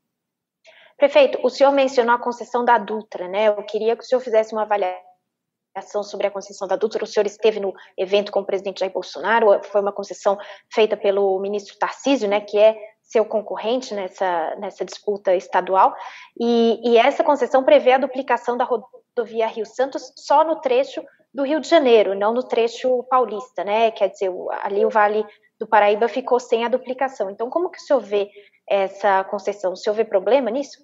Prefeito, 0.98 1.40
o 1.44 1.50
senhor 1.50 1.72
mencionou 1.72 2.16
a 2.16 2.20
concessão 2.20 2.64
da 2.64 2.78
Dutra, 2.78 3.28
né? 3.28 3.48
Eu 3.48 3.64
queria 3.64 3.96
que 3.96 4.04
o 4.04 4.06
senhor 4.06 4.22
fizesse 4.22 4.54
uma 4.54 4.64
avaliação 4.64 6.04
sobre 6.04 6.28
a 6.28 6.32
concessão 6.32 6.68
da 6.68 6.76
Dutra. 6.76 7.04
O 7.04 7.08
senhor 7.08 7.26
esteve 7.26 7.60
no 7.60 7.74
evento 7.98 8.32
com 8.32 8.42
o 8.42 8.46
presidente 8.46 8.80
Jair 8.80 8.92
Bolsonaro, 8.92 9.62
foi 9.64 9.82
uma 9.82 9.92
concessão 9.92 10.38
feita 10.72 10.96
pelo 10.96 11.40
ministro 11.40 11.78
Tarcísio, 11.78 12.30
né, 12.30 12.40
que 12.40 12.58
é 12.58 12.78
seu 13.02 13.26
concorrente 13.26 13.94
nessa, 13.94 14.56
nessa 14.56 14.86
disputa 14.86 15.36
estadual, 15.36 15.94
e, 16.40 16.80
e 16.84 16.98
essa 16.98 17.24
concessão 17.24 17.64
prevê 17.64 17.92
a 17.92 17.98
duplicação 17.98 18.58
da 18.58 18.66
rodovia 18.66 19.46
Rio 19.48 19.66
Santos 19.66 20.14
só 20.16 20.44
no 20.44 20.62
trecho 20.62 21.04
do 21.34 21.44
Rio 21.44 21.60
de 21.60 21.68
Janeiro, 21.68 22.16
não 22.16 22.34
no 22.34 22.44
trecho 22.44 23.04
paulista, 23.10 23.64
né? 23.64 23.92
Quer 23.92 24.10
dizer, 24.10 24.32
ali 24.62 24.86
o 24.86 24.90
Vale 24.90 25.26
do 25.64 25.68
Paraíba 25.68 26.10
ficou 26.10 26.42
sem 26.42 26.66
a 26.66 26.68
duplicação. 26.68 27.30
Então, 27.30 27.50
como 27.50 27.70
que 27.70 27.78
o 27.78 27.82
senhor 27.82 28.02
vê 28.02 28.30
essa 28.70 29.24
concessão? 29.24 29.72
O 29.72 29.78
senhor 29.78 29.96
vê 29.96 30.04
problema 30.04 30.52
nisso? 30.52 30.78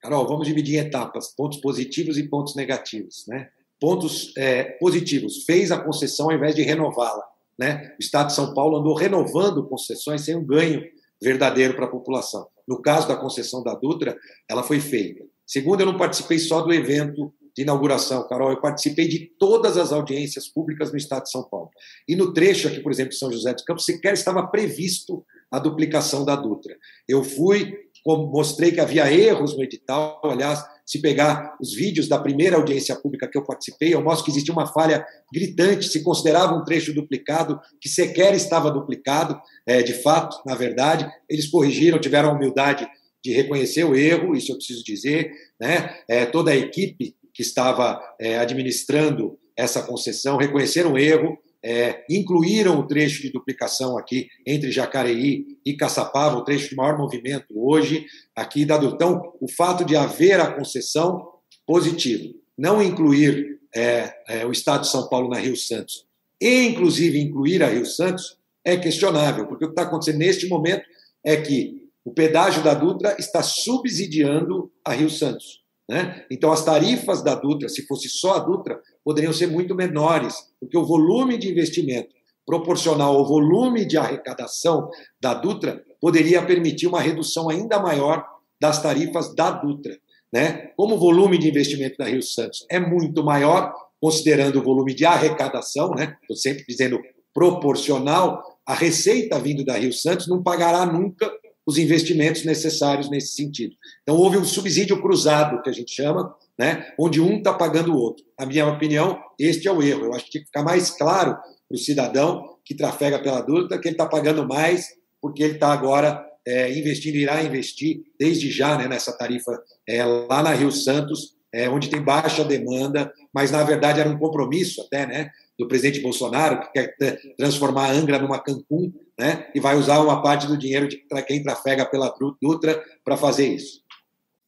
Carol, 0.00 0.26
vamos 0.26 0.46
dividir 0.46 0.76
em 0.76 0.86
etapas, 0.86 1.34
pontos 1.34 1.60
positivos 1.60 2.16
e 2.16 2.28
pontos 2.28 2.54
negativos. 2.54 3.26
Né? 3.26 3.48
Pontos 3.80 4.32
é, 4.38 4.62
positivos, 4.78 5.44
fez 5.44 5.72
a 5.72 5.80
concessão 5.80 6.30
ao 6.30 6.36
invés 6.36 6.54
de 6.54 6.62
renová-la. 6.62 7.24
Né? 7.58 7.92
O 7.98 8.00
Estado 8.00 8.28
de 8.28 8.34
São 8.34 8.54
Paulo 8.54 8.78
andou 8.78 8.94
renovando 8.94 9.68
concessões 9.68 10.22
sem 10.22 10.36
um 10.36 10.46
ganho 10.46 10.84
verdadeiro 11.20 11.74
para 11.74 11.86
a 11.86 11.90
população. 11.90 12.46
No 12.68 12.80
caso 12.80 13.08
da 13.08 13.16
concessão 13.16 13.64
da 13.64 13.74
Dutra, 13.74 14.16
ela 14.48 14.62
foi 14.62 14.78
feita. 14.78 15.24
Segundo, 15.44 15.80
eu 15.80 15.86
não 15.86 15.98
participei 15.98 16.38
só 16.38 16.60
do 16.62 16.72
evento 16.72 17.34
de 17.56 17.62
inauguração, 17.62 18.26
Carol, 18.28 18.50
eu 18.50 18.60
participei 18.60 19.08
de 19.08 19.30
todas 19.38 19.76
as 19.76 19.92
audiências 19.92 20.48
públicas 20.48 20.90
no 20.90 20.98
estado 20.98 21.24
de 21.24 21.30
São 21.30 21.48
Paulo. 21.48 21.70
E 22.08 22.14
no 22.14 22.32
trecho 22.32 22.68
aqui, 22.68 22.80
por 22.80 22.92
exemplo, 22.92 23.10
de 23.10 23.18
São 23.18 23.32
José 23.32 23.52
dos 23.52 23.64
Campos, 23.64 23.84
sequer 23.84 24.14
estava 24.14 24.46
previsto 24.46 25.24
a 25.50 25.58
duplicação 25.58 26.24
da 26.24 26.36
Dutra. 26.36 26.76
Eu 27.08 27.24
fui, 27.24 27.74
mostrei 28.06 28.70
que 28.72 28.80
havia 28.80 29.12
erros 29.12 29.56
no 29.56 29.64
edital, 29.64 30.20
aliás, 30.24 30.64
se 30.86 31.00
pegar 31.00 31.56
os 31.60 31.72
vídeos 31.74 32.08
da 32.08 32.18
primeira 32.18 32.56
audiência 32.56 32.96
pública 32.96 33.28
que 33.28 33.38
eu 33.38 33.44
participei, 33.44 33.94
eu 33.94 34.02
mostro 34.02 34.24
que 34.24 34.30
existia 34.32 34.52
uma 34.52 34.66
falha 34.66 35.04
gritante, 35.32 35.88
se 35.88 36.02
considerava 36.02 36.54
um 36.54 36.64
trecho 36.64 36.92
duplicado, 36.92 37.60
que 37.80 37.88
sequer 37.88 38.34
estava 38.34 38.70
duplicado, 38.70 39.40
é, 39.66 39.82
de 39.82 39.94
fato, 39.94 40.40
na 40.44 40.54
verdade. 40.54 41.08
Eles 41.28 41.48
corrigiram, 41.48 42.00
tiveram 42.00 42.30
a 42.30 42.32
humildade 42.32 42.88
de 43.24 43.32
reconhecer 43.32 43.84
o 43.84 43.94
erro, 43.94 44.34
isso 44.34 44.50
eu 44.50 44.56
preciso 44.56 44.82
dizer. 44.82 45.30
Né? 45.60 45.96
É, 46.08 46.26
toda 46.26 46.50
a 46.50 46.56
equipe 46.56 47.14
que 47.32 47.42
estava 47.42 48.00
é, 48.20 48.38
administrando 48.38 49.38
essa 49.56 49.82
concessão 49.82 50.36
reconheceram 50.36 50.92
o 50.92 50.98
erro, 50.98 51.36
é, 51.62 52.04
incluíram 52.08 52.78
o 52.78 52.86
trecho 52.86 53.20
de 53.22 53.30
duplicação 53.30 53.98
aqui 53.98 54.28
entre 54.46 54.72
Jacareí 54.72 55.58
e 55.64 55.76
Caçapava, 55.76 56.36
o 56.36 56.44
trecho 56.44 56.70
de 56.70 56.76
maior 56.76 56.96
movimento 56.96 57.46
hoje 57.54 58.06
aqui 58.34 58.64
da 58.64 58.76
Então, 58.76 59.20
o 59.40 59.50
fato 59.50 59.84
de 59.84 59.94
haver 59.94 60.40
a 60.40 60.52
concessão, 60.52 61.28
positivo. 61.66 62.34
Não 62.56 62.82
incluir 62.82 63.60
é, 63.74 64.12
é, 64.28 64.46
o 64.46 64.50
Estado 64.50 64.82
de 64.82 64.88
São 64.88 65.08
Paulo 65.08 65.28
na 65.28 65.38
Rio 65.38 65.56
Santos, 65.56 66.04
e 66.40 66.64
inclusive 66.64 67.20
incluir 67.20 67.62
a 67.62 67.68
Rio 67.68 67.84
Santos, 67.84 68.38
é 68.64 68.76
questionável, 68.76 69.46
porque 69.46 69.64
o 69.64 69.68
que 69.68 69.72
está 69.72 69.82
acontecendo 69.82 70.18
neste 70.18 70.48
momento 70.48 70.82
é 71.24 71.36
que 71.36 71.88
o 72.04 72.12
pedágio 72.12 72.62
da 72.64 72.74
Dutra 72.74 73.14
está 73.18 73.42
subsidiando 73.42 74.72
a 74.84 74.92
Rio 74.92 75.10
Santos. 75.10 75.60
Né? 75.90 76.24
Então, 76.30 76.52
as 76.52 76.64
tarifas 76.64 77.20
da 77.20 77.34
Dutra, 77.34 77.68
se 77.68 77.84
fosse 77.84 78.08
só 78.08 78.34
a 78.34 78.38
Dutra, 78.38 78.80
poderiam 79.04 79.32
ser 79.32 79.48
muito 79.48 79.74
menores, 79.74 80.36
porque 80.60 80.78
o 80.78 80.86
volume 80.86 81.36
de 81.36 81.50
investimento 81.50 82.14
proporcional 82.46 83.16
ao 83.16 83.26
volume 83.26 83.84
de 83.84 83.98
arrecadação 83.98 84.88
da 85.20 85.34
Dutra 85.34 85.82
poderia 86.00 86.46
permitir 86.46 86.86
uma 86.86 87.00
redução 87.00 87.50
ainda 87.50 87.80
maior 87.80 88.24
das 88.60 88.80
tarifas 88.80 89.34
da 89.34 89.50
Dutra. 89.50 89.98
Né? 90.32 90.70
Como 90.76 90.94
o 90.94 90.98
volume 90.98 91.36
de 91.36 91.48
investimento 91.48 91.96
da 91.98 92.04
Rio 92.04 92.22
Santos 92.22 92.64
é 92.70 92.78
muito 92.78 93.24
maior, 93.24 93.74
considerando 94.00 94.60
o 94.60 94.62
volume 94.62 94.94
de 94.94 95.04
arrecadação, 95.04 95.90
né? 95.90 96.16
estou 96.22 96.36
sempre 96.36 96.64
dizendo 96.68 97.00
proporcional, 97.34 98.40
a 98.64 98.74
receita 98.74 99.40
vindo 99.40 99.64
da 99.64 99.76
Rio 99.76 99.92
Santos 99.92 100.28
não 100.28 100.40
pagará 100.40 100.86
nunca 100.86 101.28
os 101.66 101.78
investimentos 101.78 102.44
necessários 102.44 103.10
nesse 103.10 103.34
sentido. 103.34 103.74
Então, 104.02 104.16
houve 104.16 104.38
um 104.38 104.44
subsídio 104.44 105.00
cruzado, 105.00 105.62
que 105.62 105.70
a 105.70 105.72
gente 105.72 105.94
chama, 105.94 106.34
né, 106.58 106.92
onde 106.98 107.20
um 107.20 107.38
está 107.38 107.52
pagando 107.52 107.92
o 107.92 107.98
outro. 107.98 108.24
Na 108.38 108.46
minha 108.46 108.66
opinião, 108.66 109.18
este 109.38 109.68
é 109.68 109.72
o 109.72 109.82
erro. 109.82 110.06
Eu 110.06 110.14
acho 110.14 110.24
que 110.24 110.30
tinha 110.32 110.42
que 110.42 110.48
ficar 110.48 110.62
mais 110.62 110.90
claro 110.90 111.34
para 111.34 111.74
o 111.74 111.78
cidadão 111.78 112.56
que 112.64 112.74
trafega 112.74 113.18
pela 113.18 113.40
dúvida 113.40 113.78
que 113.78 113.88
ele 113.88 113.94
está 113.94 114.06
pagando 114.06 114.46
mais 114.46 115.00
porque 115.20 115.42
ele 115.42 115.54
está 115.54 115.72
agora 115.72 116.24
é, 116.46 116.76
investindo, 116.76 117.16
irá 117.16 117.42
investir 117.42 118.02
desde 118.18 118.50
já 118.50 118.76
né, 118.78 118.88
nessa 118.88 119.16
tarifa 119.16 119.60
é, 119.86 120.04
lá 120.04 120.42
na 120.42 120.54
Rio 120.54 120.72
Santos, 120.72 121.34
é, 121.52 121.68
onde 121.68 121.90
tem 121.90 122.02
baixa 122.02 122.44
demanda, 122.44 123.12
mas 123.34 123.50
na 123.50 123.62
verdade 123.62 124.00
era 124.00 124.08
um 124.08 124.18
compromisso 124.18 124.80
até, 124.82 125.06
né, 125.06 125.30
do 125.58 125.68
presidente 125.68 126.00
Bolsonaro, 126.00 126.60
que 126.60 126.72
quer 126.72 126.96
transformar 127.36 127.86
a 127.86 127.92
Angra 127.92 128.18
numa 128.18 128.38
Cancún, 128.38 128.92
né, 129.20 129.50
e 129.54 129.60
vai 129.60 129.76
usar 129.76 130.00
uma 130.00 130.22
parte 130.22 130.46
do 130.46 130.56
dinheiro 130.56 130.88
de 130.88 131.04
quem 131.26 131.42
trafega 131.42 131.84
pela 131.84 132.12
Dutra 132.40 132.82
para 133.04 133.18
fazer 133.18 133.46
isso. 133.54 133.82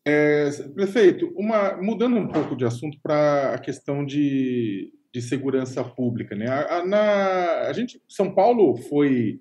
É, 0.04 0.50
prefeito, 0.74 1.32
uma, 1.36 1.76
mudando 1.76 2.16
um 2.16 2.26
pouco 2.26 2.56
de 2.56 2.64
assunto 2.64 2.98
para 3.02 3.54
a 3.54 3.58
questão 3.58 4.04
de, 4.04 4.90
de 5.14 5.20
segurança 5.20 5.84
pública, 5.84 6.34
né? 6.34 6.48
A, 6.48 6.78
a, 6.78 6.86
na, 6.86 7.68
a 7.68 7.72
gente, 7.72 8.02
São 8.08 8.34
Paulo 8.34 8.76
foi 8.76 9.40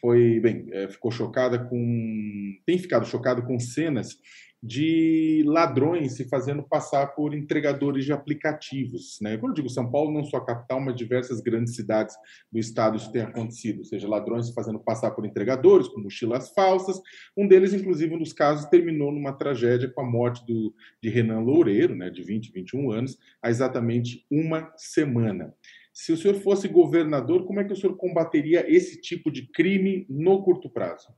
foi 0.00 0.38
bem, 0.38 0.68
é, 0.70 0.86
ficou 0.88 1.10
chocada 1.10 1.58
com, 1.58 2.54
tem 2.64 2.78
ficado 2.78 3.04
chocado 3.04 3.42
com 3.42 3.58
cenas 3.58 4.16
de 4.62 5.44
ladrões 5.46 6.12
se 6.12 6.28
fazendo 6.28 6.62
passar 6.62 7.08
por 7.08 7.34
entregadores 7.34 8.04
de 8.04 8.12
aplicativos. 8.12 9.18
Né? 9.20 9.36
Quando 9.36 9.52
eu 9.52 9.56
digo 9.56 9.68
São 9.68 9.90
Paulo, 9.90 10.12
não 10.12 10.24
só 10.24 10.38
a 10.38 10.44
capital, 10.44 10.80
mas 10.80 10.96
diversas 10.96 11.40
grandes 11.40 11.76
cidades 11.76 12.16
do 12.50 12.58
estado 12.58 12.96
isso 12.96 13.12
tem 13.12 13.22
acontecido, 13.22 13.78
ou 13.78 13.84
seja, 13.84 14.08
ladrões 14.08 14.48
se 14.48 14.54
fazendo 14.54 14.80
passar 14.80 15.12
por 15.12 15.24
entregadores, 15.24 15.88
com 15.88 16.00
mochilas 16.00 16.50
falsas. 16.50 17.00
Um 17.36 17.46
deles, 17.46 17.72
inclusive, 17.72 18.14
um 18.14 18.18
dos 18.18 18.32
casos, 18.32 18.66
terminou 18.66 19.12
numa 19.12 19.32
tragédia 19.32 19.88
com 19.88 20.00
a 20.00 20.10
morte 20.10 20.44
do, 20.44 20.74
de 21.02 21.08
Renan 21.08 21.40
Loureiro, 21.40 21.94
né, 21.94 22.10
de 22.10 22.22
20, 22.22 22.52
21 22.52 22.90
anos, 22.90 23.18
há 23.40 23.50
exatamente 23.50 24.26
uma 24.30 24.72
semana. 24.76 25.54
Se 25.92 26.12
o 26.12 26.16
senhor 26.16 26.34
fosse 26.34 26.68
governador, 26.68 27.44
como 27.44 27.60
é 27.60 27.64
que 27.64 27.72
o 27.72 27.76
senhor 27.76 27.96
combateria 27.96 28.64
esse 28.68 29.00
tipo 29.00 29.30
de 29.30 29.46
crime 29.50 30.06
no 30.08 30.42
curto 30.42 30.70
prazo? 30.70 31.08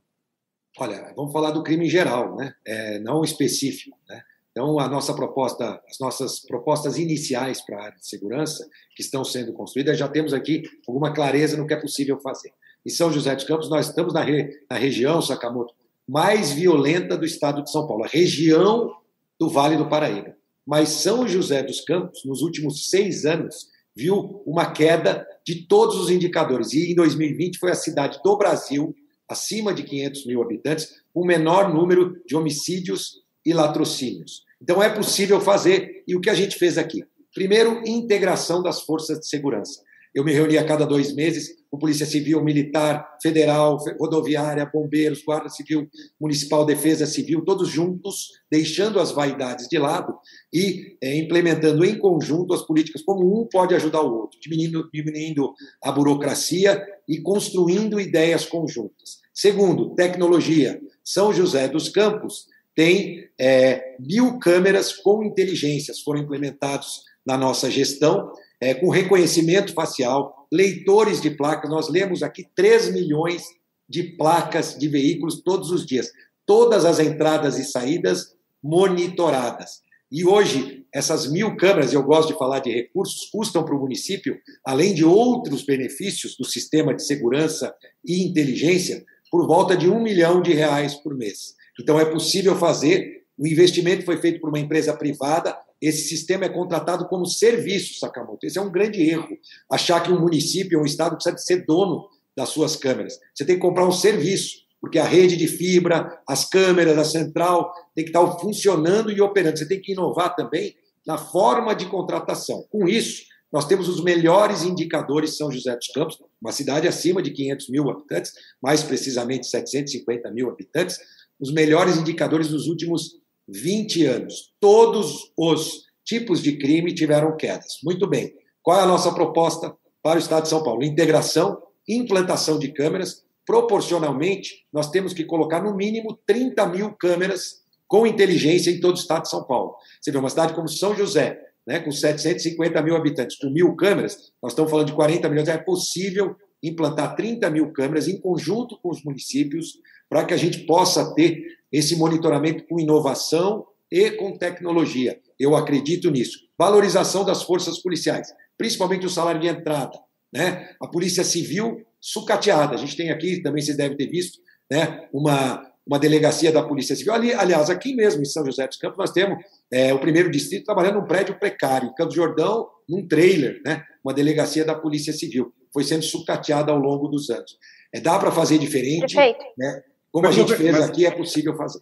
Olha, 0.77 1.13
vamos 1.15 1.33
falar 1.33 1.51
do 1.51 1.63
crime 1.63 1.85
em 1.85 1.89
geral, 1.89 2.35
né? 2.35 2.53
É, 2.65 2.99
não 2.99 3.23
específico. 3.23 3.97
Né? 4.07 4.21
Então, 4.51 4.79
a 4.79 4.87
nossa 4.87 5.13
proposta, 5.13 5.81
as 5.89 5.99
nossas 5.99 6.39
propostas 6.39 6.97
iniciais 6.97 7.61
para 7.61 7.77
a 7.77 7.83
área 7.85 7.97
de 7.97 8.07
segurança, 8.07 8.67
que 8.95 9.01
estão 9.01 9.23
sendo 9.23 9.53
construídas, 9.53 9.97
já 9.97 10.07
temos 10.07 10.33
aqui 10.33 10.63
alguma 10.87 11.13
clareza 11.13 11.57
no 11.57 11.67
que 11.67 11.73
é 11.73 11.79
possível 11.79 12.19
fazer. 12.19 12.51
Em 12.85 12.89
São 12.89 13.11
José 13.11 13.35
dos 13.35 13.45
Campos, 13.45 13.69
nós 13.69 13.87
estamos 13.87 14.13
na, 14.13 14.23
re, 14.23 14.49
na 14.69 14.77
região, 14.77 15.21
Sakamoto, 15.21 15.73
mais 16.07 16.51
violenta 16.51 17.17
do 17.17 17.25
estado 17.25 17.63
de 17.63 17.71
São 17.71 17.85
Paulo, 17.85 18.03
a 18.03 18.07
região 18.07 18.93
do 19.39 19.49
Vale 19.49 19.77
do 19.77 19.87
Paraíba. 19.87 20.35
Mas 20.65 20.89
São 20.89 21.27
José 21.27 21.63
dos 21.63 21.81
Campos, 21.81 22.23
nos 22.25 22.41
últimos 22.41 22.89
seis 22.89 23.25
anos, 23.25 23.69
viu 23.95 24.41
uma 24.45 24.71
queda 24.71 25.27
de 25.45 25.67
todos 25.67 25.97
os 25.97 26.09
indicadores. 26.09 26.73
E 26.73 26.91
em 26.91 26.95
2020 26.95 27.57
foi 27.57 27.71
a 27.71 27.75
cidade 27.75 28.19
do 28.23 28.37
Brasil 28.37 28.95
acima 29.31 29.73
de 29.73 29.83
500 29.83 30.25
mil 30.25 30.41
habitantes, 30.41 30.89
o 31.13 31.25
menor 31.25 31.73
número 31.73 32.21
de 32.25 32.35
homicídios 32.35 33.21
e 33.45 33.53
latrocínios. 33.53 34.43
Então, 34.61 34.81
é 34.81 34.89
possível 34.89 35.39
fazer, 35.39 36.03
e 36.07 36.15
o 36.15 36.21
que 36.21 36.29
a 36.29 36.35
gente 36.35 36.57
fez 36.57 36.77
aqui? 36.77 37.03
Primeiro, 37.33 37.81
integração 37.85 38.61
das 38.61 38.81
forças 38.81 39.19
de 39.19 39.27
segurança. 39.27 39.81
Eu 40.13 40.25
me 40.25 40.33
reunia 40.33 40.59
a 40.59 40.65
cada 40.65 40.85
dois 40.85 41.15
meses 41.15 41.55
com 41.69 41.79
Polícia 41.79 42.05
Civil, 42.05 42.43
Militar, 42.43 43.17
Federal, 43.23 43.77
Rodoviária, 43.97 44.65
Bombeiros, 44.65 45.23
Guarda 45.23 45.47
Civil, 45.47 45.89
Municipal, 46.19 46.65
Defesa 46.65 47.05
Civil, 47.05 47.45
todos 47.45 47.69
juntos, 47.69 48.27
deixando 48.51 48.99
as 48.99 49.13
vaidades 49.13 49.69
de 49.69 49.77
lado 49.77 50.13
e 50.53 50.97
é, 51.01 51.15
implementando 51.15 51.85
em 51.85 51.97
conjunto 51.97 52.53
as 52.53 52.61
políticas, 52.61 53.01
como 53.01 53.41
um 53.41 53.47
pode 53.47 53.73
ajudar 53.73 54.01
o 54.01 54.13
outro, 54.13 54.37
diminuindo, 54.41 54.89
diminuindo 54.93 55.53
a 55.81 55.93
burocracia 55.93 56.85
e 57.07 57.21
construindo 57.21 57.97
ideias 57.97 58.45
conjuntas. 58.45 59.20
Segundo, 59.41 59.95
tecnologia. 59.95 60.79
São 61.03 61.33
José 61.33 61.67
dos 61.67 61.89
Campos 61.89 62.45
tem 62.75 63.27
é, 63.39 63.95
mil 63.99 64.37
câmeras 64.37 64.93
com 64.93 65.23
inteligências, 65.23 65.99
foram 66.01 66.21
implementados 66.21 67.01
na 67.25 67.35
nossa 67.35 67.71
gestão, 67.71 68.31
é, 68.61 68.75
com 68.75 68.91
reconhecimento 68.91 69.73
facial, 69.73 70.47
leitores 70.53 71.19
de 71.19 71.31
placas. 71.31 71.71
Nós 71.71 71.89
lemos 71.89 72.21
aqui 72.21 72.45
3 72.55 72.93
milhões 72.93 73.41
de 73.89 74.15
placas 74.15 74.77
de 74.77 74.87
veículos 74.87 75.41
todos 75.41 75.71
os 75.71 75.87
dias. 75.87 76.11
Todas 76.45 76.85
as 76.85 76.99
entradas 76.99 77.57
e 77.57 77.63
saídas 77.63 78.35
monitoradas. 78.63 79.81
E 80.11 80.23
hoje, 80.23 80.85
essas 80.93 81.31
mil 81.31 81.57
câmeras, 81.57 81.93
eu 81.93 82.03
gosto 82.03 82.31
de 82.31 82.37
falar 82.37 82.59
de 82.59 82.69
recursos, 82.69 83.27
custam 83.31 83.65
para 83.65 83.73
o 83.73 83.79
município, 83.79 84.37
além 84.63 84.93
de 84.93 85.03
outros 85.03 85.65
benefícios 85.65 86.37
do 86.37 86.45
sistema 86.45 86.93
de 86.93 87.03
segurança 87.03 87.73
e 88.05 88.23
inteligência, 88.23 89.03
por 89.31 89.47
volta 89.47 89.75
de 89.75 89.89
um 89.89 90.01
milhão 90.01 90.41
de 90.41 90.53
reais 90.53 90.93
por 90.95 91.15
mês. 91.15 91.55
Então, 91.79 91.99
é 91.99 92.05
possível 92.05 92.55
fazer. 92.55 93.23
O 93.37 93.47
investimento 93.47 94.03
foi 94.03 94.17
feito 94.17 94.39
por 94.41 94.49
uma 94.49 94.59
empresa 94.59 94.93
privada, 94.95 95.57
esse 95.81 96.07
sistema 96.07 96.45
é 96.45 96.49
contratado 96.49 97.07
como 97.07 97.25
serviço, 97.25 97.97
Sakamoto. 97.97 98.45
Esse 98.45 98.59
é 98.59 98.61
um 98.61 98.71
grande 98.71 99.01
erro. 99.01 99.27
Achar 99.69 99.99
que 100.01 100.11
um 100.11 100.21
município 100.21 100.77
ou 100.77 100.83
um 100.83 100.87
estado 100.87 101.15
precisa 101.15 101.35
ser 101.37 101.65
dono 101.65 102.07
das 102.37 102.49
suas 102.49 102.75
câmeras. 102.75 103.17
Você 103.33 103.43
tem 103.43 103.55
que 103.55 103.61
comprar 103.61 103.87
um 103.87 103.91
serviço, 103.91 104.57
porque 104.79 104.99
a 104.99 105.03
rede 105.03 105.35
de 105.35 105.47
fibra, 105.47 106.21
as 106.27 106.47
câmeras, 106.47 106.97
a 106.99 107.03
central, 107.03 107.73
tem 107.95 108.05
que 108.05 108.11
estar 108.11 108.25
funcionando 108.37 109.11
e 109.11 109.19
operando. 109.21 109.57
Você 109.57 109.67
tem 109.67 109.81
que 109.81 109.93
inovar 109.93 110.35
também 110.35 110.75
na 111.05 111.17
forma 111.17 111.73
de 111.73 111.87
contratação. 111.87 112.63
Com 112.69 112.87
isso, 112.87 113.23
nós 113.51 113.65
temos 113.65 113.89
os 113.89 114.01
melhores 114.01 114.63
indicadores 114.63 115.37
São 115.37 115.51
José 115.51 115.75
dos 115.75 115.87
Campos, 115.87 116.17
uma 116.41 116.51
cidade 116.51 116.87
acima 116.87 117.21
de 117.21 117.31
500 117.31 117.69
mil 117.69 117.89
habitantes, 117.89 118.31
mais 118.61 118.81
precisamente 118.81 119.47
750 119.47 120.31
mil 120.31 120.49
habitantes, 120.49 120.97
os 121.39 121.51
melhores 121.51 121.97
indicadores 121.97 122.47
dos 122.47 122.67
últimos 122.67 123.19
20 123.47 124.05
anos. 124.05 124.53
Todos 124.59 125.31
os 125.37 125.83
tipos 126.05 126.41
de 126.41 126.57
crime 126.57 126.93
tiveram 126.93 127.35
quedas. 127.35 127.79
Muito 127.83 128.07
bem. 128.07 128.33
Qual 128.61 128.79
é 128.79 128.83
a 128.83 128.87
nossa 128.87 129.11
proposta 129.11 129.75
para 130.01 130.17
o 130.17 130.21
Estado 130.21 130.43
de 130.43 130.49
São 130.49 130.63
Paulo? 130.63 130.83
Integração, 130.83 131.61
implantação 131.87 132.57
de 132.57 132.71
câmeras. 132.71 133.23
Proporcionalmente, 133.45 134.65
nós 134.71 134.89
temos 134.89 135.13
que 135.13 135.25
colocar 135.25 135.61
no 135.61 135.75
mínimo 135.75 136.17
30 136.25 136.67
mil 136.67 136.93
câmeras 136.93 137.61
com 137.87 138.07
inteligência 138.07 138.71
em 138.71 138.79
todo 138.79 138.95
o 138.95 138.99
Estado 138.99 139.23
de 139.23 139.29
São 139.29 139.43
Paulo. 139.43 139.75
Você 139.99 140.11
vê 140.11 140.17
uma 140.17 140.29
cidade 140.29 140.53
como 140.53 140.69
São 140.69 140.95
José, 140.95 141.37
né, 141.67 141.79
com 141.79 141.91
750 141.91 142.81
mil 142.81 142.95
habitantes, 142.95 143.37
com 143.37 143.49
mil 143.49 143.75
câmeras, 143.75 144.31
nós 144.41 144.51
estamos 144.51 144.71
falando 144.71 144.87
de 144.87 144.93
40 144.93 145.29
milhões, 145.29 145.47
é 145.47 145.57
possível 145.57 146.35
implantar 146.63 147.15
30 147.15 147.49
mil 147.49 147.71
câmeras 147.71 148.07
em 148.07 148.19
conjunto 148.19 148.77
com 148.81 148.89
os 148.89 149.03
municípios 149.03 149.79
para 150.09 150.25
que 150.25 150.33
a 150.33 150.37
gente 150.37 150.59
possa 150.65 151.13
ter 151.15 151.43
esse 151.71 151.95
monitoramento 151.95 152.65
com 152.67 152.79
inovação 152.79 153.65
e 153.91 154.11
com 154.11 154.37
tecnologia. 154.37 155.19
Eu 155.39 155.55
acredito 155.55 156.11
nisso. 156.11 156.39
Valorização 156.57 157.25
das 157.25 157.43
forças 157.43 157.79
policiais, 157.79 158.27
principalmente 158.57 159.05
o 159.05 159.09
salário 159.09 159.41
de 159.41 159.47
entrada. 159.47 159.97
Né? 160.33 160.69
A 160.81 160.87
Polícia 160.87 161.23
Civil 161.23 161.85
sucateada. 161.99 162.73
A 162.73 162.77
gente 162.77 162.97
tem 162.97 163.11
aqui, 163.11 163.41
também 163.41 163.61
vocês 163.61 163.77
devem 163.77 163.95
ter 163.95 164.07
visto, 164.07 164.39
né, 164.69 165.07
uma, 165.13 165.70
uma 165.91 165.99
delegacia 165.99 166.53
da 166.53 166.63
Polícia 166.63 166.95
Civil. 166.95 167.11
Ali, 167.11 167.33
aliás, 167.33 167.69
aqui 167.69 167.93
mesmo 167.93 168.21
em 168.21 168.25
São 168.25 168.45
José 168.45 168.65
dos 168.65 168.77
Campos, 168.77 168.97
nós 168.97 169.11
temos 169.11 169.43
é, 169.69 169.93
o 169.93 169.99
primeiro 169.99 170.31
distrito 170.31 170.63
trabalhando 170.63 171.01
num 171.01 171.05
prédio 171.05 171.37
precário, 171.37 171.89
em 171.89 171.93
Campos 171.93 172.15
Jordão, 172.15 172.69
num 172.87 173.05
trailer, 173.05 173.61
né, 173.65 173.83
uma 174.01 174.13
delegacia 174.13 174.63
da 174.63 174.73
Polícia 174.73 175.11
Civil. 175.11 175.53
Foi 175.73 175.83
sendo 175.83 176.03
sucateada 176.03 176.71
ao 176.71 176.77
longo 176.77 177.09
dos 177.09 177.29
anos. 177.29 177.57
É, 177.93 177.99
dá 177.99 178.17
para 178.17 178.31
fazer 178.31 178.57
diferente. 178.57 179.15
Perfeito. 179.15 179.43
Né? 179.57 179.81
Como 180.09 180.25
mas, 180.25 180.33
a 180.33 180.39
gente 180.39 180.55
fez 180.55 180.71
mas, 180.71 180.89
aqui, 180.89 181.05
é 181.05 181.11
possível 181.11 181.57
fazer. 181.57 181.81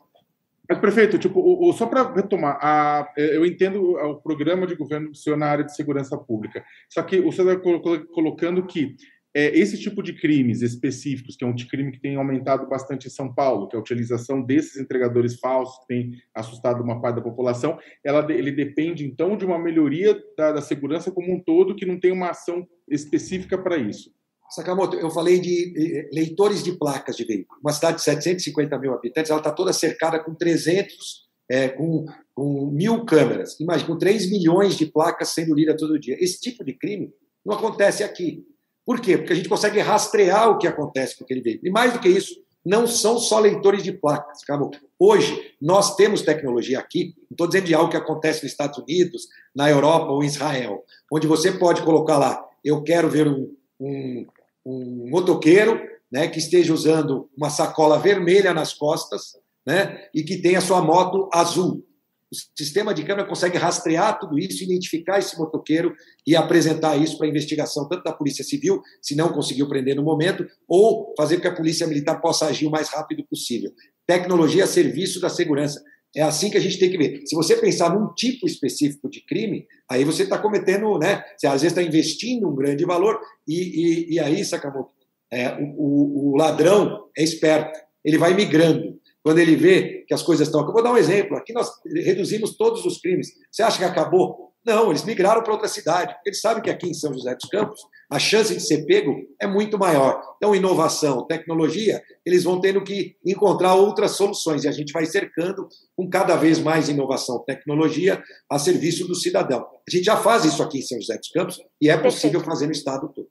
Mas, 0.67 0.79
prefeito, 0.79 1.19
tipo, 1.19 1.39
o, 1.39 1.69
o, 1.69 1.73
só 1.73 1.85
para 1.85 2.11
retomar, 2.11 2.57
a, 2.63 3.13
eu 3.15 3.45
entendo 3.45 3.91
o 3.93 4.15
programa 4.15 4.65
de 4.65 4.73
governo 4.73 5.11
do 5.11 5.17
senhor 5.17 5.37
na 5.37 5.45
área 5.45 5.63
de 5.63 5.75
segurança 5.75 6.17
pública. 6.17 6.63
Só 6.89 7.03
que 7.03 7.19
o 7.19 7.31
senhor 7.31 7.53
está 7.53 8.05
colocando 8.11 8.65
que 8.65 8.95
é, 9.35 9.57
esse 9.57 9.77
tipo 9.77 10.01
de 10.01 10.13
crimes 10.13 10.61
específicos, 10.61 11.35
que 11.35 11.43
é 11.43 11.47
um 11.47 11.55
crime 11.55 11.91
que 11.91 11.99
tem 11.99 12.15
aumentado 12.15 12.67
bastante 12.67 13.07
em 13.07 13.11
São 13.11 13.33
Paulo, 13.33 13.67
que 13.67 13.75
é 13.75 13.79
a 13.79 13.81
utilização 13.81 14.41
desses 14.41 14.77
entregadores 14.77 15.39
falsos, 15.39 15.77
que 15.79 15.87
tem 15.87 16.11
assustado 16.33 16.83
uma 16.83 16.99
parte 16.99 17.17
da 17.17 17.21
população, 17.21 17.77
ela, 18.03 18.25
ele 18.31 18.51
depende, 18.51 19.05
então, 19.05 19.37
de 19.37 19.45
uma 19.45 19.59
melhoria 19.59 20.19
da, 20.35 20.53
da 20.53 20.61
segurança 20.61 21.11
como 21.11 21.31
um 21.33 21.39
todo, 21.39 21.75
que 21.75 21.85
não 21.85 21.99
tem 21.99 22.11
uma 22.11 22.31
ação 22.31 22.67
específica 22.89 23.57
para 23.57 23.77
isso. 23.77 24.11
Sakamoto, 24.49 24.97
eu 24.97 25.11
falei 25.11 25.39
de 25.39 26.09
leitores 26.11 26.63
de 26.63 26.71
placas 26.71 27.15
de 27.15 27.23
veículo. 27.23 27.59
Uma 27.61 27.71
cidade 27.71 27.97
de 27.97 28.03
750 28.03 28.79
mil 28.79 28.93
habitantes, 28.93 29.29
ela 29.29 29.39
está 29.39 29.51
toda 29.51 29.71
cercada 29.71 30.19
com 30.19 30.33
300, 30.33 31.29
é, 31.47 31.69
com, 31.69 32.05
com 32.33 32.65
mil 32.71 33.05
câmeras. 33.05 33.59
Imagina, 33.59 33.87
com 33.87 33.97
3 33.97 34.31
milhões 34.31 34.75
de 34.75 34.87
placas 34.87 35.29
sendo 35.29 35.53
lidas 35.53 35.79
todo 35.79 35.99
dia. 35.99 36.17
Esse 36.19 36.39
tipo 36.39 36.65
de 36.65 36.73
crime 36.73 37.13
não 37.45 37.55
acontece 37.55 38.03
aqui. 38.03 38.43
Por 38.89 38.99
quê? 38.99 39.19
Porque 39.19 39.33
a 39.33 39.35
gente 39.35 39.47
consegue 39.47 39.79
rastrear 39.81 40.49
o 40.49 40.57
que 40.57 40.65
acontece 40.65 41.15
com 41.15 41.23
aquele 41.23 41.41
veículo. 41.41 41.67
E 41.67 41.71
mais 41.71 41.93
do 41.93 41.99
que 41.99 42.09
isso, 42.09 42.41
não 42.65 42.87
são 42.87 43.19
só 43.19 43.37
leitores 43.37 43.83
de 43.83 43.91
placas. 43.91 44.41
Acabou. 44.41 44.71
Hoje, 44.97 45.53
nós 45.61 45.95
temos 45.95 46.23
tecnologia 46.23 46.79
aqui, 46.79 47.13
não 47.29 47.35
estou 47.35 47.45
dizendo 47.45 47.67
de 47.67 47.75
algo 47.75 47.91
que 47.91 47.97
acontece 47.97 48.41
nos 48.41 48.51
Estados 48.51 48.79
Unidos, 48.79 49.27
na 49.55 49.69
Europa 49.69 50.07
ou 50.07 50.23
em 50.23 50.25
Israel, 50.25 50.83
onde 51.13 51.27
você 51.27 51.51
pode 51.51 51.83
colocar 51.83 52.17
lá, 52.17 52.43
eu 52.65 52.81
quero 52.81 53.07
ver 53.07 53.27
um, 53.27 53.55
um, 53.79 54.25
um 54.65 55.07
motoqueiro 55.07 55.79
né, 56.11 56.27
que 56.27 56.39
esteja 56.39 56.73
usando 56.73 57.29
uma 57.37 57.51
sacola 57.51 57.99
vermelha 57.99 58.55
nas 58.55 58.73
costas 58.73 59.37
né, 59.63 60.07
e 60.15 60.23
que 60.23 60.41
tenha 60.41 60.61
sua 60.61 60.81
moto 60.81 61.29
azul. 61.31 61.85
O 62.31 62.57
sistema 62.57 62.93
de 62.93 63.03
câmera 63.03 63.27
consegue 63.27 63.57
rastrear 63.57 64.19
tudo 64.19 64.37
isso, 64.37 64.63
identificar 64.63 65.17
esse 65.17 65.37
motoqueiro 65.37 65.93
e 66.27 66.35
apresentar 66.35 66.95
isso 66.95 67.17
para 67.17 67.27
investigação, 67.27 67.87
tanto 67.87 68.03
da 68.03 68.13
Polícia 68.13 68.43
Civil, 68.43 68.81
se 69.01 69.15
não 69.15 69.29
conseguiu 69.29 69.67
prender 69.67 69.95
no 69.95 70.03
momento, 70.03 70.45
ou 70.67 71.13
fazer 71.17 71.37
com 71.37 71.41
que 71.41 71.47
a 71.47 71.55
Polícia 71.55 71.87
Militar 71.87 72.21
possa 72.21 72.45
agir 72.45 72.67
o 72.67 72.71
mais 72.71 72.89
rápido 72.89 73.23
possível. 73.27 73.71
Tecnologia 74.05 74.65
a 74.65 74.67
serviço 74.67 75.19
da 75.19 75.29
segurança. 75.29 75.83
É 76.15 76.21
assim 76.21 76.49
que 76.49 76.57
a 76.57 76.61
gente 76.61 76.79
tem 76.79 76.89
que 76.89 76.97
ver. 76.97 77.21
Se 77.25 77.35
você 77.35 77.55
pensar 77.55 77.93
num 77.93 78.11
tipo 78.13 78.47
específico 78.47 79.09
de 79.09 79.23
crime, 79.25 79.67
aí 79.89 80.03
você 80.03 80.23
está 80.23 80.37
cometendo, 80.37 80.97
né? 80.97 81.23
Você 81.37 81.45
às 81.45 81.61
vezes 81.61 81.77
está 81.77 81.83
investindo 81.83 82.47
um 82.47 82.55
grande 82.55 82.83
valor 82.83 83.19
e, 83.47 83.55
e, 83.55 84.13
e 84.13 84.19
aí, 84.19 84.43
Sakamoto, 84.43 84.91
é, 85.31 85.55
o, 85.77 86.31
o, 86.31 86.37
ladrão 86.37 87.05
é 87.15 87.23
esperto, 87.23 87.79
ele 88.03 88.17
vai 88.17 88.33
migrando. 88.33 88.98
Quando 89.23 89.39
ele 89.39 89.55
vê 89.55 90.05
que 90.07 90.13
as 90.13 90.23
coisas 90.23 90.47
estão. 90.47 90.65
Eu 90.65 90.71
vou 90.71 90.83
dar 90.83 90.93
um 90.93 90.97
exemplo. 90.97 91.37
Aqui 91.37 91.53
nós 91.53 91.69
reduzimos 91.85 92.55
todos 92.55 92.85
os 92.85 92.99
crimes. 92.99 93.29
Você 93.51 93.61
acha 93.61 93.77
que 93.77 93.83
acabou? 93.83 94.49
Não, 94.65 94.89
eles 94.89 95.03
migraram 95.03 95.41
para 95.41 95.53
outra 95.53 95.67
cidade. 95.67 96.15
Eles 96.25 96.41
sabem 96.41 96.61
que 96.61 96.69
aqui 96.69 96.87
em 96.87 96.93
São 96.93 97.13
José 97.13 97.33
dos 97.33 97.49
Campos 97.49 97.81
a 98.11 98.19
chance 98.19 98.53
de 98.53 98.61
ser 98.61 98.85
pego 98.85 99.15
é 99.39 99.47
muito 99.47 99.77
maior. 99.77 100.21
Então, 100.37 100.55
inovação, 100.55 101.25
tecnologia, 101.25 102.01
eles 102.25 102.43
vão 102.43 102.59
tendo 102.59 102.83
que 102.83 103.15
encontrar 103.25 103.75
outras 103.75 104.11
soluções 104.11 104.63
e 104.63 104.67
a 104.67 104.71
gente 104.71 104.91
vai 104.91 105.05
cercando 105.05 105.67
com 105.95 106.09
cada 106.09 106.35
vez 106.35 106.59
mais 106.59 106.89
inovação, 106.89 107.43
tecnologia 107.45 108.21
a 108.49 108.59
serviço 108.59 109.07
do 109.07 109.15
cidadão. 109.15 109.65
A 109.87 109.91
gente 109.91 110.05
já 110.05 110.17
faz 110.17 110.43
isso 110.43 110.61
aqui 110.61 110.79
em 110.79 110.81
São 110.81 110.99
José 110.99 111.17
dos 111.17 111.29
Campos 111.29 111.61
e 111.81 111.89
é 111.89 111.97
possível 111.97 112.41
fazer 112.41 112.65
no 112.65 112.71
estado 112.71 113.11
todo. 113.13 113.27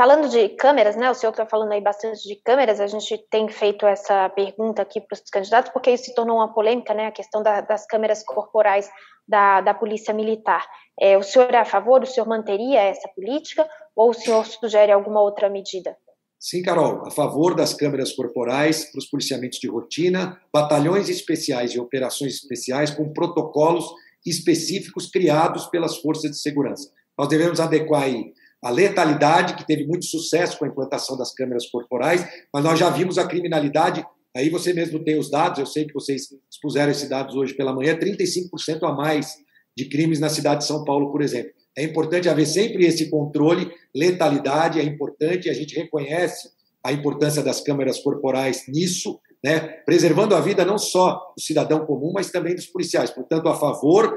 Falando 0.00 0.30
de 0.30 0.48
câmeras, 0.48 0.96
né? 0.96 1.10
O 1.10 1.14
senhor 1.14 1.30
está 1.30 1.44
falando 1.44 1.72
aí 1.72 1.80
bastante 1.82 2.26
de 2.26 2.34
câmeras. 2.36 2.80
A 2.80 2.86
gente 2.86 3.18
tem 3.30 3.50
feito 3.50 3.84
essa 3.84 4.30
pergunta 4.30 4.80
aqui 4.80 4.98
para 4.98 5.14
os 5.14 5.20
candidatos 5.30 5.70
porque 5.74 5.90
isso 5.90 6.04
se 6.04 6.14
tornou 6.14 6.38
uma 6.38 6.54
polêmica, 6.54 6.94
né? 6.94 7.08
A 7.08 7.12
questão 7.12 7.42
da, 7.42 7.60
das 7.60 7.84
câmeras 7.84 8.24
corporais 8.24 8.88
da, 9.28 9.60
da 9.60 9.74
Polícia 9.74 10.14
Militar. 10.14 10.66
É, 10.98 11.18
o 11.18 11.22
senhor 11.22 11.52
é 11.52 11.58
a 11.58 11.66
favor? 11.66 12.02
O 12.02 12.06
senhor 12.06 12.26
manteria 12.26 12.80
essa 12.80 13.06
política 13.14 13.68
ou 13.94 14.08
o 14.08 14.14
senhor 14.14 14.46
sugere 14.46 14.90
alguma 14.90 15.20
outra 15.20 15.50
medida? 15.50 15.94
Sim, 16.38 16.62
Carol, 16.62 17.06
a 17.06 17.10
favor 17.10 17.54
das 17.54 17.74
câmeras 17.74 18.10
corporais 18.16 18.90
para 18.90 19.00
os 19.00 19.06
policiamentos 19.06 19.58
de 19.58 19.68
rotina, 19.68 20.40
batalhões 20.50 21.10
especiais 21.10 21.72
e 21.72 21.78
operações 21.78 22.36
especiais 22.36 22.90
com 22.90 23.12
protocolos 23.12 23.84
específicos 24.24 25.10
criados 25.10 25.66
pelas 25.66 25.98
forças 25.98 26.30
de 26.30 26.38
segurança. 26.38 26.90
Nós 27.18 27.28
devemos 27.28 27.60
adequar 27.60 28.04
aí 28.04 28.32
a 28.62 28.70
letalidade, 28.70 29.54
que 29.54 29.66
teve 29.66 29.86
muito 29.86 30.04
sucesso 30.04 30.58
com 30.58 30.64
a 30.64 30.68
implantação 30.68 31.16
das 31.16 31.32
câmeras 31.32 31.66
corporais, 31.70 32.26
mas 32.52 32.62
nós 32.62 32.78
já 32.78 32.90
vimos 32.90 33.18
a 33.18 33.26
criminalidade 33.26 34.04
Aí 34.36 34.48
você 34.48 34.72
mesmo 34.72 35.02
tem 35.02 35.18
os 35.18 35.30
dados, 35.30 35.58
eu 35.58 35.66
sei 35.66 35.84
que 35.84 35.92
vocês 35.92 36.28
expuseram 36.50 36.92
esses 36.92 37.08
dados 37.08 37.34
hoje 37.34 37.54
pela 37.54 37.74
manhã, 37.74 37.96
35% 37.96 38.82
a 38.82 38.92
mais 38.92 39.36
de 39.76 39.86
crimes 39.86 40.20
na 40.20 40.28
cidade 40.28 40.60
de 40.60 40.66
São 40.66 40.84
Paulo, 40.84 41.10
por 41.10 41.20
exemplo. 41.20 41.52
É 41.76 41.82
importante 41.82 42.28
haver 42.28 42.46
sempre 42.46 42.84
esse 42.84 43.10
controle, 43.10 43.72
letalidade 43.94 44.78
é 44.78 44.84
importante, 44.84 45.50
a 45.50 45.52
gente 45.52 45.74
reconhece 45.74 46.48
a 46.84 46.92
importância 46.92 47.42
das 47.42 47.60
câmeras 47.60 47.98
corporais 48.00 48.64
nisso, 48.68 49.20
né, 49.42 49.60
preservando 49.84 50.34
a 50.34 50.40
vida 50.40 50.64
não 50.64 50.78
só 50.78 51.32
do 51.36 51.42
cidadão 51.42 51.84
comum, 51.84 52.12
mas 52.12 52.30
também 52.30 52.54
dos 52.54 52.66
policiais. 52.66 53.10
Portanto, 53.10 53.48
a 53.48 53.54
favor 53.54 54.16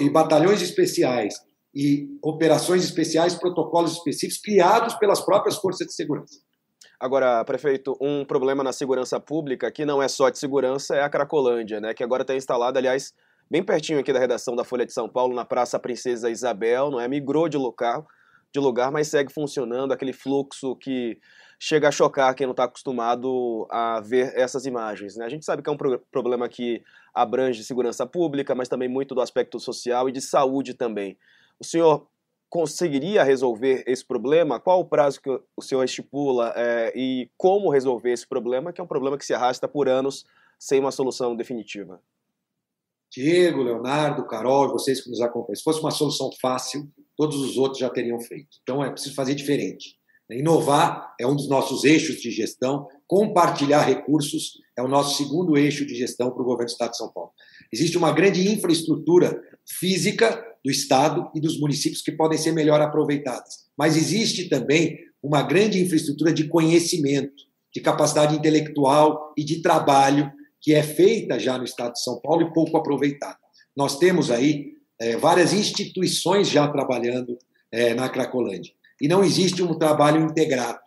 e 0.00 0.08
batalhões 0.08 0.62
especiais 0.62 1.34
e 1.74 2.18
operações 2.22 2.84
especiais, 2.84 3.34
protocolos 3.34 3.92
específicos 3.92 4.40
criados 4.42 4.94
pelas 4.94 5.20
próprias 5.20 5.56
forças 5.56 5.86
de 5.86 5.94
segurança. 5.94 6.38
Agora, 7.00 7.44
prefeito, 7.44 7.96
um 8.00 8.24
problema 8.24 8.62
na 8.62 8.72
segurança 8.72 9.18
pública 9.18 9.70
que 9.72 9.84
não 9.84 10.02
é 10.02 10.06
só 10.06 10.28
de 10.28 10.38
segurança 10.38 10.94
é 10.94 11.02
a 11.02 11.08
Cracolândia, 11.08 11.80
né? 11.80 11.94
Que 11.94 12.04
agora 12.04 12.22
está 12.22 12.34
instalada, 12.34 12.78
aliás, 12.78 13.12
bem 13.50 13.62
pertinho 13.62 13.98
aqui 13.98 14.12
da 14.12 14.18
redação 14.18 14.54
da 14.54 14.64
Folha 14.64 14.86
de 14.86 14.92
São 14.92 15.08
Paulo, 15.08 15.34
na 15.34 15.44
Praça 15.44 15.78
Princesa 15.78 16.30
Isabel, 16.30 16.90
não 16.90 17.00
é? 17.00 17.08
Migrou 17.08 17.48
de 17.48 17.56
lugar, 17.56 18.04
de 18.52 18.60
lugar, 18.60 18.92
mas 18.92 19.08
segue 19.08 19.32
funcionando 19.32 19.92
aquele 19.92 20.12
fluxo 20.12 20.76
que 20.76 21.18
chega 21.58 21.88
a 21.88 21.92
chocar 21.92 22.34
quem 22.34 22.46
não 22.46 22.52
está 22.52 22.64
acostumado 22.64 23.66
a 23.70 24.00
ver 24.00 24.32
essas 24.36 24.66
imagens. 24.66 25.16
Né? 25.16 25.24
A 25.24 25.28
gente 25.28 25.44
sabe 25.44 25.62
que 25.62 25.70
é 25.70 25.72
um 25.72 25.76
pro 25.76 25.98
problema 26.10 26.48
que 26.48 26.82
abrange 27.14 27.64
segurança 27.64 28.04
pública, 28.04 28.54
mas 28.54 28.68
também 28.68 28.88
muito 28.88 29.14
do 29.14 29.20
aspecto 29.20 29.60
social 29.60 30.08
e 30.08 30.12
de 30.12 30.20
saúde 30.20 30.74
também. 30.74 31.16
O 31.62 31.64
senhor 31.64 32.08
conseguiria 32.50 33.22
resolver 33.22 33.84
esse 33.86 34.04
problema? 34.04 34.58
Qual 34.58 34.80
o 34.80 34.84
prazo 34.84 35.20
que 35.22 35.30
o 35.30 35.62
senhor 35.62 35.84
estipula 35.84 36.52
é, 36.56 36.92
e 36.96 37.30
como 37.36 37.70
resolver 37.70 38.10
esse 38.10 38.26
problema, 38.26 38.72
que 38.72 38.80
é 38.80 38.84
um 38.84 38.86
problema 38.88 39.16
que 39.16 39.24
se 39.24 39.32
arrasta 39.32 39.68
por 39.68 39.88
anos 39.88 40.24
sem 40.58 40.80
uma 40.80 40.90
solução 40.90 41.36
definitiva? 41.36 42.02
Diego, 43.12 43.62
Leonardo, 43.62 44.26
Carol 44.26 44.72
vocês 44.72 45.00
que 45.02 45.08
nos 45.08 45.20
acompanham, 45.20 45.54
se 45.54 45.62
fosse 45.62 45.78
uma 45.78 45.92
solução 45.92 46.30
fácil, 46.40 46.90
todos 47.16 47.36
os 47.36 47.56
outros 47.56 47.78
já 47.78 47.88
teriam 47.88 48.18
feito. 48.18 48.58
Então 48.62 48.82
é 48.82 48.90
preciso 48.90 49.14
fazer 49.14 49.36
diferente. 49.36 49.96
Inovar 50.28 51.14
é 51.20 51.26
um 51.26 51.36
dos 51.36 51.48
nossos 51.48 51.84
eixos 51.84 52.16
de 52.16 52.30
gestão, 52.32 52.88
compartilhar 53.06 53.82
recursos 53.82 54.54
é 54.76 54.82
o 54.82 54.88
nosso 54.88 55.16
segundo 55.16 55.56
eixo 55.56 55.86
de 55.86 55.94
gestão 55.94 56.32
para 56.32 56.42
o 56.42 56.44
governo 56.44 56.66
do 56.66 56.72
Estado 56.72 56.90
de 56.90 56.96
São 56.96 57.12
Paulo. 57.12 57.30
Existe 57.72 57.96
uma 57.96 58.10
grande 58.10 58.50
infraestrutura 58.50 59.40
física 59.64 60.51
do 60.64 60.70
Estado 60.70 61.30
e 61.34 61.40
dos 61.40 61.58
municípios 61.58 62.02
que 62.02 62.12
podem 62.12 62.38
ser 62.38 62.52
melhor 62.52 62.80
aproveitadas. 62.80 63.66
Mas 63.76 63.96
existe 63.96 64.48
também 64.48 64.98
uma 65.22 65.42
grande 65.42 65.80
infraestrutura 65.80 66.32
de 66.32 66.48
conhecimento, 66.48 67.42
de 67.72 67.80
capacidade 67.80 68.36
intelectual 68.36 69.32
e 69.36 69.44
de 69.44 69.62
trabalho 69.62 70.30
que 70.60 70.74
é 70.74 70.82
feita 70.82 71.38
já 71.38 71.58
no 71.58 71.64
Estado 71.64 71.92
de 71.92 72.02
São 72.02 72.20
Paulo 72.20 72.42
e 72.42 72.52
pouco 72.52 72.76
aproveitada. 72.76 73.36
Nós 73.76 73.98
temos 73.98 74.30
aí 74.30 74.74
é, 75.00 75.16
várias 75.16 75.52
instituições 75.52 76.48
já 76.48 76.68
trabalhando 76.68 77.36
é, 77.70 77.94
na 77.94 78.08
Cracolândia. 78.08 78.72
E 79.00 79.08
não 79.08 79.24
existe 79.24 79.62
um 79.62 79.76
trabalho 79.76 80.24
integrado. 80.24 80.78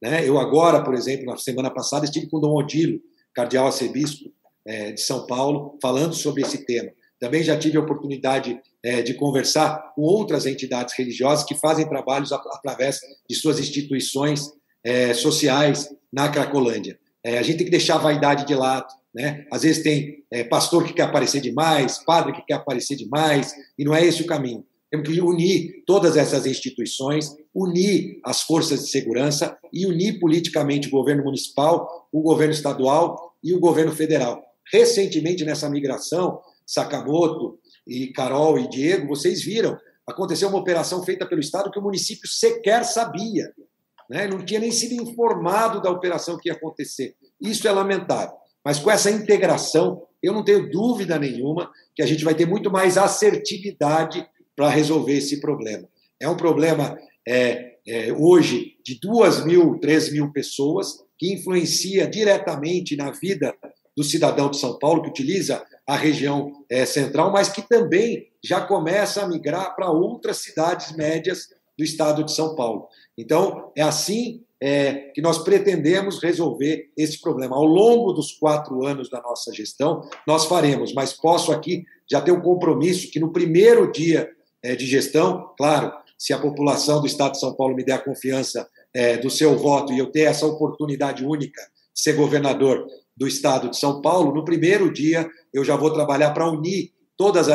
Né? 0.00 0.28
Eu 0.28 0.38
agora, 0.38 0.84
por 0.84 0.94
exemplo, 0.94 1.26
na 1.26 1.36
semana 1.36 1.70
passada, 1.70 2.04
estive 2.04 2.28
com 2.28 2.36
o 2.36 2.40
Dom 2.40 2.54
Odilo, 2.54 3.00
cardeal 3.34 3.66
arcebispo 3.66 4.30
é, 4.64 4.92
de 4.92 5.00
São 5.00 5.26
Paulo, 5.26 5.76
falando 5.82 6.14
sobre 6.14 6.42
esse 6.42 6.64
tema. 6.64 6.90
Também 7.26 7.42
já 7.42 7.58
tive 7.58 7.76
a 7.76 7.80
oportunidade 7.80 8.56
é, 8.84 9.02
de 9.02 9.12
conversar 9.12 9.92
com 9.96 10.02
outras 10.02 10.46
entidades 10.46 10.94
religiosas 10.96 11.44
que 11.44 11.56
fazem 11.56 11.88
trabalhos 11.88 12.30
através 12.30 13.00
de 13.28 13.34
suas 13.34 13.58
instituições 13.58 14.52
é, 14.84 15.12
sociais 15.12 15.92
na 16.12 16.28
Cracolândia. 16.28 16.96
É, 17.24 17.36
a 17.36 17.42
gente 17.42 17.56
tem 17.56 17.64
que 17.64 17.72
deixar 17.72 17.96
a 17.96 17.98
vaidade 17.98 18.46
de 18.46 18.54
lado. 18.54 18.86
Né? 19.12 19.44
Às 19.50 19.62
vezes 19.62 19.82
tem 19.82 20.22
é, 20.30 20.44
pastor 20.44 20.84
que 20.84 20.92
quer 20.92 21.02
aparecer 21.02 21.40
demais, 21.40 21.98
padre 21.98 22.32
que 22.32 22.42
quer 22.46 22.54
aparecer 22.54 22.94
demais, 22.94 23.52
e 23.76 23.84
não 23.84 23.92
é 23.92 24.06
esse 24.06 24.22
o 24.22 24.26
caminho. 24.26 24.64
Temos 24.88 25.08
que 25.08 25.20
unir 25.20 25.82
todas 25.84 26.16
essas 26.16 26.46
instituições, 26.46 27.34
unir 27.52 28.20
as 28.24 28.42
forças 28.42 28.84
de 28.84 28.88
segurança 28.88 29.58
e 29.72 29.84
unir 29.84 30.20
politicamente 30.20 30.86
o 30.86 30.92
governo 30.92 31.24
municipal, 31.24 32.08
o 32.12 32.22
governo 32.22 32.54
estadual 32.54 33.34
e 33.42 33.52
o 33.52 33.58
governo 33.58 33.90
federal. 33.90 34.40
Recentemente, 34.72 35.44
nessa 35.44 35.68
migração, 35.68 36.40
Sakamoto 36.66 37.58
e 37.86 38.08
Carol 38.08 38.58
e 38.58 38.68
Diego, 38.68 39.06
vocês 39.06 39.42
viram, 39.42 39.78
aconteceu 40.06 40.48
uma 40.48 40.58
operação 40.58 41.02
feita 41.04 41.26
pelo 41.26 41.40
Estado 41.40 41.70
que 41.70 41.78
o 41.78 41.82
município 41.82 42.28
sequer 42.28 42.84
sabia. 42.84 43.52
Né? 44.10 44.26
Não 44.26 44.44
tinha 44.44 44.60
nem 44.60 44.72
sido 44.72 44.94
informado 44.94 45.80
da 45.80 45.90
operação 45.90 46.38
que 46.38 46.48
ia 46.48 46.54
acontecer. 46.54 47.14
Isso 47.40 47.66
é 47.66 47.72
lamentável. 47.72 48.34
Mas 48.64 48.78
com 48.78 48.90
essa 48.90 49.10
integração, 49.10 50.02
eu 50.22 50.32
não 50.32 50.44
tenho 50.44 50.68
dúvida 50.70 51.18
nenhuma 51.18 51.70
que 51.94 52.02
a 52.02 52.06
gente 52.06 52.24
vai 52.24 52.34
ter 52.34 52.46
muito 52.46 52.70
mais 52.70 52.98
assertividade 52.98 54.26
para 54.56 54.68
resolver 54.68 55.16
esse 55.16 55.40
problema. 55.40 55.88
É 56.18 56.28
um 56.28 56.36
problema 56.36 56.98
é, 57.26 57.76
é, 57.86 58.12
hoje 58.12 58.76
de 58.84 58.98
duas 59.00 59.44
mil, 59.44 59.78
três 59.78 60.10
mil 60.10 60.32
pessoas 60.32 61.04
que 61.18 61.32
influencia 61.32 62.06
diretamente 62.06 62.96
na 62.96 63.10
vida 63.10 63.54
do 63.96 64.02
cidadão 64.02 64.50
de 64.50 64.58
São 64.58 64.78
Paulo 64.78 65.02
que 65.02 65.10
utiliza 65.10 65.64
a 65.86 65.96
região 65.96 66.52
é, 66.68 66.84
central, 66.84 67.30
mas 67.30 67.48
que 67.48 67.62
também 67.62 68.26
já 68.42 68.60
começa 68.60 69.22
a 69.22 69.28
migrar 69.28 69.74
para 69.76 69.90
outras 69.90 70.38
cidades 70.38 70.94
médias 70.96 71.48
do 71.78 71.84
estado 71.84 72.24
de 72.24 72.32
São 72.32 72.54
Paulo. 72.54 72.88
Então, 73.16 73.70
é 73.76 73.82
assim 73.82 74.42
é, 74.60 75.10
que 75.14 75.20
nós 75.20 75.38
pretendemos 75.38 76.22
resolver 76.22 76.90
esse 76.96 77.20
problema. 77.20 77.56
Ao 77.56 77.64
longo 77.64 78.12
dos 78.12 78.32
quatro 78.32 78.84
anos 78.84 79.10
da 79.10 79.20
nossa 79.20 79.52
gestão, 79.52 80.08
nós 80.26 80.46
faremos, 80.46 80.92
mas 80.92 81.12
posso 81.12 81.52
aqui 81.52 81.84
já 82.10 82.20
ter 82.20 82.32
um 82.32 82.40
compromisso 82.40 83.10
que 83.10 83.20
no 83.20 83.32
primeiro 83.32 83.90
dia 83.92 84.30
é, 84.62 84.74
de 84.74 84.86
gestão, 84.86 85.52
claro, 85.56 85.92
se 86.18 86.32
a 86.32 86.38
população 86.38 87.00
do 87.00 87.06
estado 87.06 87.32
de 87.32 87.40
São 87.40 87.54
Paulo 87.54 87.76
me 87.76 87.84
der 87.84 87.92
a 87.92 88.04
confiança 88.04 88.68
é, 88.94 89.18
do 89.18 89.28
seu 89.28 89.56
voto 89.56 89.92
e 89.92 89.98
eu 89.98 90.10
ter 90.10 90.22
essa 90.22 90.46
oportunidade 90.46 91.24
única 91.24 91.60
de 91.94 92.00
ser 92.00 92.14
governador 92.14 92.86
do 93.16 93.26
estado 93.26 93.70
de 93.70 93.78
São 93.78 94.02
Paulo, 94.02 94.34
no 94.34 94.44
primeiro 94.44 94.92
dia 94.92 95.28
eu 95.52 95.64
já 95.64 95.76
vou 95.76 95.92
trabalhar 95.92 96.32
para 96.32 96.50
unir 96.50 96.92
todas 97.16 97.48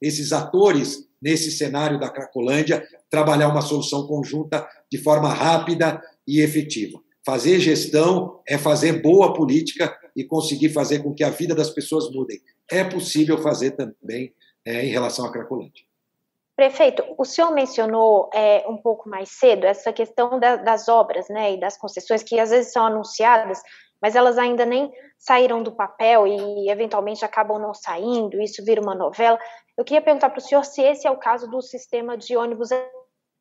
esses 0.00 0.32
atores 0.32 1.06
nesse 1.20 1.50
cenário 1.50 1.98
da 1.98 2.10
Cracolândia, 2.10 2.86
trabalhar 3.08 3.48
uma 3.48 3.62
solução 3.62 4.06
conjunta 4.06 4.68
de 4.90 4.98
forma 4.98 5.32
rápida 5.32 6.00
e 6.26 6.40
efetiva. 6.40 7.00
Fazer 7.24 7.58
gestão 7.58 8.40
é 8.46 8.56
fazer 8.56 9.02
boa 9.02 9.32
política 9.32 9.96
e 10.14 10.24
conseguir 10.24 10.68
fazer 10.68 11.02
com 11.02 11.12
que 11.12 11.24
a 11.24 11.30
vida 11.30 11.54
das 11.54 11.70
pessoas 11.70 12.10
mudem. 12.12 12.40
É 12.70 12.84
possível 12.84 13.38
fazer 13.38 13.72
também 13.72 14.32
é, 14.64 14.84
em 14.84 14.90
relação 14.90 15.24
à 15.24 15.32
Cracolândia. 15.32 15.84
Prefeito, 16.54 17.04
o 17.18 17.24
senhor 17.24 17.52
mencionou 17.52 18.30
é, 18.32 18.64
um 18.66 18.78
pouco 18.78 19.08
mais 19.10 19.28
cedo 19.28 19.66
essa 19.66 19.92
questão 19.92 20.40
da, 20.40 20.56
das 20.56 20.88
obras 20.88 21.28
né, 21.28 21.52
e 21.52 21.60
das 21.60 21.76
concessões 21.76 22.22
que 22.22 22.38
às 22.40 22.50
vezes 22.50 22.72
são 22.72 22.86
anunciadas, 22.86 23.60
mas 24.00 24.14
elas 24.14 24.38
ainda 24.38 24.64
nem 24.64 24.92
saíram 25.18 25.62
do 25.62 25.72
papel 25.72 26.26
e 26.26 26.70
eventualmente 26.70 27.24
acabam 27.24 27.58
não 27.58 27.74
saindo, 27.74 28.40
isso 28.40 28.64
vira 28.64 28.80
uma 28.80 28.94
novela. 28.94 29.38
Eu 29.76 29.84
queria 29.84 30.02
perguntar 30.02 30.30
para 30.30 30.38
o 30.38 30.42
senhor 30.42 30.64
se 30.64 30.82
esse 30.82 31.06
é 31.06 31.10
o 31.10 31.18
caso 31.18 31.48
do 31.48 31.60
sistema 31.62 32.16
de 32.16 32.36
ônibus 32.36 32.70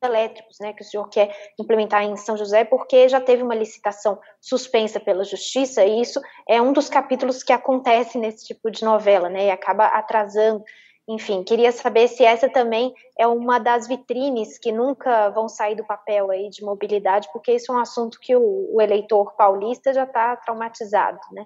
elétricos, 0.04 0.58
né, 0.60 0.74
que 0.74 0.82
o 0.82 0.86
senhor 0.86 1.10
quer 1.10 1.36
implementar 1.60 2.04
em 2.04 2.16
São 2.16 2.38
José, 2.38 2.64
porque 2.64 3.10
já 3.10 3.20
teve 3.20 3.44
uma 3.44 3.56
licitação 3.56 4.20
suspensa 4.40 5.00
pela 5.00 5.24
Justiça, 5.24 5.84
e 5.84 6.02
isso 6.02 6.22
é 6.48 6.62
um 6.62 6.74
dos 6.74 6.90
capítulos 6.90 7.44
que 7.44 7.54
acontece 7.54 8.18
nesse 8.18 8.46
tipo 8.46 8.70
de 8.70 8.84
novela, 8.84 9.30
né, 9.30 9.48
e 9.48 9.52
acaba 9.52 9.86
atrasando 9.88 10.64
enfim, 11.08 11.44
queria 11.44 11.72
saber 11.72 12.08
se 12.08 12.24
essa 12.24 12.50
também 12.50 12.94
é 13.18 13.28
uma 13.28 13.60
das 13.60 13.88
vitrines 13.88 14.58
que 14.58 14.72
nunca 14.72 15.30
vão 15.30 15.48
sair 15.48 15.76
do 15.76 15.86
papel 15.86 16.32
aí 16.32 16.50
de 16.50 16.64
mobilidade, 16.64 17.30
porque 17.32 17.54
isso 17.54 17.72
é 17.72 17.76
um 17.76 17.80
assunto 17.80 18.20
que 18.20 18.36
o, 18.36 18.74
o 18.74 18.82
eleitor 18.82 19.36
paulista 19.36 19.94
já 19.94 20.04
está 20.04 20.36
traumatizado, 20.36 21.20
né? 21.32 21.46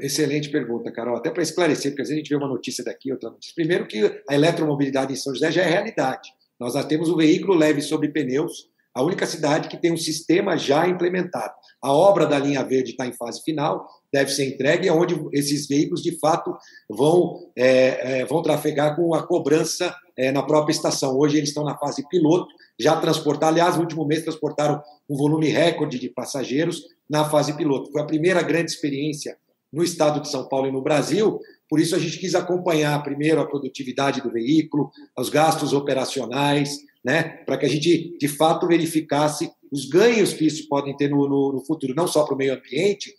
Excelente 0.00 0.50
pergunta, 0.50 0.92
Carol. 0.92 1.16
Até 1.16 1.30
para 1.30 1.42
esclarecer, 1.42 1.92
porque 1.92 2.02
às 2.02 2.08
vezes 2.08 2.20
a 2.20 2.22
gente 2.22 2.28
vê 2.28 2.36
uma 2.36 2.48
notícia 2.48 2.84
daqui, 2.84 3.10
outra 3.10 3.30
notícia. 3.30 3.54
Primeiro 3.54 3.86
que 3.86 4.22
a 4.28 4.34
eletromobilidade 4.34 5.12
em 5.12 5.16
São 5.16 5.32
José 5.32 5.50
já 5.50 5.62
é 5.62 5.68
realidade. 5.68 6.30
Nós 6.60 6.74
já 6.74 6.84
temos 6.84 7.08
o 7.08 7.16
veículo 7.16 7.54
leve 7.54 7.80
sobre 7.80 8.08
pneus, 8.08 8.70
a 8.94 9.02
única 9.02 9.26
cidade 9.26 9.68
que 9.68 9.76
tem 9.76 9.92
um 9.92 9.96
sistema 9.96 10.56
já 10.56 10.86
implementado. 10.86 11.54
A 11.82 11.92
obra 11.92 12.26
da 12.26 12.38
linha 12.38 12.64
verde 12.64 12.92
está 12.92 13.06
em 13.06 13.12
fase 13.12 13.42
final, 13.42 13.86
deve 14.16 14.30
ser 14.30 14.46
entregue, 14.46 14.88
onde 14.88 15.14
esses 15.32 15.66
veículos, 15.66 16.02
de 16.02 16.18
fato, 16.18 16.56
vão, 16.88 17.50
é, 17.54 18.20
é, 18.20 18.24
vão 18.24 18.42
trafegar 18.42 18.96
com 18.96 19.14
a 19.14 19.26
cobrança 19.26 19.94
é, 20.16 20.32
na 20.32 20.42
própria 20.42 20.72
estação. 20.72 21.18
Hoje 21.18 21.36
eles 21.36 21.50
estão 21.50 21.62
na 21.62 21.76
fase 21.76 22.08
piloto, 22.08 22.46
já 22.80 22.98
transportaram, 22.98 23.52
aliás, 23.52 23.76
no 23.76 23.82
último 23.82 24.06
mês 24.06 24.22
transportaram 24.22 24.80
um 25.08 25.16
volume 25.16 25.48
recorde 25.48 25.98
de 25.98 26.08
passageiros 26.08 26.82
na 27.08 27.28
fase 27.28 27.54
piloto. 27.54 27.92
Foi 27.92 28.00
a 28.00 28.06
primeira 28.06 28.40
grande 28.40 28.70
experiência 28.70 29.36
no 29.70 29.84
estado 29.84 30.22
de 30.22 30.30
São 30.30 30.48
Paulo 30.48 30.66
e 30.68 30.72
no 30.72 30.80
Brasil, 30.80 31.38
por 31.68 31.78
isso 31.78 31.94
a 31.94 31.98
gente 31.98 32.18
quis 32.18 32.34
acompanhar 32.34 33.02
primeiro 33.02 33.40
a 33.40 33.46
produtividade 33.46 34.22
do 34.22 34.30
veículo, 34.30 34.90
os 35.18 35.28
gastos 35.28 35.74
operacionais, 35.74 36.78
né, 37.04 37.22
para 37.44 37.58
que 37.58 37.66
a 37.66 37.68
gente, 37.68 38.16
de 38.18 38.28
fato, 38.28 38.66
verificasse 38.66 39.50
os 39.70 39.84
ganhos 39.86 40.32
que 40.32 40.46
isso 40.46 40.66
pode 40.68 40.96
ter 40.96 41.10
no, 41.10 41.28
no, 41.28 41.52
no 41.52 41.64
futuro, 41.66 41.94
não 41.94 42.06
só 42.06 42.24
para 42.24 42.34
o 42.34 42.38
meio 42.38 42.54
ambiente, 42.54 43.12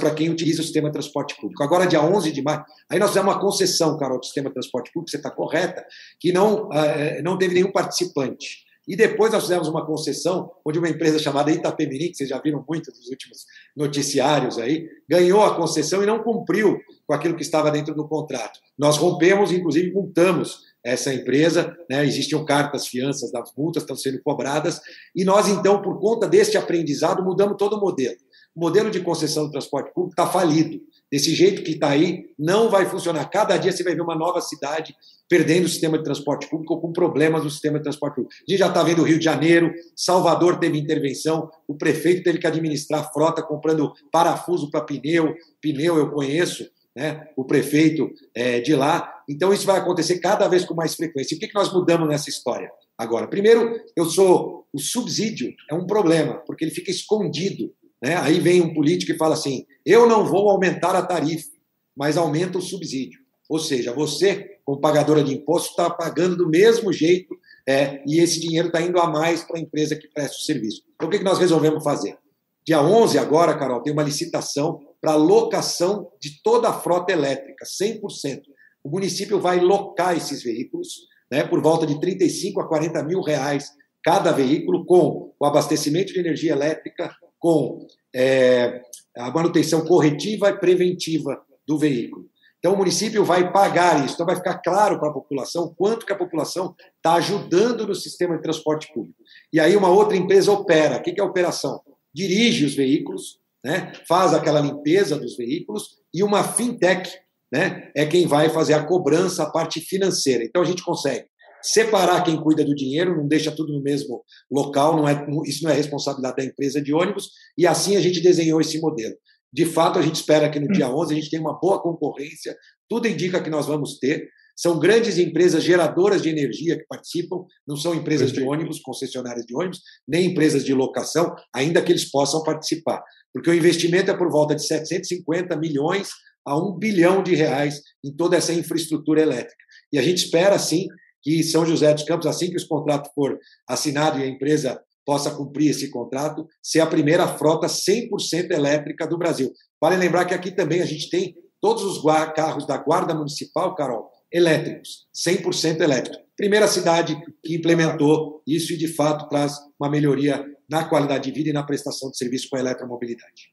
para 0.00 0.14
quem 0.14 0.30
utiliza 0.30 0.60
o 0.60 0.64
sistema 0.64 0.88
de 0.88 0.94
transporte 0.94 1.36
público. 1.40 1.62
Agora, 1.62 1.86
dia 1.86 2.02
11 2.02 2.32
de 2.32 2.42
maio, 2.42 2.64
aí 2.88 2.98
nós 2.98 3.10
fizemos 3.10 3.32
uma 3.32 3.40
concessão, 3.40 3.96
Carol, 3.98 4.18
do 4.18 4.24
sistema 4.24 4.48
de 4.48 4.54
transporte 4.54 4.90
público, 4.92 5.10
você 5.10 5.18
está 5.18 5.30
correta, 5.30 5.84
que 6.18 6.32
não, 6.32 6.68
uh, 6.68 7.22
não 7.22 7.38
teve 7.38 7.54
nenhum 7.54 7.70
participante. 7.70 8.64
E 8.88 8.96
depois 8.96 9.30
nós 9.32 9.44
fizemos 9.44 9.68
uma 9.68 9.86
concessão, 9.86 10.50
onde 10.66 10.78
uma 10.78 10.88
empresa 10.88 11.16
chamada 11.16 11.52
Itapemirim, 11.52 12.10
que 12.10 12.16
vocês 12.16 12.28
já 12.28 12.40
viram 12.40 12.64
muito 12.68 12.90
nos 12.90 13.08
últimos 13.08 13.44
noticiários 13.76 14.58
aí, 14.58 14.88
ganhou 15.08 15.44
a 15.44 15.54
concessão 15.54 16.02
e 16.02 16.06
não 16.06 16.24
cumpriu 16.24 16.80
com 17.06 17.14
aquilo 17.14 17.36
que 17.36 17.42
estava 17.42 17.70
dentro 17.70 17.94
do 17.94 18.08
contrato. 18.08 18.58
Nós 18.76 18.96
rompemos, 18.96 19.52
inclusive 19.52 19.92
multamos 19.92 20.62
essa 20.82 21.14
empresa, 21.14 21.76
né? 21.88 22.04
existiam 22.04 22.44
cartas, 22.44 22.88
fianças 22.88 23.30
das 23.30 23.52
multas 23.56 23.82
estão 23.82 23.94
sendo 23.94 24.20
cobradas, 24.22 24.80
e 25.14 25.24
nós, 25.24 25.46
então, 25.46 25.80
por 25.80 26.00
conta 26.00 26.26
deste 26.26 26.56
aprendizado, 26.56 27.22
mudamos 27.22 27.56
todo 27.58 27.76
o 27.76 27.80
modelo. 27.80 28.16
O 28.60 28.64
modelo 28.64 28.90
de 28.90 29.00
concessão 29.00 29.46
do 29.46 29.50
transporte 29.50 29.90
público 29.94 30.12
está 30.12 30.30
falido. 30.30 30.82
Desse 31.10 31.34
jeito 31.34 31.62
que 31.62 31.70
está 31.70 31.88
aí, 31.88 32.26
não 32.38 32.68
vai 32.68 32.84
funcionar. 32.84 33.24
Cada 33.30 33.56
dia 33.56 33.72
você 33.72 33.82
vai 33.82 33.94
ver 33.94 34.02
uma 34.02 34.14
nova 34.14 34.38
cidade 34.42 34.94
perdendo 35.30 35.64
o 35.64 35.68
sistema 35.68 35.96
de 35.96 36.04
transporte 36.04 36.46
público 36.46 36.74
ou 36.74 36.78
com 36.78 36.92
problemas 36.92 37.42
no 37.42 37.48
sistema 37.48 37.78
de 37.78 37.84
transporte 37.84 38.16
público. 38.16 38.34
A 38.34 38.50
gente 38.50 38.60
já 38.60 38.68
está 38.68 38.82
vendo 38.82 39.00
o 39.00 39.04
Rio 39.04 39.18
de 39.18 39.24
Janeiro, 39.24 39.72
Salvador 39.96 40.58
teve 40.58 40.78
intervenção, 40.78 41.48
o 41.66 41.74
prefeito 41.74 42.22
teve 42.22 42.38
que 42.38 42.46
administrar 42.46 43.10
frota 43.14 43.42
comprando 43.42 43.94
parafuso 44.12 44.70
para 44.70 44.82
pneu. 44.82 45.34
Pneu 45.62 45.96
eu 45.96 46.10
conheço, 46.10 46.68
né? 46.94 47.28
o 47.38 47.46
prefeito 47.46 48.10
é, 48.34 48.60
de 48.60 48.76
lá. 48.76 49.10
Então, 49.26 49.54
isso 49.54 49.64
vai 49.64 49.78
acontecer 49.78 50.18
cada 50.18 50.46
vez 50.48 50.66
com 50.66 50.74
mais 50.74 50.94
frequência. 50.94 51.34
E 51.34 51.38
o 51.38 51.40
que, 51.40 51.48
que 51.48 51.54
nós 51.54 51.72
mudamos 51.72 52.06
nessa 52.06 52.28
história? 52.28 52.70
Agora, 52.98 53.26
primeiro, 53.26 53.80
eu 53.96 54.04
sou. 54.04 54.60
O 54.70 54.78
subsídio 54.78 55.52
é 55.68 55.74
um 55.74 55.86
problema, 55.86 56.34
porque 56.46 56.62
ele 56.62 56.70
fica 56.70 56.90
escondido 56.90 57.72
né? 58.02 58.16
Aí 58.16 58.40
vem 58.40 58.60
um 58.60 58.72
político 58.72 59.12
e 59.12 59.16
fala 59.16 59.34
assim: 59.34 59.66
eu 59.84 60.06
não 60.06 60.24
vou 60.24 60.48
aumentar 60.50 60.94
a 60.94 61.02
tarifa, 61.02 61.48
mas 61.96 62.16
aumenta 62.16 62.58
o 62.58 62.62
subsídio. 62.62 63.20
Ou 63.48 63.58
seja, 63.58 63.92
você, 63.92 64.58
como 64.64 64.80
pagadora 64.80 65.24
de 65.24 65.34
imposto, 65.34 65.70
está 65.70 65.90
pagando 65.90 66.36
do 66.36 66.48
mesmo 66.48 66.92
jeito 66.92 67.36
é, 67.68 68.02
e 68.06 68.20
esse 68.20 68.40
dinheiro 68.40 68.68
está 68.68 68.80
indo 68.80 68.98
a 68.98 69.08
mais 69.08 69.42
para 69.42 69.58
a 69.58 69.60
empresa 69.60 69.96
que 69.96 70.08
presta 70.08 70.36
o 70.36 70.40
serviço. 70.40 70.82
Então, 70.94 71.08
o 71.08 71.10
que 71.10 71.18
nós 71.18 71.38
resolvemos 71.38 71.82
fazer? 71.82 72.16
Dia 72.64 72.80
11, 72.80 73.18
agora, 73.18 73.58
Carol, 73.58 73.82
tem 73.82 73.92
uma 73.92 74.02
licitação 74.02 74.80
para 75.00 75.16
locação 75.16 76.10
de 76.20 76.40
toda 76.42 76.68
a 76.68 76.72
frota 76.72 77.12
elétrica, 77.12 77.64
100%. 77.64 78.42
O 78.84 78.90
município 78.90 79.40
vai 79.40 79.60
locar 79.60 80.16
esses 80.16 80.42
veículos 80.42 81.08
né, 81.30 81.42
por 81.44 81.60
volta 81.60 81.86
de 81.86 81.98
35 81.98 82.60
a 82.60 82.68
40 82.68 83.02
mil 83.02 83.20
reais 83.20 83.70
cada 84.02 84.32
veículo, 84.32 84.84
com 84.86 85.32
o 85.38 85.44
abastecimento 85.44 86.12
de 86.12 86.20
energia 86.20 86.52
elétrica, 86.52 87.14
com 87.40 87.86
é, 88.14 88.82
a 89.16 89.30
manutenção 89.30 89.84
corretiva 89.84 90.50
e 90.50 90.58
preventiva 90.58 91.42
do 91.66 91.76
veículo. 91.78 92.30
Então, 92.60 92.74
o 92.74 92.76
município 92.76 93.24
vai 93.24 93.50
pagar 93.50 94.04
isso. 94.04 94.14
Então, 94.14 94.26
vai 94.26 94.36
ficar 94.36 94.58
claro 94.58 95.00
para 95.00 95.08
a 95.08 95.12
população 95.12 95.74
quanto 95.74 96.04
que 96.04 96.12
a 96.12 96.16
população 96.16 96.74
está 96.96 97.14
ajudando 97.14 97.86
no 97.86 97.94
sistema 97.94 98.36
de 98.36 98.42
transporte 98.42 98.92
público. 98.92 99.18
E 99.50 99.58
aí, 99.58 99.74
uma 99.74 99.88
outra 99.88 100.16
empresa 100.16 100.52
opera. 100.52 100.98
O 100.98 101.02
que 101.02 101.18
é 101.18 101.22
a 101.22 101.26
operação? 101.26 101.80
Dirige 102.12 102.66
os 102.66 102.74
veículos, 102.74 103.40
né? 103.64 103.92
faz 104.06 104.34
aquela 104.34 104.60
limpeza 104.60 105.18
dos 105.18 105.36
veículos, 105.36 105.98
e 106.12 106.22
uma 106.22 106.44
fintech 106.44 107.10
né? 107.50 107.90
é 107.96 108.04
quem 108.04 108.26
vai 108.26 108.50
fazer 108.50 108.74
a 108.74 108.84
cobrança, 108.84 109.42
a 109.42 109.50
parte 109.50 109.80
financeira. 109.80 110.44
Então, 110.44 110.60
a 110.60 110.66
gente 110.66 110.84
consegue 110.84 111.30
separar 111.62 112.22
quem 112.24 112.40
cuida 112.40 112.64
do 112.64 112.74
dinheiro, 112.74 113.16
não 113.16 113.26
deixa 113.26 113.50
tudo 113.50 113.72
no 113.72 113.82
mesmo 113.82 114.22
local, 114.50 114.96
não 114.96 115.08
é, 115.08 115.26
isso 115.46 115.64
não 115.64 115.70
é 115.70 115.74
responsabilidade 115.74 116.36
da 116.36 116.44
empresa 116.44 116.80
de 116.80 116.92
ônibus, 116.92 117.30
e 117.56 117.66
assim 117.66 117.96
a 117.96 118.00
gente 118.00 118.20
desenhou 118.20 118.60
esse 118.60 118.80
modelo. 118.80 119.14
De 119.52 119.64
fato, 119.64 119.98
a 119.98 120.02
gente 120.02 120.14
espera 120.16 120.48
que 120.48 120.60
no 120.60 120.68
dia 120.68 120.88
11 120.88 121.12
a 121.12 121.16
gente 121.16 121.30
tenha 121.30 121.42
uma 121.42 121.58
boa 121.58 121.82
concorrência, 121.82 122.56
tudo 122.88 123.08
indica 123.08 123.42
que 123.42 123.50
nós 123.50 123.66
vamos 123.66 123.98
ter. 123.98 124.28
São 124.56 124.78
grandes 124.78 125.16
empresas 125.16 125.64
geradoras 125.64 126.20
de 126.20 126.28
energia 126.28 126.76
que 126.76 126.84
participam, 126.86 127.44
não 127.66 127.76
são 127.76 127.94
empresas 127.94 128.30
de 128.30 128.42
ônibus, 128.42 128.80
concessionárias 128.80 129.46
de 129.46 129.56
ônibus, 129.56 129.80
nem 130.06 130.26
empresas 130.26 130.64
de 130.64 130.74
locação, 130.74 131.34
ainda 131.54 131.80
que 131.80 131.90
eles 131.90 132.10
possam 132.10 132.42
participar. 132.42 133.02
Porque 133.32 133.48
o 133.48 133.54
investimento 133.54 134.10
é 134.10 134.16
por 134.16 134.30
volta 134.30 134.54
de 134.54 134.66
750 134.66 135.56
milhões 135.56 136.10
a 136.46 136.56
1 136.56 136.78
bilhão 136.78 137.22
de 137.22 137.34
reais 137.34 137.80
em 138.04 138.14
toda 138.14 138.36
essa 138.36 138.52
infraestrutura 138.52 139.22
elétrica. 139.22 139.64
E 139.92 139.98
a 139.98 140.02
gente 140.02 140.24
espera, 140.24 140.58
sim, 140.58 140.86
que 141.22 141.42
São 141.42 141.66
José 141.66 141.92
dos 141.92 142.04
Campos, 142.04 142.26
assim 142.26 142.50
que 142.50 142.56
o 142.56 142.68
contrato 142.68 143.10
for 143.14 143.38
assinado 143.68 144.18
e 144.18 144.22
a 144.22 144.26
empresa 144.26 144.80
possa 145.04 145.30
cumprir 145.30 145.70
esse 145.70 145.90
contrato, 145.90 146.46
ser 146.62 146.80
a 146.80 146.86
primeira 146.86 147.26
frota 147.26 147.66
100% 147.66 148.50
elétrica 148.50 149.06
do 149.06 149.18
Brasil. 149.18 149.52
Vale 149.80 149.96
lembrar 149.96 150.24
que 150.24 150.34
aqui 150.34 150.50
também 150.50 150.82
a 150.82 150.86
gente 150.86 151.10
tem 151.10 151.34
todos 151.60 151.82
os 151.82 152.02
carros 152.34 152.66
da 152.66 152.76
Guarda 152.78 153.14
Municipal, 153.14 153.74
Carol, 153.74 154.10
elétricos, 154.32 155.06
100% 155.26 155.80
elétricos. 155.80 156.20
Primeira 156.36 156.66
cidade 156.68 157.20
que 157.44 157.56
implementou 157.56 158.42
isso 158.46 158.72
e, 158.72 158.76
de 158.76 158.88
fato, 158.88 159.28
traz 159.28 159.58
uma 159.78 159.90
melhoria 159.90 160.44
na 160.70 160.84
qualidade 160.84 161.24
de 161.24 161.32
vida 161.32 161.50
e 161.50 161.52
na 161.52 161.64
prestação 161.64 162.10
de 162.10 162.16
serviço 162.16 162.48
com 162.48 162.56
a 162.56 162.60
eletromobilidade. 162.60 163.52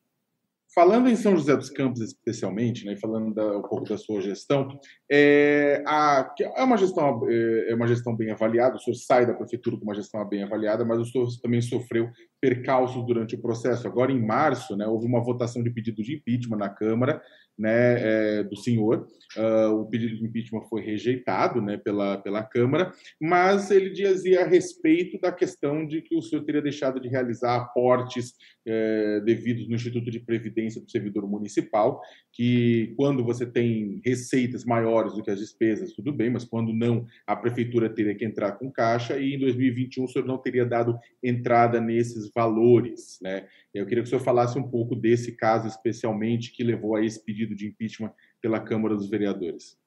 Falando 0.77 1.09
em 1.09 1.15
São 1.15 1.35
José 1.35 1.57
dos 1.57 1.71
Campos 1.71 2.01
especialmente, 2.01 2.85
né, 2.85 2.95
falando 2.97 3.33
da, 3.33 3.57
um 3.57 3.63
pouco 3.63 3.89
da 3.89 3.97
sua 3.97 4.21
gestão, 4.21 4.67
é, 5.11 5.83
a, 5.87 6.31
é, 6.39 6.63
uma 6.63 6.77
gestão, 6.77 7.27
é, 7.27 7.71
é 7.71 7.73
uma 7.73 7.87
gestão 7.87 8.15
bem 8.15 8.29
avaliada, 8.29 8.75
o 8.75 8.79
senhor 8.79 8.95
sai 8.95 9.25
da 9.25 9.33
prefeitura 9.33 9.75
com 9.75 9.81
uma 9.81 9.95
gestão 9.95 10.23
bem 10.29 10.43
avaliada, 10.43 10.85
mas 10.85 10.99
o 10.99 11.05
senhor 11.05 11.27
também 11.41 11.61
sofreu 11.61 12.11
percalços 12.39 13.03
durante 13.07 13.33
o 13.33 13.41
processo. 13.41 13.87
Agora, 13.87 14.11
em 14.11 14.23
março, 14.23 14.77
né, 14.77 14.85
houve 14.85 15.07
uma 15.07 15.19
votação 15.19 15.63
de 15.63 15.71
pedido 15.71 16.03
de 16.03 16.17
impeachment 16.17 16.57
na 16.57 16.69
Câmara 16.69 17.23
né, 17.57 18.39
é, 18.39 18.43
do 18.43 18.55
senhor. 18.55 19.07
Uh, 19.35 19.81
o 19.81 19.89
pedido 19.89 20.15
de 20.15 20.25
impeachment 20.25 20.61
foi 20.69 20.81
rejeitado 20.81 21.61
né, 21.61 21.77
pela, 21.77 22.17
pela 22.17 22.43
Câmara, 22.43 22.93
mas 23.19 23.71
ele 23.71 23.89
dizia 23.89 24.43
a 24.43 24.47
respeito 24.47 25.19
da 25.19 25.31
questão 25.31 25.85
de 25.85 26.01
que 26.01 26.15
o 26.15 26.21
senhor 26.21 26.43
teria 26.45 26.61
deixado 26.61 26.99
de 26.99 27.09
realizar 27.09 27.55
aportes 27.55 28.33
é, 28.65 29.19
devidos 29.21 29.67
no 29.67 29.75
Instituto 29.75 30.11
de 30.11 30.19
Previdência 30.19 30.66
do 30.75 30.89
Servidor 30.89 31.27
Municipal, 31.27 32.01
que 32.31 32.93
quando 32.97 33.23
você 33.23 33.45
tem 33.45 34.01
receitas 34.03 34.65
maiores 34.65 35.13
do 35.13 35.23
que 35.23 35.31
as 35.31 35.39
despesas, 35.39 35.93
tudo 35.93 36.11
bem, 36.11 36.29
mas 36.29 36.45
quando 36.45 36.73
não, 36.73 37.05
a 37.25 37.35
prefeitura 37.35 37.89
teria 37.89 38.15
que 38.15 38.25
entrar 38.25 38.53
com 38.53 38.71
caixa 38.71 39.17
e 39.17 39.35
em 39.35 39.39
2021 39.39 40.03
o 40.03 40.07
senhor 40.07 40.25
não 40.25 40.37
teria 40.37 40.65
dado 40.65 40.97
entrada 41.23 41.79
nesses 41.79 42.29
valores. 42.33 43.17
Né? 43.21 43.47
Eu 43.73 43.85
queria 43.85 44.03
que 44.03 44.07
o 44.07 44.09
senhor 44.09 44.23
falasse 44.23 44.57
um 44.57 44.69
pouco 44.69 44.95
desse 44.95 45.31
caso 45.33 45.67
especialmente 45.67 46.51
que 46.51 46.63
levou 46.63 46.95
a 46.95 47.03
esse 47.03 47.23
pedido 47.23 47.55
de 47.55 47.67
impeachment 47.67 48.11
pela 48.41 48.59
Câmara 48.59 48.95
dos 48.95 49.09
Vereadores. 49.09 49.77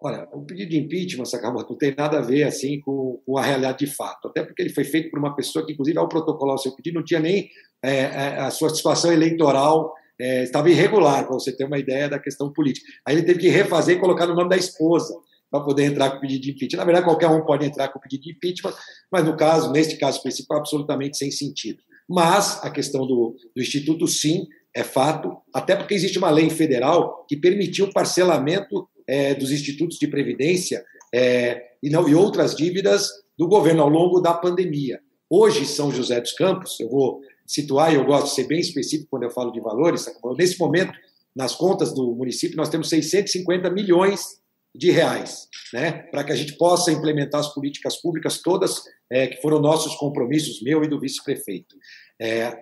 Olha, 0.00 0.28
o 0.32 0.42
pedido 0.42 0.70
de 0.70 0.78
impeachment, 0.78 1.24
Sakamoto, 1.24 1.70
não 1.70 1.78
tem 1.78 1.94
nada 1.96 2.18
a 2.18 2.20
ver 2.20 2.42
assim 2.42 2.78
com, 2.80 3.22
com, 3.24 3.38
a 3.38 3.42
realidade 3.42 3.78
de 3.78 3.86
fato, 3.86 4.28
até 4.28 4.44
porque 4.44 4.60
ele 4.60 4.68
foi 4.68 4.84
feito 4.84 5.10
por 5.10 5.18
uma 5.18 5.34
pessoa 5.34 5.64
que, 5.64 5.72
inclusive, 5.72 5.98
ao 5.98 6.08
protocolar 6.08 6.56
o 6.56 6.58
seu 6.58 6.72
pedido, 6.72 6.96
não 6.96 7.04
tinha 7.04 7.20
nem 7.20 7.48
é, 7.82 8.00
é 8.00 8.40
a 8.40 8.50
sua 8.50 8.68
situação 8.68 9.10
eleitoral 9.10 9.94
é, 10.20 10.44
estava 10.44 10.70
irregular, 10.70 11.24
para 11.24 11.34
você 11.34 11.54
ter 11.54 11.64
uma 11.64 11.78
ideia 11.78 12.08
da 12.08 12.18
questão 12.18 12.52
política. 12.52 12.86
Aí 13.06 13.14
ele 13.16 13.24
teve 13.24 13.40
que 13.40 13.48
refazer 13.48 13.96
e 13.96 14.00
colocar 14.00 14.26
no 14.26 14.34
nome 14.34 14.48
da 14.48 14.56
esposa 14.56 15.14
para 15.50 15.62
poder 15.62 15.84
entrar 15.84 16.10
com 16.10 16.18
o 16.18 16.20
pedido 16.20 16.42
de 16.42 16.50
impeachment. 16.50 16.78
Na 16.78 16.84
verdade, 16.84 17.06
qualquer 17.06 17.28
um 17.28 17.44
pode 17.44 17.64
entrar 17.64 17.88
com 17.88 17.98
o 17.98 18.02
pedido 18.02 18.24
de 18.24 18.32
impeachment, 18.32 18.74
mas 19.10 19.24
no 19.24 19.36
caso, 19.36 19.70
neste 19.72 19.96
caso 19.96 20.18
específico, 20.18 20.54
absolutamente 20.54 21.16
sem 21.16 21.30
sentido. 21.30 21.80
Mas 22.08 22.62
a 22.62 22.70
questão 22.70 23.06
do, 23.06 23.36
do 23.54 23.62
Instituto, 23.62 24.06
sim, 24.06 24.46
é 24.74 24.82
fato, 24.82 25.36
até 25.54 25.76
porque 25.76 25.94
existe 25.94 26.18
uma 26.18 26.30
lei 26.30 26.50
federal 26.50 27.24
que 27.28 27.36
permitiu 27.36 27.86
o 27.86 27.92
parcelamento 27.92 28.88
é, 29.06 29.34
dos 29.34 29.52
institutos 29.52 29.98
de 29.98 30.08
previdência 30.08 30.84
é, 31.14 31.62
e, 31.82 31.88
não, 31.88 32.08
e 32.08 32.14
outras 32.14 32.56
dívidas 32.56 33.08
do 33.38 33.46
governo 33.46 33.82
ao 33.82 33.88
longo 33.88 34.20
da 34.20 34.34
pandemia. 34.34 35.00
Hoje, 35.30 35.64
São 35.64 35.92
José 35.92 36.20
dos 36.20 36.32
Campos, 36.32 36.78
eu 36.80 36.88
vou 36.88 37.20
situar, 37.46 37.92
e 37.92 37.96
eu 37.96 38.04
gosto 38.04 38.26
de 38.26 38.34
ser 38.34 38.46
bem 38.46 38.60
específico 38.60 39.08
quando 39.10 39.24
eu 39.24 39.30
falo 39.30 39.52
de 39.52 39.60
valores, 39.60 40.06
nesse 40.36 40.58
momento, 40.58 40.92
nas 41.34 41.54
contas 41.54 41.92
do 41.92 42.14
município, 42.14 42.56
nós 42.56 42.68
temos 42.68 42.88
650 42.88 43.70
milhões 43.70 44.38
de 44.74 44.90
reais, 44.90 45.48
né, 45.72 45.92
para 46.10 46.24
que 46.24 46.32
a 46.32 46.36
gente 46.36 46.56
possa 46.56 46.90
implementar 46.90 47.40
as 47.40 47.52
políticas 47.54 47.96
públicas 48.00 48.40
todas 48.42 48.82
é, 49.10 49.28
que 49.28 49.40
foram 49.40 49.60
nossos 49.60 49.94
compromissos, 49.96 50.62
meu 50.62 50.82
e 50.82 50.88
do 50.88 50.98
vice-prefeito. 50.98 51.76
É, 52.20 52.60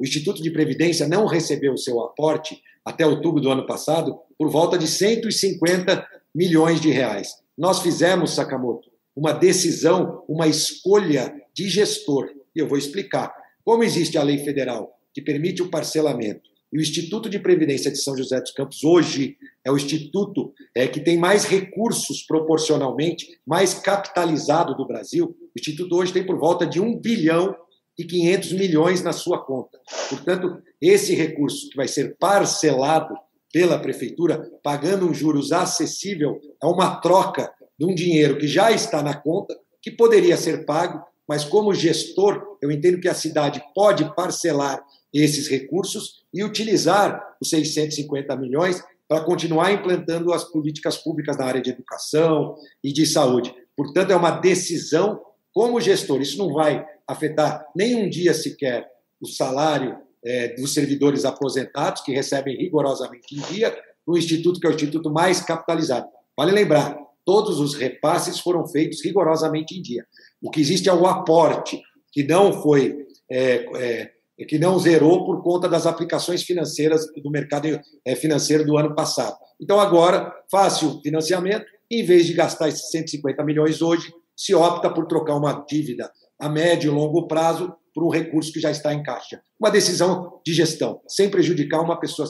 o 0.00 0.04
Instituto 0.04 0.42
de 0.42 0.50
Previdência 0.50 1.06
não 1.06 1.26
recebeu 1.26 1.72
o 1.74 1.78
seu 1.78 2.00
aporte 2.00 2.60
até 2.84 3.06
outubro 3.06 3.40
do 3.40 3.50
ano 3.50 3.66
passado 3.66 4.18
por 4.36 4.50
volta 4.50 4.76
de 4.76 4.86
150 4.86 6.06
milhões 6.34 6.80
de 6.80 6.90
reais. 6.90 7.34
Nós 7.56 7.80
fizemos, 7.80 8.32
Sakamoto, 8.32 8.90
uma 9.14 9.32
decisão, 9.32 10.24
uma 10.28 10.48
escolha 10.48 11.32
de 11.54 11.68
gestor, 11.68 12.28
e 12.54 12.58
eu 12.58 12.68
vou 12.68 12.76
explicar. 12.76 13.32
Como 13.64 13.82
existe 13.82 14.18
a 14.18 14.22
lei 14.22 14.38
federal 14.38 14.94
que 15.12 15.22
permite 15.22 15.62
o 15.62 15.70
parcelamento 15.70 16.50
e 16.72 16.78
o 16.78 16.82
Instituto 16.82 17.30
de 17.30 17.38
Previdência 17.38 17.90
de 17.90 17.98
São 17.98 18.16
José 18.16 18.40
dos 18.40 18.50
Campos 18.50 18.82
hoje 18.82 19.36
é 19.64 19.70
o 19.70 19.76
instituto 19.76 20.52
é, 20.74 20.88
que 20.88 21.00
tem 21.00 21.16
mais 21.16 21.44
recursos 21.44 22.22
proporcionalmente, 22.26 23.28
mais 23.46 23.74
capitalizado 23.74 24.74
do 24.74 24.84
Brasil. 24.84 25.26
O 25.26 25.58
instituto 25.58 25.96
hoje 25.96 26.12
tem 26.12 26.26
por 26.26 26.36
volta 26.36 26.66
de 26.66 26.80
um 26.80 26.98
bilhão 26.98 27.56
e 27.96 28.04
500 28.04 28.52
milhões 28.54 29.02
na 29.04 29.12
sua 29.12 29.38
conta. 29.44 29.78
Portanto, 30.10 30.60
esse 30.82 31.14
recurso 31.14 31.70
que 31.70 31.76
vai 31.76 31.86
ser 31.86 32.16
parcelado 32.18 33.14
pela 33.52 33.78
prefeitura, 33.78 34.50
pagando 34.60 35.06
um 35.06 35.14
juros 35.14 35.52
acessível, 35.52 36.40
é 36.60 36.66
uma 36.66 36.96
troca 36.96 37.52
de 37.78 37.86
um 37.86 37.94
dinheiro 37.94 38.36
que 38.36 38.48
já 38.48 38.72
está 38.72 39.00
na 39.00 39.14
conta, 39.14 39.56
que 39.80 39.92
poderia 39.92 40.36
ser 40.36 40.64
pago, 40.66 41.04
mas 41.28 41.44
como 41.44 41.74
gestor, 41.74 42.58
eu 42.60 42.70
entendo 42.70 43.00
que 43.00 43.08
a 43.08 43.14
cidade 43.14 43.62
pode 43.74 44.14
parcelar 44.14 44.84
esses 45.12 45.48
recursos 45.48 46.24
e 46.32 46.42
utilizar 46.42 47.36
os 47.40 47.48
650 47.48 48.36
milhões 48.36 48.82
para 49.08 49.24
continuar 49.24 49.72
implantando 49.72 50.32
as 50.32 50.44
políticas 50.44 50.96
públicas 50.96 51.36
na 51.36 51.44
área 51.44 51.62
de 51.62 51.70
educação 51.70 52.56
e 52.82 52.92
de 52.92 53.06
saúde. 53.06 53.54
Portanto, 53.76 54.10
é 54.10 54.16
uma 54.16 54.30
decisão 54.30 55.20
como 55.52 55.80
gestor. 55.80 56.20
Isso 56.20 56.38
não 56.38 56.52
vai 56.52 56.84
afetar 57.06 57.66
nem 57.76 57.94
um 57.94 58.08
dia 58.08 58.34
sequer 58.34 58.88
o 59.20 59.26
salário 59.26 59.98
é, 60.24 60.48
dos 60.54 60.72
servidores 60.72 61.24
aposentados, 61.24 62.02
que 62.02 62.12
recebem 62.12 62.56
rigorosamente 62.56 63.36
em 63.36 63.40
dia, 63.52 63.76
no 64.06 64.16
instituto 64.16 64.58
que 64.58 64.66
é 64.66 64.70
o 64.70 64.74
instituto 64.74 65.10
mais 65.10 65.40
capitalizado. 65.40 66.08
Vale 66.36 66.50
lembrar, 66.50 66.98
todos 67.24 67.60
os 67.60 67.74
repasses 67.74 68.40
foram 68.40 68.66
feitos 68.66 69.02
rigorosamente 69.04 69.78
em 69.78 69.82
dia. 69.82 70.04
O 70.44 70.50
que 70.50 70.60
existe 70.60 70.90
é 70.90 70.92
o 70.92 71.06
aporte, 71.06 71.80
que 72.12 72.22
não 72.22 72.52
foi. 72.52 73.06
É, 73.30 73.64
é, 73.76 74.10
que 74.46 74.58
não 74.58 74.78
zerou 74.78 75.24
por 75.24 75.42
conta 75.42 75.68
das 75.68 75.86
aplicações 75.86 76.42
financeiras 76.42 77.06
do 77.22 77.30
mercado 77.30 77.80
é, 78.04 78.16
financeiro 78.16 78.66
do 78.66 78.76
ano 78.76 78.94
passado. 78.94 79.36
Então, 79.60 79.80
agora, 79.80 80.34
fácil 80.50 81.00
financiamento, 81.02 81.64
em 81.90 82.04
vez 82.04 82.26
de 82.26 82.34
gastar 82.34 82.68
esses 82.68 82.90
150 82.90 83.42
milhões 83.44 83.80
hoje, 83.80 84.12
se 84.36 84.52
opta 84.54 84.90
por 84.90 85.06
trocar 85.06 85.36
uma 85.36 85.64
dívida 85.68 86.10
a 86.38 86.48
médio 86.48 86.92
e 86.92 86.94
longo 86.94 87.28
prazo 87.28 87.72
por 87.94 88.04
um 88.04 88.10
recurso 88.10 88.52
que 88.52 88.60
já 88.60 88.72
está 88.72 88.92
em 88.92 89.02
caixa. 89.02 89.40
Uma 89.58 89.70
decisão 89.70 90.40
de 90.44 90.52
gestão, 90.52 91.00
sem 91.06 91.30
prejudicar 91.30 91.80
uma 91.80 91.98
pessoa. 91.98 92.28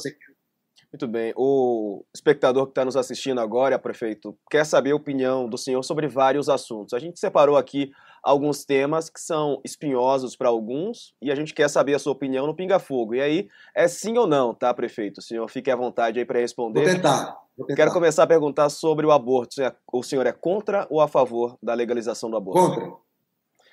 Muito 0.95 1.09
bem. 1.09 1.33
O 1.37 2.05
espectador 2.15 2.67
que 2.67 2.71
está 2.71 2.85
nos 2.85 2.97
assistindo 2.97 3.41
agora, 3.41 3.77
prefeito, 3.81 4.39
quer 4.49 4.65
saber 4.65 4.93
a 4.93 4.95
opinião 4.95 5.49
do 5.49 5.59
senhor 5.59 5.83
sobre 5.83 6.07
vários 6.07 6.49
assuntos. 6.49 6.95
A 6.95 7.01
gente 7.01 7.19
separou 7.19 7.57
aqui 7.57 7.91
alguns 8.23 8.65
temas 8.65 9.11
que 9.11 9.21
são 9.21 9.61
espinhosos 9.65 10.37
para 10.37 10.49
alguns 10.49 11.13
e 11.21 11.33
a 11.33 11.35
gente 11.35 11.53
quer 11.53 11.69
saber 11.69 11.95
a 11.95 11.99
sua 11.99 12.13
opinião 12.13 12.47
no 12.47 12.55
Pinga 12.55 12.79
Fogo. 12.79 13.13
E 13.13 13.21
aí, 13.21 13.49
é 13.75 13.89
sim 13.89 14.17
ou 14.17 14.25
não, 14.25 14.55
tá, 14.55 14.73
prefeito? 14.73 15.19
O 15.19 15.21
senhor 15.21 15.49
fique 15.49 15.69
à 15.69 15.75
vontade 15.75 16.21
aí 16.21 16.25
para 16.25 16.39
responder. 16.39 16.85
Vou 16.85 16.95
tentar, 16.95 17.41
vou 17.59 17.67
tentar. 17.67 17.77
Quero 17.77 17.93
começar 17.93 18.23
a 18.23 18.29
perguntar 18.29 18.69
sobre 18.69 19.05
o 19.05 19.11
aborto. 19.11 19.57
O 19.93 20.03
senhor 20.05 20.29
é 20.29 20.33
contra 20.33 20.87
ou 20.89 21.01
a 21.01 21.09
favor 21.09 21.59
da 21.61 21.75
legalização 21.75 22.31
do 22.31 22.37
aborto? 22.37 22.61
Contra. 22.61 22.93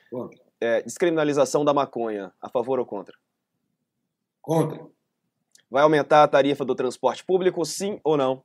Contra. 0.09 0.39
É, 0.59 0.81
descriminalização 0.81 1.63
da 1.63 1.71
maconha, 1.71 2.33
a 2.41 2.49
favor 2.49 2.79
ou 2.79 2.85
contra? 2.87 3.15
Contra. 4.41 4.89
Vai 5.71 5.83
aumentar 5.83 6.21
a 6.21 6.27
tarifa 6.27 6.65
do 6.65 6.75
transporte 6.75 7.23
público, 7.23 7.63
sim 7.63 7.97
ou 8.03 8.17
não? 8.17 8.43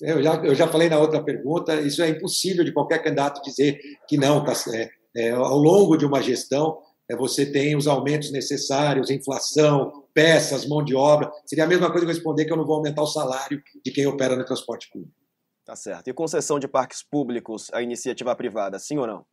Eu 0.00 0.20
já, 0.20 0.34
eu 0.44 0.54
já 0.54 0.66
falei 0.66 0.88
na 0.88 0.98
outra 0.98 1.22
pergunta, 1.22 1.80
isso 1.80 2.02
é 2.02 2.08
impossível 2.08 2.64
de 2.64 2.72
qualquer 2.72 2.98
candidato 3.02 3.40
dizer 3.40 3.78
que 4.08 4.16
não. 4.16 4.44
Tá, 4.44 4.52
é, 4.72 4.90
é, 5.16 5.30
ao 5.30 5.56
longo 5.56 5.96
de 5.96 6.04
uma 6.04 6.20
gestão, 6.20 6.82
é, 7.08 7.14
você 7.14 7.46
tem 7.46 7.76
os 7.76 7.86
aumentos 7.86 8.32
necessários, 8.32 9.10
inflação, 9.10 10.04
peças, 10.12 10.66
mão 10.66 10.82
de 10.82 10.96
obra. 10.96 11.30
Seria 11.46 11.64
a 11.64 11.68
mesma 11.68 11.88
coisa 11.88 12.04
que 12.04 12.10
eu 12.10 12.14
responder 12.14 12.46
que 12.46 12.52
eu 12.52 12.56
não 12.56 12.66
vou 12.66 12.76
aumentar 12.76 13.02
o 13.02 13.06
salário 13.06 13.62
de 13.84 13.92
quem 13.92 14.06
opera 14.08 14.34
no 14.34 14.44
transporte 14.44 14.90
público. 14.90 15.14
Tá 15.64 15.76
certo. 15.76 16.08
E 16.08 16.12
concessão 16.12 16.58
de 16.58 16.66
parques 16.66 17.02
públicos 17.02 17.70
à 17.72 17.80
iniciativa 17.80 18.34
privada, 18.34 18.78
sim 18.80 18.98
ou 18.98 19.06
não? 19.06 19.24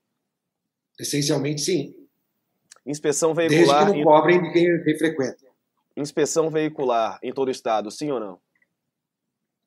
Essencialmente, 0.99 1.61
sim. 1.61 1.95
Inspeção 2.85 3.33
veicular. 3.33 3.85
Desde 3.85 3.91
que 3.91 3.97
não 3.97 4.03
cobrem 4.03 4.41
de 4.41 4.51
quem, 4.51 4.83
quem 4.83 4.97
frequenta. 4.97 5.50
Inspeção 6.01 6.49
veicular 6.49 7.19
em 7.21 7.31
todo 7.31 7.47
o 7.47 7.51
estado, 7.51 7.91
sim 7.91 8.11
ou 8.11 8.19
não? 8.19 8.39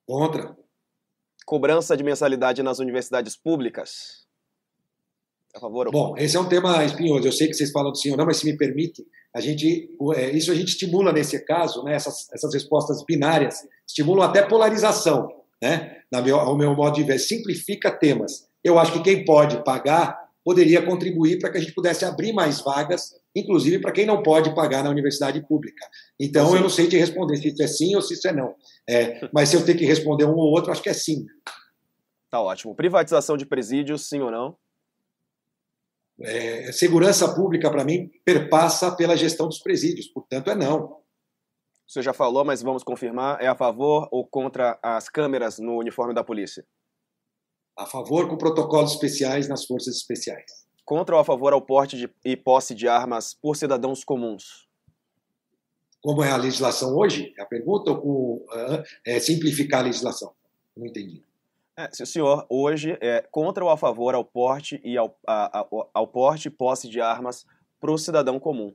Contra. 0.07 0.57
Cobrança 1.47 1.97
de 1.97 2.03
mensalidade 2.03 2.63
nas 2.63 2.79
universidades 2.79 3.37
públicas. 3.37 4.25
A 5.55 5.61
favor 5.61 5.87
ou 5.87 5.93
Bom, 5.93 6.15
esse 6.19 6.37
é 6.37 6.41
um 6.41 6.49
tema 6.49 6.85
espinhoso. 6.85 7.29
Eu 7.29 7.33
sei 7.33 7.47
que 7.47 7.55
vocês 7.55 7.71
falam 7.71 7.93
do 7.93 7.97
sim 7.97 8.11
ou 8.11 8.17
não, 8.17 8.27
mas 8.27 8.39
se 8.39 8.45
me 8.45 8.57
permite, 8.57 9.07
a 9.33 9.41
gente, 9.41 9.89
é, 10.17 10.31
isso 10.31 10.51
a 10.51 10.55
gente 10.55 10.69
estimula 10.69 11.13
nesse 11.13 11.39
caso, 11.45 11.83
né, 11.85 11.95
essas, 11.95 12.29
essas 12.33 12.53
respostas 12.53 13.05
binárias, 13.05 13.61
estimulam 13.87 14.29
até 14.29 14.43
polarização, 14.43 15.29
né, 15.63 16.03
meu, 16.25 16.41
ao 16.41 16.57
meu 16.57 16.75
modo 16.75 16.97
de 16.97 17.05
ver. 17.05 17.19
Simplifica 17.19 17.91
temas. 17.91 18.49
Eu 18.63 18.79
acho 18.79 18.93
que 18.95 19.03
quem 19.03 19.25
pode 19.25 19.63
pagar 19.63 20.25
poderia 20.45 20.85
contribuir 20.85 21.39
para 21.39 21.51
que 21.51 21.59
a 21.59 21.61
gente 21.61 21.73
pudesse 21.73 22.05
abrir 22.05 22.33
mais 22.33 22.61
vagas, 22.61 23.15
inclusive 23.35 23.81
para 23.81 23.93
quem 23.93 24.07
não 24.07 24.23
pode 24.23 24.55
pagar 24.55 24.85
na 24.85 24.91
universidade 24.91 25.45
pública. 25.47 25.87
Então, 26.19 26.55
eu 26.55 26.63
não 26.63 26.69
sei 26.69 26.89
te 26.89 26.97
responder 26.97 27.37
se 27.37 27.49
isso 27.49 27.63
é 27.63 27.67
sim 27.67 27.97
ou 27.97 28.03
se 28.03 28.15
isso 28.15 28.29
é 28.29 28.33
não. 28.33 28.55
É, 28.89 29.29
mas 29.33 29.49
se 29.49 29.57
eu 29.57 29.65
ter 29.65 29.75
que 29.75 29.85
responder 29.85 30.25
um 30.25 30.37
ou 30.37 30.53
outro, 30.53 30.71
acho 30.71 30.83
que 30.83 30.89
é 30.89 30.95
sim. 30.95 31.25
Tá 32.31 32.41
ótimo. 32.41 32.75
Privatização 32.75 33.37
de 33.37 33.47
presídios, 33.47 34.09
sim 34.09 34.21
ou 34.21 34.31
não? 34.31 34.57
É, 36.21 36.71
segurança 36.73 37.35
pública, 37.35 37.71
para 37.71 37.85
mim, 37.85 38.09
perpassa 38.25 38.95
pela 38.95 39.17
gestão 39.17 39.49
dos 39.49 39.59
presídios, 39.59 40.07
portanto, 40.09 40.51
é 40.51 40.55
não. 40.55 41.03
Você 41.87 42.03
já 42.03 42.13
falou, 42.13 42.45
mas 42.45 42.63
vamos 42.63 42.83
confirmar: 42.83 43.41
é 43.43 43.47
a 43.47 43.55
favor 43.55 44.09
ou 44.11 44.27
contra 44.27 44.79
as 44.83 45.09
câmeras 45.09 45.59
no 45.59 45.77
uniforme 45.77 46.15
da 46.15 46.25
polícia? 46.25 46.65
A 47.77 47.87
favor 47.87 48.29
com 48.29 48.39
protocolos 48.39 48.93
especiais 48.93 49.49
nas 49.49 49.65
forças 49.65 49.97
especiais. 49.97 50.64
Contra 50.85 51.15
ou 51.15 51.21
a 51.21 51.25
favor 51.25 51.53
ao 51.53 51.63
porte 51.63 51.97
de, 51.97 52.11
e 52.25 52.37
posse 52.37 52.75
de 52.75 52.87
armas 52.87 53.33
por 53.33 53.57
cidadãos 53.57 54.05
comuns? 54.05 54.69
Como 56.03 56.23
é 56.23 56.31
a 56.31 56.37
legislação 56.37 56.95
hoje? 56.95 57.33
É 57.39 57.43
a 57.43 57.47
pergunta 57.47 57.91
ou 57.91 58.01
com, 58.01 58.45
é, 59.07 59.19
simplificar 59.19 59.81
a 59.81 59.85
legislação? 59.85 60.33
Não 60.77 60.87
entendi. 60.87 61.23
É, 61.77 61.89
se 61.91 62.03
o 62.03 62.07
senhor 62.07 62.47
hoje 62.49 62.99
é 63.01 63.23
contra 63.31 63.65
ou 63.65 63.71
a 63.71 63.77
favor 63.77 64.15
ao 64.15 64.25
porte 64.25 64.81
e 64.85 64.99
ao, 64.99 65.19
a, 65.27 65.61
a, 65.61 65.67
ao 65.95 66.07
porte 66.07 66.49
e 66.49 66.51
posse 66.51 66.89
de 66.89 67.01
armas 67.01 67.47
para 67.81 67.91
o 67.91 67.99
cidadão 67.99 68.39
comum? 68.39 68.75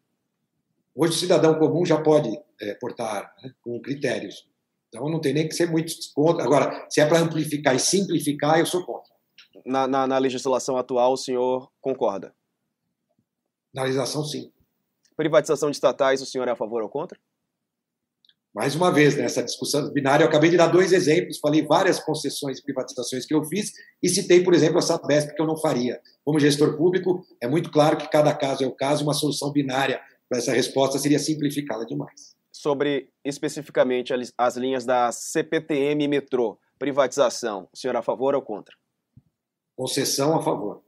Hoje 0.95 1.13
o 1.13 1.17
cidadão 1.17 1.57
comum 1.59 1.85
já 1.85 2.01
pode 2.01 2.29
é, 2.59 2.73
portar 2.73 3.33
né, 3.43 3.53
com 3.61 3.79
critérios. 3.79 4.49
Então 4.89 5.07
não 5.07 5.21
tem 5.21 5.33
nem 5.33 5.47
que 5.47 5.53
ser 5.53 5.69
muito 5.69 5.93
contra. 6.15 6.43
Agora, 6.43 6.87
se 6.89 6.99
é 6.99 7.05
para 7.05 7.19
amplificar 7.19 7.75
e 7.75 7.79
simplificar, 7.79 8.59
eu 8.59 8.65
sou 8.65 8.83
contra. 8.83 9.13
Na, 9.65 9.87
na, 9.87 10.07
na, 10.07 10.17
legislação 10.17 10.77
atual, 10.77 11.13
o 11.13 11.17
senhor 11.17 11.69
concorda? 11.81 12.33
Na 13.73 13.83
legislação, 13.83 14.23
sim. 14.23 14.51
Privatização 15.15 15.69
de 15.69 15.77
estatais, 15.77 16.21
o 16.21 16.25
senhor 16.25 16.47
é 16.47 16.51
a 16.51 16.55
favor 16.55 16.81
ou 16.81 16.89
contra? 16.89 17.19
Mais 18.53 18.75
uma 18.75 18.91
vez, 18.91 19.15
nessa 19.15 19.43
discussão 19.43 19.91
binária, 19.91 20.23
eu 20.23 20.27
acabei 20.27 20.49
de 20.49 20.57
dar 20.57 20.67
dois 20.67 20.91
exemplos, 20.91 21.37
falei 21.39 21.65
várias 21.65 21.99
concessões 21.99 22.57
e 22.59 22.63
privatizações 22.63 23.25
que 23.25 23.33
eu 23.33 23.43
fiz 23.43 23.71
e 24.01 24.09
citei, 24.09 24.43
por 24.43 24.53
exemplo, 24.53 24.79
a 24.79 24.81
Sabesp, 24.81 25.35
que 25.35 25.41
eu 25.41 25.45
não 25.45 25.57
faria. 25.57 26.01
Como 26.25 26.39
gestor 26.39 26.75
público, 26.75 27.23
é 27.41 27.47
muito 27.47 27.71
claro 27.71 27.97
que 27.97 28.09
cada 28.09 28.33
caso 28.33 28.63
é 28.63 28.67
o 28.67 28.75
caso, 28.75 29.03
uma 29.03 29.13
solução 29.13 29.51
binária 29.51 30.01
para 30.27 30.39
essa 30.39 30.51
resposta 30.51 30.97
seria 30.97 31.19
simplificá-la 31.19 31.85
demais 31.85 32.39
sobre 32.59 33.09
especificamente 33.23 34.13
as 34.37 34.57
linhas 34.57 34.85
da 34.85 35.13
CPTM 35.13 36.09
metrô, 36.09 36.59
privatização, 36.77 37.69
o 37.71 37.77
senhor 37.77 37.95
é 37.95 37.99
a 37.99 38.01
favor 38.01 38.35
ou 38.35 38.41
contra? 38.41 38.75
Concessão 39.79 40.35
a 40.35 40.41
favor. 40.41 40.83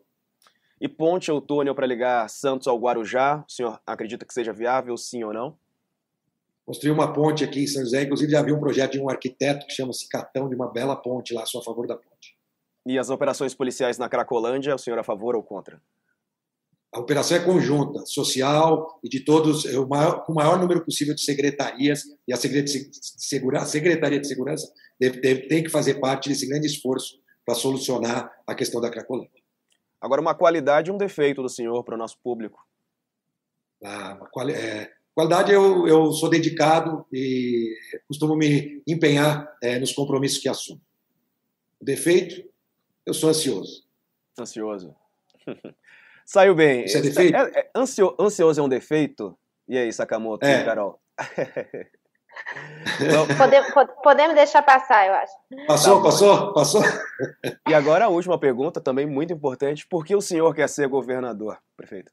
E 0.81 0.85
ponte 0.85 1.31
ou 1.31 1.39
túnel 1.39 1.73
para 1.73 1.87
ligar 1.87 2.29
Santos 2.29 2.67
ao 2.67 2.77
Guarujá, 2.77 3.41
o 3.47 3.49
senhor 3.49 3.79
acredita 3.87 4.25
que 4.25 4.33
seja 4.33 4.51
viável, 4.51 4.97
sim 4.97 5.23
ou 5.23 5.31
não? 5.31 5.57
Construir 6.65 6.91
uma 6.91 7.13
ponte 7.13 7.41
aqui 7.41 7.63
em 7.63 7.67
São 7.67 7.81
José, 7.83 8.03
inclusive 8.03 8.29
já 8.29 8.41
vi 8.41 8.51
um 8.51 8.59
projeto 8.59 8.91
de 8.91 8.99
um 8.99 9.09
arquiteto 9.09 9.65
que 9.65 9.71
chama-se 9.71 10.09
Catão, 10.09 10.49
de 10.49 10.55
uma 10.55 10.69
bela 10.69 10.93
ponte 10.93 11.33
lá, 11.33 11.45
sou 11.45 11.61
a 11.61 11.63
favor 11.63 11.87
da 11.87 11.95
ponte. 11.95 12.35
E 12.85 12.99
as 12.99 13.09
operações 13.09 13.55
policiais 13.55 13.97
na 13.97 14.09
Cracolândia, 14.09 14.75
o 14.75 14.77
senhor 14.77 14.97
é 14.97 14.99
a 14.99 15.05
favor 15.05 15.37
ou 15.37 15.41
contra? 15.41 15.81
A 16.93 16.99
operação 16.99 17.37
é 17.37 17.39
conjunta, 17.39 18.05
social 18.05 18.99
e 19.01 19.07
de 19.07 19.21
todos, 19.21 19.63
é 19.63 19.79
o 19.79 19.87
maior, 19.87 20.25
com 20.25 20.33
o 20.33 20.35
maior 20.35 20.59
número 20.59 20.83
possível 20.83 21.15
de 21.15 21.21
secretarias, 21.21 22.03
e 22.27 22.33
a 22.33 22.35
Secretaria 22.35 22.89
de 22.89 22.99
Segurança, 23.01 23.63
a 23.63 23.69
Secretaria 23.69 24.19
de 24.19 24.27
Segurança 24.27 24.69
deve, 24.99 25.21
deve, 25.21 25.47
tem 25.47 25.63
que 25.63 25.69
fazer 25.69 25.93
parte 26.01 26.27
desse 26.27 26.45
grande 26.45 26.67
esforço 26.67 27.21
para 27.51 27.55
solucionar 27.55 28.31
a 28.47 28.55
questão 28.55 28.79
da 28.79 28.89
Cracolândia. 28.89 29.41
Agora, 29.99 30.21
uma 30.21 30.33
qualidade 30.33 30.89
e 30.89 30.93
um 30.93 30.97
defeito 30.97 31.41
do 31.41 31.49
senhor 31.49 31.83
para 31.83 31.95
o 31.95 31.97
nosso 31.97 32.17
público. 32.23 32.65
Ah, 33.83 34.15
quali 34.31 34.53
é, 34.53 34.89
qualidade, 35.13 35.51
eu, 35.51 35.85
eu 35.85 36.13
sou 36.13 36.29
dedicado 36.29 37.05
e 37.11 37.75
costumo 38.07 38.37
me 38.37 38.81
empenhar 38.87 39.53
é, 39.61 39.77
nos 39.79 39.91
compromissos 39.91 40.39
que 40.39 40.47
assumo. 40.47 40.81
O 41.79 41.83
defeito, 41.83 42.41
eu 43.05 43.13
sou 43.13 43.29
ansioso. 43.29 43.85
Ansioso. 44.39 44.95
Saiu 46.25 46.55
bem. 46.55 46.85
Isso 46.85 46.97
é 46.97 47.01
defeito? 47.01 47.35
É, 47.35 47.59
é, 47.59 47.71
ansio, 47.75 48.15
ansioso 48.17 48.61
é 48.61 48.63
um 48.63 48.69
defeito? 48.69 49.37
E 49.67 49.77
aí, 49.77 49.91
Sakamoto 49.91 50.45
é. 50.45 50.61
e 50.61 50.65
Carol? 50.65 51.01
podemos, 53.37 53.67
podemos 54.03 54.35
deixar 54.35 54.61
passar, 54.61 55.07
eu 55.07 55.13
acho. 55.13 55.33
Passou, 55.67 55.97
tá 55.97 56.03
passou, 56.03 56.53
passou. 56.53 56.81
E 57.67 57.73
agora 57.73 58.05
a 58.05 58.09
última 58.09 58.39
pergunta, 58.39 58.81
também 58.81 59.05
muito 59.05 59.33
importante. 59.33 59.87
Por 59.87 60.05
que 60.05 60.15
o 60.15 60.21
senhor 60.21 60.53
quer 60.53 60.67
ser 60.69 60.87
governador, 60.87 61.57
prefeito? 61.77 62.11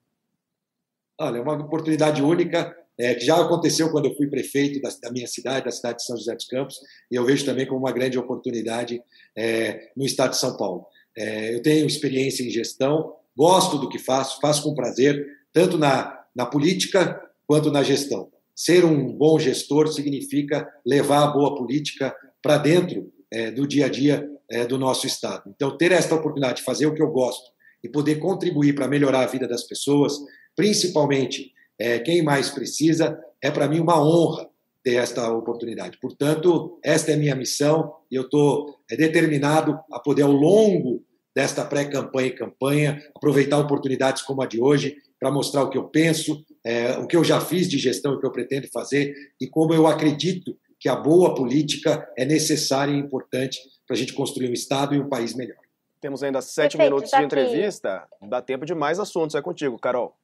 Olha, 1.21 1.39
é 1.39 1.41
uma 1.41 1.55
oportunidade 1.55 2.23
única, 2.23 2.77
é, 2.99 3.15
que 3.15 3.25
já 3.25 3.41
aconteceu 3.41 3.91
quando 3.91 4.07
eu 4.07 4.17
fui 4.17 4.29
prefeito 4.29 4.81
da, 4.81 4.89
da, 5.03 5.11
minha 5.11 5.27
cidade, 5.27 5.65
da 5.65 5.71
cidade 5.71 5.99
de 5.99 6.05
São 6.05 6.17
José 6.17 6.35
dos 6.35 6.47
Campos, 6.47 6.81
e 7.11 7.15
eu 7.17 7.25
vejo 7.25 7.45
também 7.45 7.67
como 7.67 7.81
uma 7.81 7.93
grande 7.93 8.19
oportunidade 8.19 9.03
é, 9.37 9.91
no 9.97 10.05
estado 10.05 10.31
de 10.31 10.39
São 10.39 10.57
Paulo. 10.57 10.87
É, 11.17 11.55
eu 11.55 11.63
tenho 11.63 11.87
experiência 11.87 12.45
em 12.45 12.51
gestão, 12.51 13.15
gosto 13.37 13.79
do 13.79 13.89
que 13.89 13.99
faço, 13.99 14.41
faço 14.41 14.63
com 14.63 14.75
prazer, 14.75 15.27
tanto 15.53 15.79
na, 15.79 16.25
na 16.35 16.47
política 16.47 17.21
quanto 17.47 17.71
na 17.71 17.83
gestão. 17.83 18.31
Ser 18.59 18.85
um 18.85 19.13
bom 19.13 19.39
gestor 19.39 19.87
significa 19.87 20.69
levar 20.85 21.23
a 21.23 21.27
boa 21.29 21.55
política 21.55 22.13
para 22.43 22.59
dentro 22.59 23.09
é, 23.31 23.53
do 23.53 23.69
dia 23.69 23.87
a 23.87 23.89
dia 23.89 24.29
é, 24.51 24.67
do 24.67 24.77
nosso 24.77 25.07
Estado. 25.07 25.45
Então, 25.55 25.77
ter 25.77 25.93
esta 25.93 26.17
oportunidade 26.17 26.59
de 26.59 26.65
fazer 26.65 26.85
o 26.87 26.93
que 26.93 27.01
eu 27.01 27.09
gosto 27.09 27.53
e 27.85 27.89
poder 27.89 28.17
contribuir 28.17 28.75
para 28.75 28.89
melhorar 28.89 29.21
a 29.21 29.27
vida 29.29 29.47
das 29.47 29.63
pessoas, 29.63 30.15
principalmente 30.57 31.53
é, 31.79 32.01
quem 32.01 32.21
mais 32.21 32.51
precisa, 32.51 33.17
é 33.41 33.49
para 33.49 33.69
mim 33.69 33.79
uma 33.79 34.05
honra 34.05 34.51
ter 34.83 34.97
esta 34.97 35.33
oportunidade. 35.33 35.97
Portanto, 36.01 36.81
esta 36.83 37.13
é 37.13 37.17
minha 37.17 37.37
missão 37.37 37.95
e 38.11 38.17
eu 38.17 38.23
estou 38.23 38.75
é, 38.91 38.97
determinado 38.97 39.79
a 39.93 40.01
poder, 40.01 40.23
ao 40.23 40.33
longo 40.33 41.05
desta 41.33 41.65
pré-campanha 41.65 42.27
e 42.27 42.33
campanha, 42.33 43.03
aproveitar 43.15 43.59
oportunidades 43.61 44.23
como 44.23 44.43
a 44.43 44.47
de 44.47 44.61
hoje 44.61 44.97
para 45.19 45.31
mostrar 45.31 45.63
o 45.63 45.71
que 45.71 45.79
eu 45.79 45.89
penso, 45.89 46.45
é, 46.65 46.99
o 46.99 47.07
que 47.07 47.17
eu 47.17 47.25
já 47.25 47.41
fiz 47.41 47.69
de 47.69 47.79
gestão 47.79 48.13
e 48.13 48.17
o 48.17 48.21
que 48.21 48.27
eu 48.27 48.33
pretendo 48.33 48.69
fazer 48.69 49.15
e 49.41 49.47
como 49.47 49.75
eu 49.75 49.87
acredito 49.87 50.57
que 50.79 50.89
a 50.89 50.95
boa 50.95 51.35
política 51.35 52.09
é 52.17 52.25
necessária 52.25 52.93
e 52.93 52.99
importante 52.99 53.59
para 53.87 53.97
a 53.97 53.99
gente 53.99 54.13
construir 54.13 54.49
um 54.49 54.53
Estado 54.53 54.95
e 54.95 55.01
um 55.01 55.09
país 55.09 55.35
melhor. 55.35 55.59
Temos 56.01 56.23
ainda 56.23 56.41
sete 56.41 56.77
Perfeito, 56.77 56.95
minutos 56.95 57.11
de 57.11 57.25
entrevista. 57.25 58.07
Que... 58.21 58.29
Dá 58.29 58.41
tempo 58.41 58.65
de 58.65 58.75
mais 58.75 59.01
assuntos. 59.01 59.35
É 59.35 59.43
contigo, 59.43 59.79
Carol. 59.79 60.17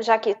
Já 0.00 0.18
que 0.18 0.36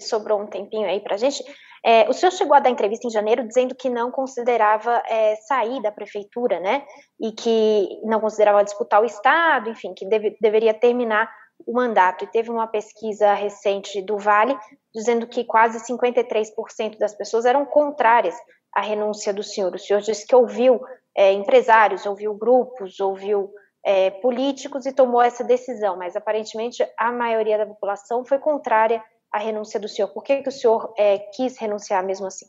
sobrou 0.00 0.42
um 0.42 0.46
tempinho 0.46 0.86
aí 0.86 1.00
para 1.00 1.14
a 1.14 1.18
gente, 1.18 1.42
é, 1.84 2.08
o 2.08 2.12
senhor 2.12 2.32
chegou 2.32 2.54
a 2.54 2.60
dar 2.60 2.70
entrevista 2.70 3.06
em 3.06 3.10
janeiro 3.10 3.46
dizendo 3.46 3.74
que 3.74 3.88
não 3.88 4.10
considerava 4.10 5.02
é, 5.08 5.36
sair 5.36 5.80
da 5.80 5.90
prefeitura, 5.90 6.60
né? 6.60 6.84
E 7.18 7.32
que 7.32 8.00
não 8.04 8.20
considerava 8.20 8.62
disputar 8.62 9.00
o 9.00 9.06
Estado, 9.06 9.70
enfim, 9.70 9.94
que 9.94 10.06
deve, 10.06 10.36
deveria 10.40 10.74
terminar 10.74 11.32
o 11.66 11.72
mandato. 11.72 12.24
E 12.24 12.28
teve 12.28 12.50
uma 12.50 12.66
pesquisa 12.66 13.34
recente 13.34 14.00
do 14.02 14.18
Vale 14.18 14.56
dizendo 14.94 15.26
que 15.26 15.44
quase 15.44 15.78
53% 15.80 16.98
das 16.98 17.14
pessoas 17.14 17.44
eram 17.44 17.64
contrárias 17.66 18.34
à 18.74 18.80
renúncia 18.80 19.32
do 19.32 19.42
senhor. 19.42 19.74
O 19.74 19.78
senhor 19.78 20.00
disse 20.00 20.26
que 20.26 20.34
ouviu 20.34 20.80
é, 21.16 21.32
empresários, 21.32 22.06
ouviu 22.06 22.34
grupos, 22.34 23.00
ouviu 23.00 23.50
é, 23.84 24.10
políticos 24.10 24.86
e 24.86 24.92
tomou 24.92 25.22
essa 25.22 25.44
decisão, 25.44 25.96
mas 25.96 26.16
aparentemente 26.16 26.84
a 26.98 27.12
maioria 27.12 27.58
da 27.58 27.66
população 27.66 28.24
foi 28.24 28.38
contrária 28.38 29.02
à 29.32 29.38
renúncia 29.38 29.78
do 29.80 29.88
senhor. 29.88 30.08
Por 30.08 30.22
que, 30.22 30.42
que 30.42 30.48
o 30.48 30.52
senhor 30.52 30.92
é, 30.98 31.18
quis 31.18 31.58
renunciar 31.58 32.04
mesmo 32.04 32.26
assim? 32.26 32.46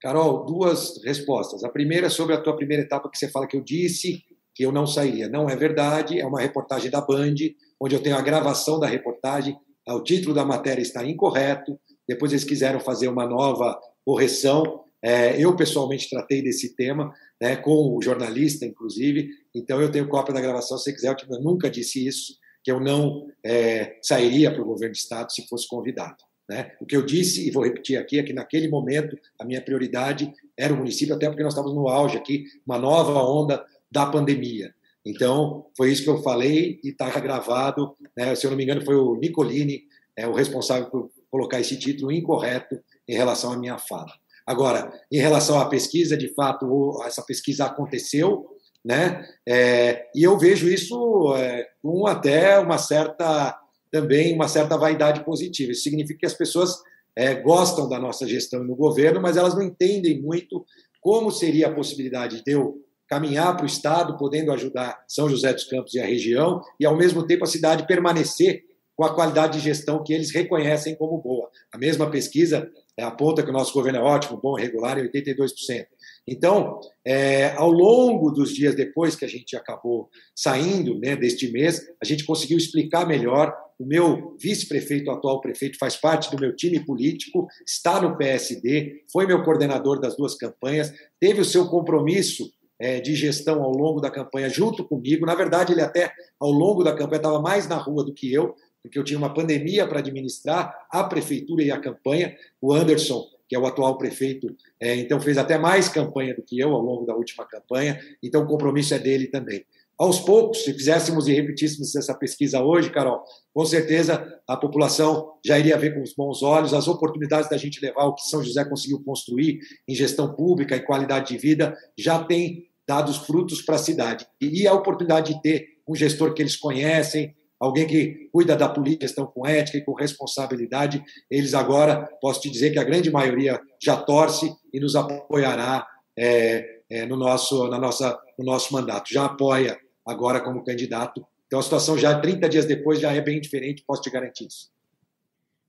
Carol, 0.00 0.44
duas 0.44 1.02
respostas. 1.02 1.64
A 1.64 1.68
primeira 1.68 2.06
é 2.06 2.10
sobre 2.10 2.34
a 2.34 2.40
tua 2.40 2.54
primeira 2.54 2.82
etapa 2.82 3.10
que 3.10 3.18
você 3.18 3.28
fala 3.28 3.46
que 3.46 3.56
eu 3.56 3.62
disse 3.62 4.22
que 4.54 4.64
eu 4.64 4.72
não 4.72 4.86
sairia. 4.86 5.28
Não 5.28 5.48
é 5.48 5.56
verdade, 5.56 6.20
é 6.20 6.26
uma 6.26 6.40
reportagem 6.40 6.90
da 6.90 7.00
Band, 7.00 7.34
onde 7.80 7.94
eu 7.94 8.02
tenho 8.02 8.16
a 8.16 8.22
gravação 8.22 8.78
da 8.78 8.86
reportagem, 8.86 9.56
o 9.88 10.00
título 10.00 10.34
da 10.34 10.44
matéria 10.44 10.82
está 10.82 11.04
incorreto, 11.04 11.78
depois 12.08 12.32
eles 12.32 12.44
quiseram 12.44 12.80
fazer 12.80 13.08
uma 13.08 13.26
nova 13.26 13.78
correção. 14.04 14.84
É, 15.02 15.40
eu, 15.40 15.54
pessoalmente, 15.54 16.10
tratei 16.10 16.42
desse 16.42 16.74
tema 16.74 17.12
né, 17.40 17.56
com 17.56 17.96
o 17.96 18.02
jornalista, 18.02 18.64
inclusive, 18.64 19.28
então 19.54 19.80
eu 19.80 19.90
tenho 19.90 20.08
cópia 20.08 20.34
da 20.34 20.40
gravação, 20.40 20.78
se 20.78 20.84
você 20.84 20.92
quiser, 20.92 21.14
eu 21.28 21.40
nunca 21.40 21.70
disse 21.70 22.04
isso, 22.04 22.34
que 22.64 22.72
eu 22.72 22.80
não 22.80 23.28
é, 23.44 23.96
sairia 24.02 24.50
para 24.50 24.62
o 24.62 24.66
governo 24.66 24.92
de 24.92 24.98
Estado 24.98 25.32
se 25.32 25.46
fosse 25.46 25.68
convidado. 25.68 26.16
Né? 26.48 26.72
O 26.80 26.86
que 26.86 26.96
eu 26.96 27.04
disse, 27.04 27.46
e 27.46 27.50
vou 27.50 27.64
repetir 27.64 27.98
aqui, 27.98 28.18
é 28.18 28.22
que 28.22 28.32
naquele 28.32 28.68
momento 28.68 29.16
a 29.38 29.44
minha 29.44 29.60
prioridade 29.60 30.32
era 30.56 30.72
o 30.72 30.76
município, 30.76 31.14
até 31.14 31.28
porque 31.28 31.42
nós 31.42 31.52
estávamos 31.52 31.76
no 31.76 31.88
auge 31.88 32.16
aqui, 32.16 32.44
uma 32.66 32.78
nova 32.78 33.22
onda 33.22 33.64
da 33.90 34.06
pandemia. 34.06 34.74
Então, 35.06 35.66
foi 35.76 35.92
isso 35.92 36.02
que 36.02 36.10
eu 36.10 36.20
falei 36.20 36.80
e 36.82 36.88
está 36.88 37.08
gravado. 37.20 37.96
Né? 38.16 38.34
Se 38.34 38.44
eu 38.44 38.50
não 38.50 38.58
me 38.58 38.64
engano, 38.64 38.84
foi 38.84 38.96
o 38.96 39.14
Nicolini, 39.14 39.84
é, 40.16 40.26
o 40.26 40.32
responsável 40.32 40.90
por 40.90 41.10
colocar 41.30 41.60
esse 41.60 41.78
título 41.78 42.10
incorreto 42.10 42.76
em 43.08 43.14
relação 43.14 43.52
à 43.52 43.56
minha 43.56 43.78
fala. 43.78 44.12
Agora, 44.44 44.92
em 45.10 45.18
relação 45.18 45.60
à 45.60 45.66
pesquisa, 45.66 46.16
de 46.16 46.34
fato, 46.34 47.00
essa 47.04 47.22
pesquisa 47.22 47.66
aconteceu, 47.66 48.46
né? 48.84 49.24
É, 49.46 50.06
e 50.14 50.22
eu 50.22 50.38
vejo 50.38 50.68
isso 50.68 51.34
é, 51.36 51.66
com 51.82 52.06
até 52.06 52.58
uma 52.58 52.78
certa 52.78 53.56
também 53.90 54.34
uma 54.34 54.48
certa 54.48 54.76
vaidade 54.76 55.24
positiva. 55.24 55.72
Isso 55.72 55.82
significa 55.82 56.20
que 56.20 56.26
as 56.26 56.34
pessoas 56.34 56.76
é, 57.14 57.34
gostam 57.34 57.88
da 57.88 57.98
nossa 57.98 58.26
gestão 58.26 58.62
no 58.62 58.76
governo, 58.76 59.20
mas 59.20 59.36
elas 59.36 59.54
não 59.54 59.62
entendem 59.62 60.20
muito 60.20 60.64
como 61.00 61.30
seria 61.30 61.68
a 61.68 61.74
possibilidade 61.74 62.42
de 62.44 62.52
eu 62.52 62.85
caminhar 63.08 63.56
para 63.56 63.64
o 63.64 63.66
Estado, 63.66 64.16
podendo 64.16 64.52
ajudar 64.52 65.02
São 65.06 65.28
José 65.28 65.52
dos 65.52 65.64
Campos 65.64 65.94
e 65.94 66.00
a 66.00 66.06
região, 66.06 66.60
e 66.78 66.86
ao 66.86 66.96
mesmo 66.96 67.26
tempo 67.26 67.44
a 67.44 67.48
cidade 67.48 67.86
permanecer 67.86 68.64
com 68.96 69.04
a 69.04 69.14
qualidade 69.14 69.58
de 69.58 69.64
gestão 69.64 70.02
que 70.02 70.12
eles 70.12 70.32
reconhecem 70.32 70.96
como 70.96 71.20
boa. 71.20 71.50
A 71.70 71.76
mesma 71.76 72.10
pesquisa 72.10 72.70
aponta 72.98 73.42
que 73.42 73.50
o 73.50 73.52
nosso 73.52 73.74
governo 73.74 73.98
é 73.98 74.02
ótimo, 74.02 74.40
bom, 74.42 74.54
regular, 74.54 74.98
em 74.98 75.06
82%. 75.06 75.86
Então, 76.26 76.80
é, 77.04 77.50
ao 77.56 77.70
longo 77.70 78.30
dos 78.30 78.54
dias 78.54 78.74
depois 78.74 79.14
que 79.14 79.24
a 79.24 79.28
gente 79.28 79.54
acabou 79.54 80.08
saindo 80.34 80.98
né, 80.98 81.14
deste 81.14 81.52
mês, 81.52 81.86
a 82.02 82.06
gente 82.06 82.24
conseguiu 82.24 82.56
explicar 82.56 83.06
melhor. 83.06 83.54
O 83.78 83.84
meu 83.84 84.34
vice-prefeito, 84.40 85.10
atual 85.10 85.42
prefeito, 85.42 85.76
faz 85.78 85.96
parte 85.96 86.30
do 86.30 86.40
meu 86.40 86.56
time 86.56 86.80
político, 86.80 87.46
está 87.66 88.00
no 88.00 88.16
PSD, 88.16 89.04
foi 89.12 89.26
meu 89.26 89.44
coordenador 89.44 90.00
das 90.00 90.16
duas 90.16 90.34
campanhas, 90.34 90.90
teve 91.20 91.42
o 91.42 91.44
seu 91.44 91.68
compromisso 91.68 92.50
é, 92.78 93.00
de 93.00 93.14
gestão 93.14 93.62
ao 93.62 93.72
longo 93.72 94.00
da 94.00 94.10
campanha 94.10 94.48
junto 94.48 94.84
comigo. 94.84 95.26
Na 95.26 95.34
verdade, 95.34 95.72
ele 95.72 95.80
até 95.80 96.12
ao 96.38 96.50
longo 96.50 96.84
da 96.84 96.94
campanha 96.94 97.18
estava 97.18 97.40
mais 97.40 97.68
na 97.68 97.76
rua 97.76 98.04
do 98.04 98.12
que 98.12 98.32
eu, 98.32 98.54
porque 98.82 98.98
eu 98.98 99.04
tinha 99.04 99.18
uma 99.18 99.32
pandemia 99.32 99.86
para 99.86 99.98
administrar 99.98 100.86
a 100.90 101.04
prefeitura 101.04 101.62
e 101.62 101.70
a 101.70 101.80
campanha. 101.80 102.36
O 102.60 102.72
Anderson, 102.72 103.24
que 103.48 103.56
é 103.56 103.58
o 103.58 103.66
atual 103.66 103.96
prefeito, 103.98 104.54
é, 104.80 104.94
então 104.96 105.20
fez 105.20 105.38
até 105.38 105.58
mais 105.58 105.88
campanha 105.88 106.34
do 106.34 106.42
que 106.42 106.58
eu 106.58 106.72
ao 106.74 106.82
longo 106.82 107.04
da 107.04 107.14
última 107.14 107.44
campanha, 107.46 108.00
então 108.22 108.42
o 108.42 108.46
compromisso 108.46 108.94
é 108.94 108.98
dele 108.98 109.26
também. 109.26 109.64
Aos 109.98 110.20
poucos, 110.20 110.62
se 110.62 110.74
fizéssemos 110.74 111.26
e 111.26 111.32
repetíssemos 111.32 111.96
essa 111.96 112.14
pesquisa 112.14 112.62
hoje, 112.62 112.90
Carol, 112.90 113.22
com 113.54 113.64
certeza 113.64 114.40
a 114.46 114.54
população 114.54 115.32
já 115.44 115.58
iria 115.58 115.78
ver 115.78 115.94
com 115.94 116.02
os 116.02 116.14
bons 116.14 116.42
olhos 116.42 116.74
as 116.74 116.86
oportunidades 116.86 117.48
da 117.48 117.56
gente 117.56 117.80
levar 117.80 118.04
o 118.04 118.14
que 118.14 118.28
São 118.28 118.44
José 118.44 118.62
conseguiu 118.66 119.02
construir 119.02 119.58
em 119.88 119.94
gestão 119.94 120.34
pública 120.34 120.76
e 120.76 120.80
qualidade 120.80 121.28
de 121.28 121.38
vida, 121.38 121.74
já 121.98 122.22
tem 122.22 122.66
dado 122.86 123.08
os 123.08 123.16
frutos 123.16 123.62
para 123.62 123.76
a 123.76 123.78
cidade. 123.78 124.26
E 124.38 124.66
a 124.66 124.74
oportunidade 124.74 125.32
de 125.32 125.40
ter 125.40 125.66
um 125.88 125.94
gestor 125.94 126.34
que 126.34 126.42
eles 126.42 126.56
conhecem, 126.56 127.34
alguém 127.58 127.86
que 127.86 128.28
cuida 128.30 128.54
da 128.54 128.68
política, 128.68 129.06
gestão 129.06 129.26
com 129.26 129.46
ética 129.46 129.78
e 129.78 129.84
com 129.84 129.94
responsabilidade, 129.94 131.02
eles 131.30 131.54
agora, 131.54 132.06
posso 132.20 132.42
te 132.42 132.50
dizer 132.50 132.70
que 132.70 132.78
a 132.78 132.84
grande 132.84 133.10
maioria 133.10 133.58
já 133.82 133.96
torce 133.96 134.54
e 134.74 134.78
nos 134.78 134.94
apoiará 134.94 135.86
é, 136.18 136.80
é, 136.90 137.06
no, 137.06 137.16
nosso, 137.16 137.66
na 137.68 137.78
nossa, 137.78 138.18
no 138.38 138.44
nosso 138.44 138.74
mandato, 138.74 139.10
já 139.10 139.24
apoia 139.24 139.76
agora 140.06 140.40
como 140.40 140.64
candidato. 140.64 141.26
Então 141.46 141.58
a 141.58 141.62
situação 141.62 141.98
já 141.98 142.18
30 142.18 142.48
dias 142.48 142.66
depois 142.66 143.00
já 143.00 143.12
é 143.12 143.20
bem 143.20 143.40
diferente, 143.40 143.84
posso 143.86 144.02
te 144.02 144.10
garantir 144.10 144.46
isso. 144.46 144.70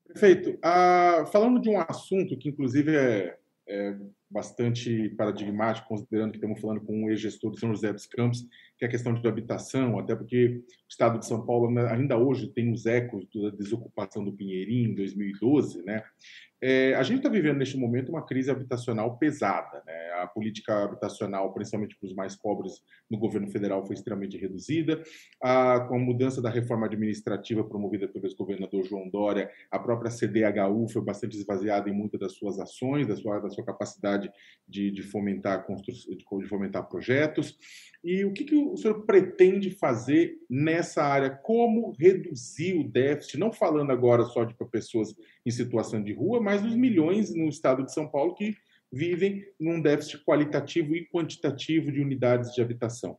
Perfeito. 0.06 0.58
Ah, 0.64 1.26
falando 1.32 1.60
de 1.60 1.70
um 1.70 1.80
assunto 1.80 2.38
que 2.38 2.50
inclusive 2.50 2.96
é, 2.96 3.38
é 3.68 3.96
bastante 4.30 5.10
paradigmático, 5.10 5.88
considerando 5.88 6.32
que 6.32 6.38
estamos 6.38 6.60
falando 6.60 6.82
com 6.82 7.04
um 7.04 7.10
ex-gestor 7.10 7.52
de 7.52 7.60
São 7.60 7.74
José 7.74 7.94
dos 7.94 8.06
Campos, 8.06 8.46
que 8.78 8.86
é 8.86 8.88
a 8.88 8.92
questão 8.92 9.14
de 9.14 9.28
habitação, 9.28 9.98
até 9.98 10.16
porque 10.16 10.48
o 10.48 10.64
Estado 10.90 11.20
de 11.20 11.26
São 11.26 11.46
Paulo 11.46 11.78
ainda 11.90 12.18
hoje 12.18 12.48
tem 12.48 12.72
os 12.72 12.86
ecos 12.86 13.28
da 13.34 13.50
desocupação 13.50 14.24
do 14.24 14.34
Pinheirinho 14.34 14.92
em 14.92 14.96
2012, 14.96 15.84
né? 15.84 16.04
É, 16.60 16.96
a 16.96 17.04
gente 17.04 17.18
está 17.18 17.30
vivendo 17.30 17.58
neste 17.58 17.78
momento 17.78 18.10
uma 18.10 18.26
crise 18.26 18.50
habitacional 18.50 19.16
pesada. 19.18 19.84
Né? 19.86 20.12
A 20.16 20.28
política 20.28 20.84
habitacional, 20.84 21.54
principalmente 21.54 21.96
para 21.96 22.08
os 22.08 22.16
mais 22.16 22.36
pobres, 22.36 22.82
no 23.10 23.18
governo 23.18 23.48
federal 23.48 23.86
foi 23.86 23.96
extremamente 23.96 24.38
reduzida. 24.38 25.04
A, 25.42 25.82
com 25.82 25.96
a 25.96 26.00
mudança 26.00 26.42
da 26.42 26.50
reforma 26.50 26.88
administrativa 26.88 27.64
promovida 27.64 28.08
pelo 28.08 28.26
ex-governador 28.26 28.84
João 28.86 29.08
Dória, 29.08 29.52
a 29.70 29.78
própria 29.78 30.10
CDHU 30.10 30.88
foi 30.90 31.04
bastante 31.04 31.38
esvaziada 31.38 31.90
em 31.90 31.94
muitas 31.94 32.20
das 32.20 32.34
suas 32.34 32.60
ações, 32.60 33.08
da 33.08 33.16
sua, 33.16 33.40
da 33.40 33.50
sua 33.50 33.64
capacidade 33.64 34.32
de, 34.68 34.90
de, 34.90 35.04
fomentar 35.04 35.64
de 35.68 36.48
fomentar 36.48 36.88
projetos. 36.90 37.56
E 38.04 38.26
o 38.26 38.34
que, 38.34 38.44
que 38.44 38.56
o 38.56 38.67
senhor 38.76 39.06
pretende 39.06 39.70
fazer 39.70 40.38
nessa 40.50 41.04
área? 41.04 41.30
Como 41.30 41.92
reduzir 41.98 42.78
o 42.78 42.84
déficit? 42.84 43.38
Não 43.38 43.52
falando 43.52 43.92
agora 43.92 44.24
só 44.26 44.44
de 44.44 44.54
pessoas 44.72 45.16
em 45.46 45.52
situação 45.52 46.04
de 46.04 46.12
rua, 46.12 46.42
mas 46.42 46.62
dos 46.62 46.76
milhões 46.76 47.34
no 47.34 47.48
estado 47.48 47.86
de 47.86 47.94
São 47.94 48.08
Paulo 48.10 48.34
que 48.34 48.58
vivem 48.92 49.46
num 49.60 49.82
déficit 49.82 50.24
qualitativo 50.26 50.96
e 50.96 51.08
quantitativo 51.08 51.92
de 51.92 52.02
unidades 52.02 52.54
de 52.54 52.62
habitação. 52.62 53.18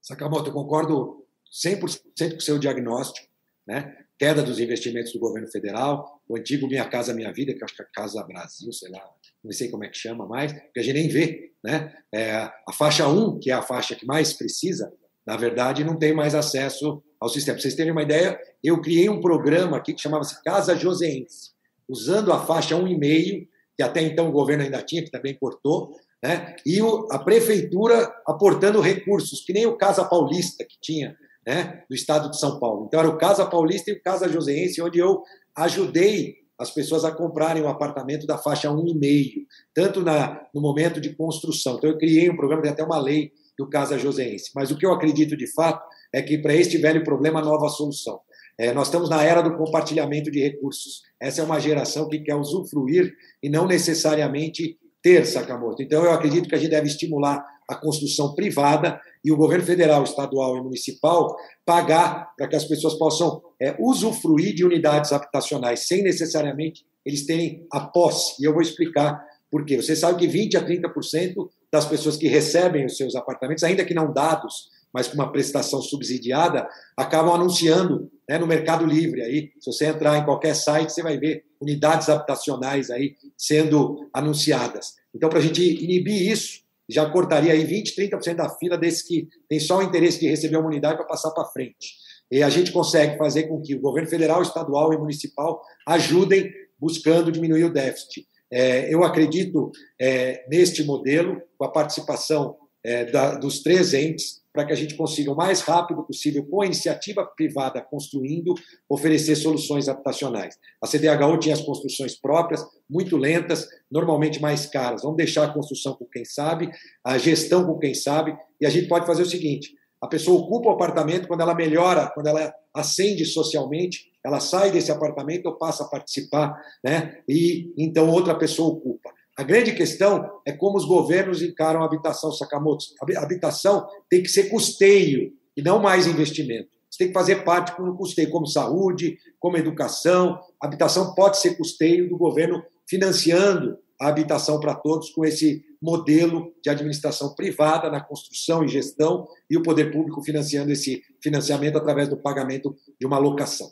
Sakamoto, 0.00 0.50
eu 0.50 0.54
concordo 0.54 1.26
100% 1.52 2.30
com 2.32 2.36
o 2.36 2.40
seu 2.40 2.58
diagnóstico. 2.58 3.26
Né? 3.66 3.96
Queda 4.18 4.42
dos 4.42 4.60
investimentos 4.60 5.12
do 5.12 5.18
governo 5.18 5.48
federal, 5.48 6.20
o 6.28 6.36
antigo 6.36 6.66
Minha 6.66 6.88
Casa 6.88 7.14
Minha 7.14 7.32
Vida, 7.32 7.54
que 7.54 7.64
acho 7.64 7.74
que 7.74 7.82
é 7.82 7.86
Casa 7.92 8.22
Brasil, 8.22 8.72
sei 8.72 8.90
lá, 8.90 9.02
não 9.42 9.52
sei 9.52 9.68
como 9.68 9.84
é 9.84 9.88
que 9.88 9.96
chama 9.96 10.26
mais, 10.26 10.52
que 10.52 10.80
a 10.80 10.82
gente 10.82 10.94
nem 10.94 11.08
vê. 11.08 11.52
Né? 11.62 11.92
É, 12.12 12.32
a 12.32 12.72
faixa 12.72 13.08
1, 13.08 13.38
que 13.40 13.50
é 13.50 13.54
a 13.54 13.62
faixa 13.62 13.94
que 13.94 14.06
mais 14.06 14.32
precisa, 14.32 14.92
na 15.26 15.36
verdade, 15.36 15.84
não 15.84 15.98
tem 15.98 16.12
mais 16.12 16.34
acesso 16.34 17.02
ao 17.18 17.28
sistema. 17.28 17.56
Para 17.56 17.62
vocês 17.62 17.74
terem 17.74 17.92
uma 17.92 18.02
ideia, 18.02 18.38
eu 18.62 18.80
criei 18.80 19.08
um 19.08 19.20
programa 19.20 19.76
aqui 19.78 19.94
que 19.94 20.02
chamava-se 20.02 20.42
Casa 20.42 20.76
Joseense, 20.76 21.52
usando 21.88 22.32
a 22.32 22.44
faixa 22.44 22.76
1,5, 22.76 23.48
que 23.76 23.82
até 23.82 24.02
então 24.02 24.28
o 24.28 24.32
governo 24.32 24.62
ainda 24.62 24.82
tinha, 24.82 25.02
que 25.02 25.10
também 25.10 25.36
cortou, 25.36 25.96
né? 26.22 26.54
e 26.64 26.78
a 27.10 27.18
prefeitura 27.18 28.14
aportando 28.26 28.80
recursos, 28.80 29.40
que 29.44 29.52
nem 29.52 29.66
o 29.66 29.76
Casa 29.76 30.04
Paulista 30.04 30.64
que 30.64 30.78
tinha, 30.80 31.16
né? 31.46 31.82
do 31.88 31.94
estado 31.94 32.30
de 32.30 32.38
São 32.38 32.58
Paulo. 32.58 32.86
Então 32.86 33.00
era 33.00 33.08
o 33.08 33.18
Casa 33.18 33.46
Paulista 33.46 33.90
e 33.90 33.94
o 33.94 34.02
Casa 34.02 34.28
Joseense, 34.28 34.82
onde 34.82 34.98
eu 34.98 35.22
ajudei 35.56 36.36
as 36.58 36.70
pessoas 36.70 37.04
a 37.04 37.10
comprarem 37.10 37.62
um 37.62 37.68
apartamento 37.68 38.26
da 38.26 38.38
faixa 38.38 38.68
1,5, 38.68 39.44
tanto 39.74 40.02
na, 40.02 40.40
no 40.54 40.60
momento 40.60 41.00
de 41.00 41.14
construção. 41.14 41.76
Então 41.76 41.90
eu 41.90 41.98
criei 41.98 42.30
um 42.30 42.36
programa, 42.36 42.62
tem 42.62 42.70
até 42.70 42.84
uma 42.84 42.98
lei 42.98 43.32
do 43.58 43.68
Casa 43.68 43.98
Joseense. 43.98 44.50
Mas 44.54 44.70
o 44.70 44.76
que 44.76 44.86
eu 44.86 44.92
acredito 44.92 45.36
de 45.36 45.52
fato 45.52 45.84
é 46.12 46.22
que 46.22 46.38
para 46.38 46.54
este 46.54 46.78
velho 46.78 47.02
problema, 47.04 47.42
nova 47.42 47.68
solução. 47.68 48.20
É, 48.56 48.72
nós 48.72 48.86
estamos 48.86 49.10
na 49.10 49.22
era 49.22 49.42
do 49.42 49.56
compartilhamento 49.56 50.30
de 50.30 50.40
recursos. 50.40 51.02
Essa 51.20 51.40
é 51.40 51.44
uma 51.44 51.58
geração 51.58 52.08
que 52.08 52.20
quer 52.20 52.36
usufruir 52.36 53.12
e 53.42 53.48
não 53.48 53.66
necessariamente 53.66 54.78
ter 55.02 55.26
Sakamoto. 55.26 55.82
Então, 55.82 56.04
eu 56.04 56.12
acredito 56.12 56.48
que 56.48 56.54
a 56.54 56.58
gente 56.58 56.70
deve 56.70 56.86
estimular 56.86 57.44
a 57.68 57.74
construção 57.74 58.34
privada 58.34 59.00
e 59.24 59.32
o 59.32 59.36
governo 59.36 59.64
federal, 59.64 60.04
estadual 60.04 60.56
e 60.56 60.62
municipal 60.62 61.34
pagar 61.64 62.34
para 62.36 62.46
que 62.46 62.56
as 62.56 62.64
pessoas 62.64 62.94
possam 62.94 63.40
é, 63.60 63.74
usufruir 63.78 64.54
de 64.54 64.64
unidades 64.64 65.12
habitacionais, 65.12 65.86
sem 65.86 66.02
necessariamente 66.02 66.84
eles 67.04 67.24
terem 67.24 67.66
a 67.72 67.80
posse. 67.80 68.42
E 68.42 68.44
eu 68.44 68.52
vou 68.52 68.60
explicar 68.60 69.24
por 69.50 69.64
quê. 69.64 69.76
Você 69.76 69.96
sabe 69.96 70.18
que 70.18 70.28
20% 70.28 70.56
a 70.56 70.66
30% 70.66 71.48
das 71.72 71.86
pessoas 71.86 72.16
que 72.16 72.28
recebem 72.28 72.84
os 72.84 72.96
seus 72.96 73.14
apartamentos, 73.14 73.64
ainda 73.64 73.84
que 73.84 73.94
não 73.94 74.12
dados, 74.12 74.68
mas 74.92 75.08
com 75.08 75.14
uma 75.14 75.32
prestação 75.32 75.80
subsidiada, 75.82 76.68
acabam 76.96 77.34
anunciando 77.34 78.10
né, 78.28 78.38
no 78.38 78.46
Mercado 78.46 78.86
Livre. 78.86 79.22
Aí, 79.22 79.50
se 79.58 79.72
você 79.72 79.86
entrar 79.86 80.18
em 80.18 80.24
qualquer 80.24 80.54
site, 80.54 80.92
você 80.92 81.02
vai 81.02 81.18
ver 81.18 81.44
unidades 81.60 82.08
habitacionais 82.08 82.90
aí 82.90 83.16
sendo 83.36 84.08
anunciadas. 84.12 84.94
Então, 85.14 85.28
para 85.28 85.38
a 85.38 85.42
gente 85.42 85.62
inibir 85.62 86.30
isso, 86.30 86.63
já 86.88 87.08
cortaria 87.10 87.52
aí 87.52 87.64
20, 87.64 87.96
30% 87.96 88.34
da 88.34 88.48
fila 88.50 88.76
desses 88.76 89.02
que 89.02 89.28
tem 89.48 89.58
só 89.58 89.78
o 89.78 89.82
interesse 89.82 90.20
de 90.20 90.28
receber 90.28 90.56
uma 90.56 90.68
unidade 90.68 90.96
para 90.96 91.06
passar 91.06 91.30
para 91.30 91.46
frente. 91.46 91.94
E 92.30 92.42
a 92.42 92.48
gente 92.48 92.72
consegue 92.72 93.16
fazer 93.16 93.44
com 93.44 93.60
que 93.60 93.74
o 93.74 93.80
governo 93.80 94.08
federal, 94.08 94.42
estadual 94.42 94.92
e 94.92 94.98
municipal 94.98 95.60
ajudem 95.86 96.50
buscando 96.78 97.32
diminuir 97.32 97.64
o 97.64 97.72
déficit. 97.72 98.26
É, 98.52 98.92
eu 98.92 99.02
acredito 99.02 99.70
é, 100.00 100.44
neste 100.48 100.84
modelo, 100.84 101.40
com 101.56 101.64
a 101.64 101.72
participação 101.72 102.56
é, 102.84 103.04
da, 103.06 103.34
dos 103.34 103.62
três 103.62 103.94
entes, 103.94 104.43
para 104.54 104.64
que 104.64 104.72
a 104.72 104.76
gente 104.76 104.94
consiga 104.94 105.32
o 105.32 105.36
mais 105.36 105.62
rápido 105.62 106.04
possível, 106.04 106.46
com 106.46 106.62
a 106.62 106.66
iniciativa 106.66 107.26
privada 107.26 107.82
construindo, 107.82 108.54
oferecer 108.88 109.34
soluções 109.34 109.88
habitacionais. 109.88 110.56
A 110.80 110.86
CDHU 110.86 111.38
tinha 111.40 111.56
as 111.56 111.60
construções 111.60 112.14
próprias, 112.14 112.64
muito 112.88 113.16
lentas, 113.16 113.66
normalmente 113.90 114.40
mais 114.40 114.64
caras. 114.66 115.02
Vamos 115.02 115.16
deixar 115.16 115.44
a 115.44 115.52
construção 115.52 115.94
com 115.94 116.04
quem 116.04 116.24
sabe, 116.24 116.70
a 117.04 117.18
gestão 117.18 117.66
com 117.66 117.76
quem 117.80 117.94
sabe, 117.94 118.32
e 118.60 118.64
a 118.64 118.70
gente 118.70 118.86
pode 118.86 119.06
fazer 119.06 119.22
o 119.22 119.28
seguinte: 119.28 119.74
a 120.00 120.06
pessoa 120.06 120.40
ocupa 120.40 120.68
o 120.68 120.72
apartamento, 120.72 121.26
quando 121.26 121.40
ela 121.40 121.54
melhora, 121.54 122.12
quando 122.14 122.28
ela 122.28 122.54
ascende 122.72 123.24
socialmente, 123.24 124.12
ela 124.24 124.38
sai 124.38 124.70
desse 124.70 124.92
apartamento 124.92 125.46
ou 125.46 125.56
passa 125.56 125.82
a 125.82 125.88
participar, 125.88 126.56
né? 126.82 127.18
e 127.28 127.72
então 127.76 128.08
outra 128.08 128.36
pessoa 128.38 128.72
ocupa. 128.72 129.10
A 129.36 129.42
grande 129.42 129.72
questão 129.72 130.40
é 130.46 130.52
como 130.52 130.76
os 130.76 130.84
governos 130.84 131.42
encaram 131.42 131.82
a 131.82 131.86
habitação, 131.86 132.30
Sakamoto. 132.30 132.84
A 133.16 133.22
habitação 133.22 133.86
tem 134.08 134.22
que 134.22 134.28
ser 134.28 134.48
custeio 134.48 135.32
e 135.56 135.62
não 135.62 135.80
mais 135.80 136.06
investimento. 136.06 136.68
Você 136.88 136.98
tem 136.98 137.08
que 137.08 137.14
fazer 137.14 137.42
parte 137.42 137.74
como 137.74 137.96
custeio, 137.96 138.30
como 138.30 138.46
saúde, 138.46 139.18
como 139.40 139.56
educação. 139.56 140.38
A 140.62 140.66
habitação 140.66 141.12
pode 141.14 141.38
ser 141.38 141.56
custeio 141.56 142.08
do 142.08 142.16
governo 142.16 142.62
financiando 142.88 143.76
a 144.00 144.08
habitação 144.08 144.60
para 144.60 144.74
todos 144.74 145.10
com 145.10 145.24
esse 145.24 145.64
modelo 145.82 146.54
de 146.62 146.70
administração 146.70 147.34
privada 147.34 147.90
na 147.90 148.00
construção 148.00 148.64
e 148.64 148.68
gestão 148.68 149.26
e 149.50 149.56
o 149.56 149.62
poder 149.62 149.92
público 149.92 150.22
financiando 150.22 150.70
esse 150.70 151.02
financiamento 151.20 151.76
através 151.76 152.08
do 152.08 152.16
pagamento 152.16 152.76
de 152.98 153.06
uma 153.06 153.18
locação. 153.18 153.66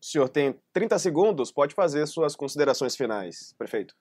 O 0.00 0.04
senhor 0.04 0.28
tem 0.28 0.54
30 0.72 0.98
segundos, 0.98 1.52
pode 1.52 1.74
fazer 1.74 2.06
suas 2.06 2.34
considerações 2.34 2.96
finais, 2.96 3.54
prefeito. 3.56 3.94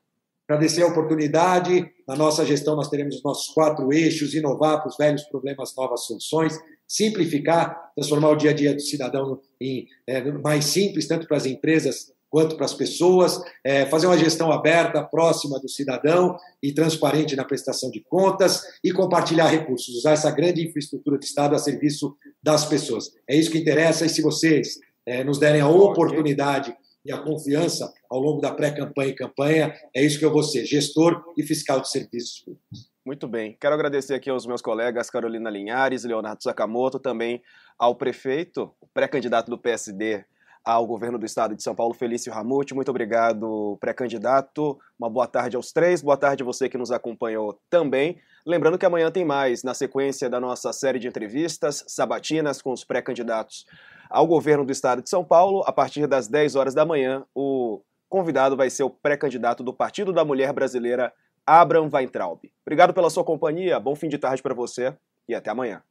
Agradecer 0.48 0.82
a 0.84 0.88
oportunidade. 0.88 1.92
Na 2.08 2.16
nossa 2.16 2.46
gestão, 2.46 2.76
nós 2.76 2.90
teremos 2.90 3.18
os 3.18 3.24
nossos 3.24 3.54
quatro 3.54 3.92
eixos: 3.92 4.34
inovar 4.34 4.80
para 4.80 4.88
os 4.88 4.98
velhos 4.98 5.24
problemas, 5.24 5.76
novas 5.76 6.06
soluções, 6.06 6.58
simplificar, 6.88 7.92
transformar 7.94 8.30
o 8.30 8.36
dia 8.36 8.52
a 8.52 8.54
dia 8.54 8.74
do 8.74 8.80
cidadão 8.80 9.42
em 9.60 9.88
é, 10.08 10.22
mais 10.32 10.66
simples, 10.66 11.08
tanto 11.08 11.28
para 11.28 11.36
as 11.36 11.46
empresas 11.46 12.14
quanto 12.30 12.56
para 12.56 12.66
as 12.66 12.74
pessoas, 12.74 13.42
é, 13.64 13.86
fazer 13.86 14.06
uma 14.06 14.18
gestão 14.18 14.52
aberta, 14.52 15.02
próxima 15.02 15.60
do 15.60 15.70
cidadão 15.70 16.38
e 16.62 16.74
transparente 16.74 17.36
na 17.36 17.46
prestação 17.46 17.90
de 17.90 18.02
contas 18.02 18.64
e 18.84 18.92
compartilhar 18.92 19.48
recursos, 19.48 19.96
usar 19.96 20.12
essa 20.12 20.30
grande 20.32 20.66
infraestrutura 20.66 21.18
do 21.18 21.24
Estado 21.24 21.56
a 21.56 21.60
serviço 21.60 22.16
das 22.44 22.66
pessoas. 22.66 23.12
É 23.28 23.36
isso 23.36 23.50
que 23.50 23.58
interessa 23.58 24.06
e 24.06 24.10
se 24.10 24.22
vocês 24.22 24.78
é, 25.06 25.24
nos 25.24 25.40
derem 25.40 25.62
a 25.62 25.70
oportunidade 25.70 26.76
e 27.08 27.12
a 27.12 27.18
confiança 27.18 27.92
ao 28.10 28.20
longo 28.20 28.42
da 28.42 28.54
pré-campanha 28.54 29.10
e 29.10 29.16
campanha. 29.16 29.74
É 29.96 30.04
isso 30.04 30.20
que 30.20 30.26
eu 30.26 30.32
vou 30.32 30.44
ser, 30.44 30.66
gestor 30.66 31.24
e 31.38 31.44
fiscal 31.44 31.80
de 31.80 31.90
serviços 31.90 32.40
públicos. 32.42 32.92
Muito 33.06 33.26
bem. 33.26 33.58
Quero 33.60 33.74
agradecer 33.74 34.14
aqui 34.14 34.30
aos 34.30 34.46
meus 34.46 34.62
colegas 34.62 35.10
Carolina 35.10 35.50
Linhares 35.50 36.04
Leonardo 36.04 36.44
Sakamoto, 36.44 37.00
também 37.00 37.42
ao 37.80 37.96
prefeito, 37.96 38.70
pré-candidato 38.94 39.50
do 39.50 39.58
PSD 39.58 40.26
ao 40.66 40.86
governo 40.86 41.18
do 41.18 41.26
estado 41.26 41.56
de 41.56 41.64
São 41.64 41.74
Paulo, 41.74 41.94
Felício 41.94 42.34
Ramute. 42.34 42.74
Muito 42.74 42.90
obrigado, 42.90 43.78
pré-candidato. 43.80 44.78
Uma 45.00 45.10
boa 45.10 45.26
tarde 45.26 45.56
aos 45.56 45.72
três. 45.72 46.02
Boa 46.02 46.18
tarde 46.18 46.44
a 46.44 46.46
você 46.46 46.68
que 46.68 46.78
nos 46.78 46.92
acompanhou 46.92 47.58
também. 47.70 48.20
Lembrando 48.46 48.78
que 48.78 48.86
amanhã 48.86 49.10
tem 49.10 49.24
mais, 49.24 49.64
na 49.64 49.74
sequência 49.74 50.30
da 50.30 50.42
nossa 50.42 50.74
série 50.74 51.00
de 51.00 51.08
entrevistas 51.08 51.86
sabatinas 51.88 52.62
com 52.62 52.74
os 52.74 52.84
pré-candidatos 52.84 53.66
ao 54.10 54.28
governo 54.28 54.66
do 54.66 54.72
estado 54.72 55.02
de 55.02 55.10
São 55.10 55.24
Paulo. 55.24 55.64
A 55.66 55.72
partir 55.72 56.08
das 56.08 56.28
10 56.28 56.56
horas 56.56 56.74
da 56.74 56.86
manhã, 56.86 57.26
o 57.34 57.82
convidado 58.10 58.56
vai 58.56 58.70
ser 58.70 58.84
o 58.84 58.90
pré-candidato 58.90 59.64
do 59.64 59.74
Partido 59.74 60.14
da 60.14 60.24
Mulher 60.24 60.54
Brasileira, 60.54 61.14
Abraham 61.46 61.90
Weintraub. 61.92 62.40
Obrigado 62.66 62.94
pela 62.94 63.10
sua 63.10 63.24
companhia, 63.24 63.80
bom 63.80 63.96
fim 63.96 64.08
de 64.10 64.18
tarde 64.18 64.42
para 64.42 64.54
você 64.54 64.96
e 65.28 65.36
até 65.36 65.50
amanhã. 65.50 65.82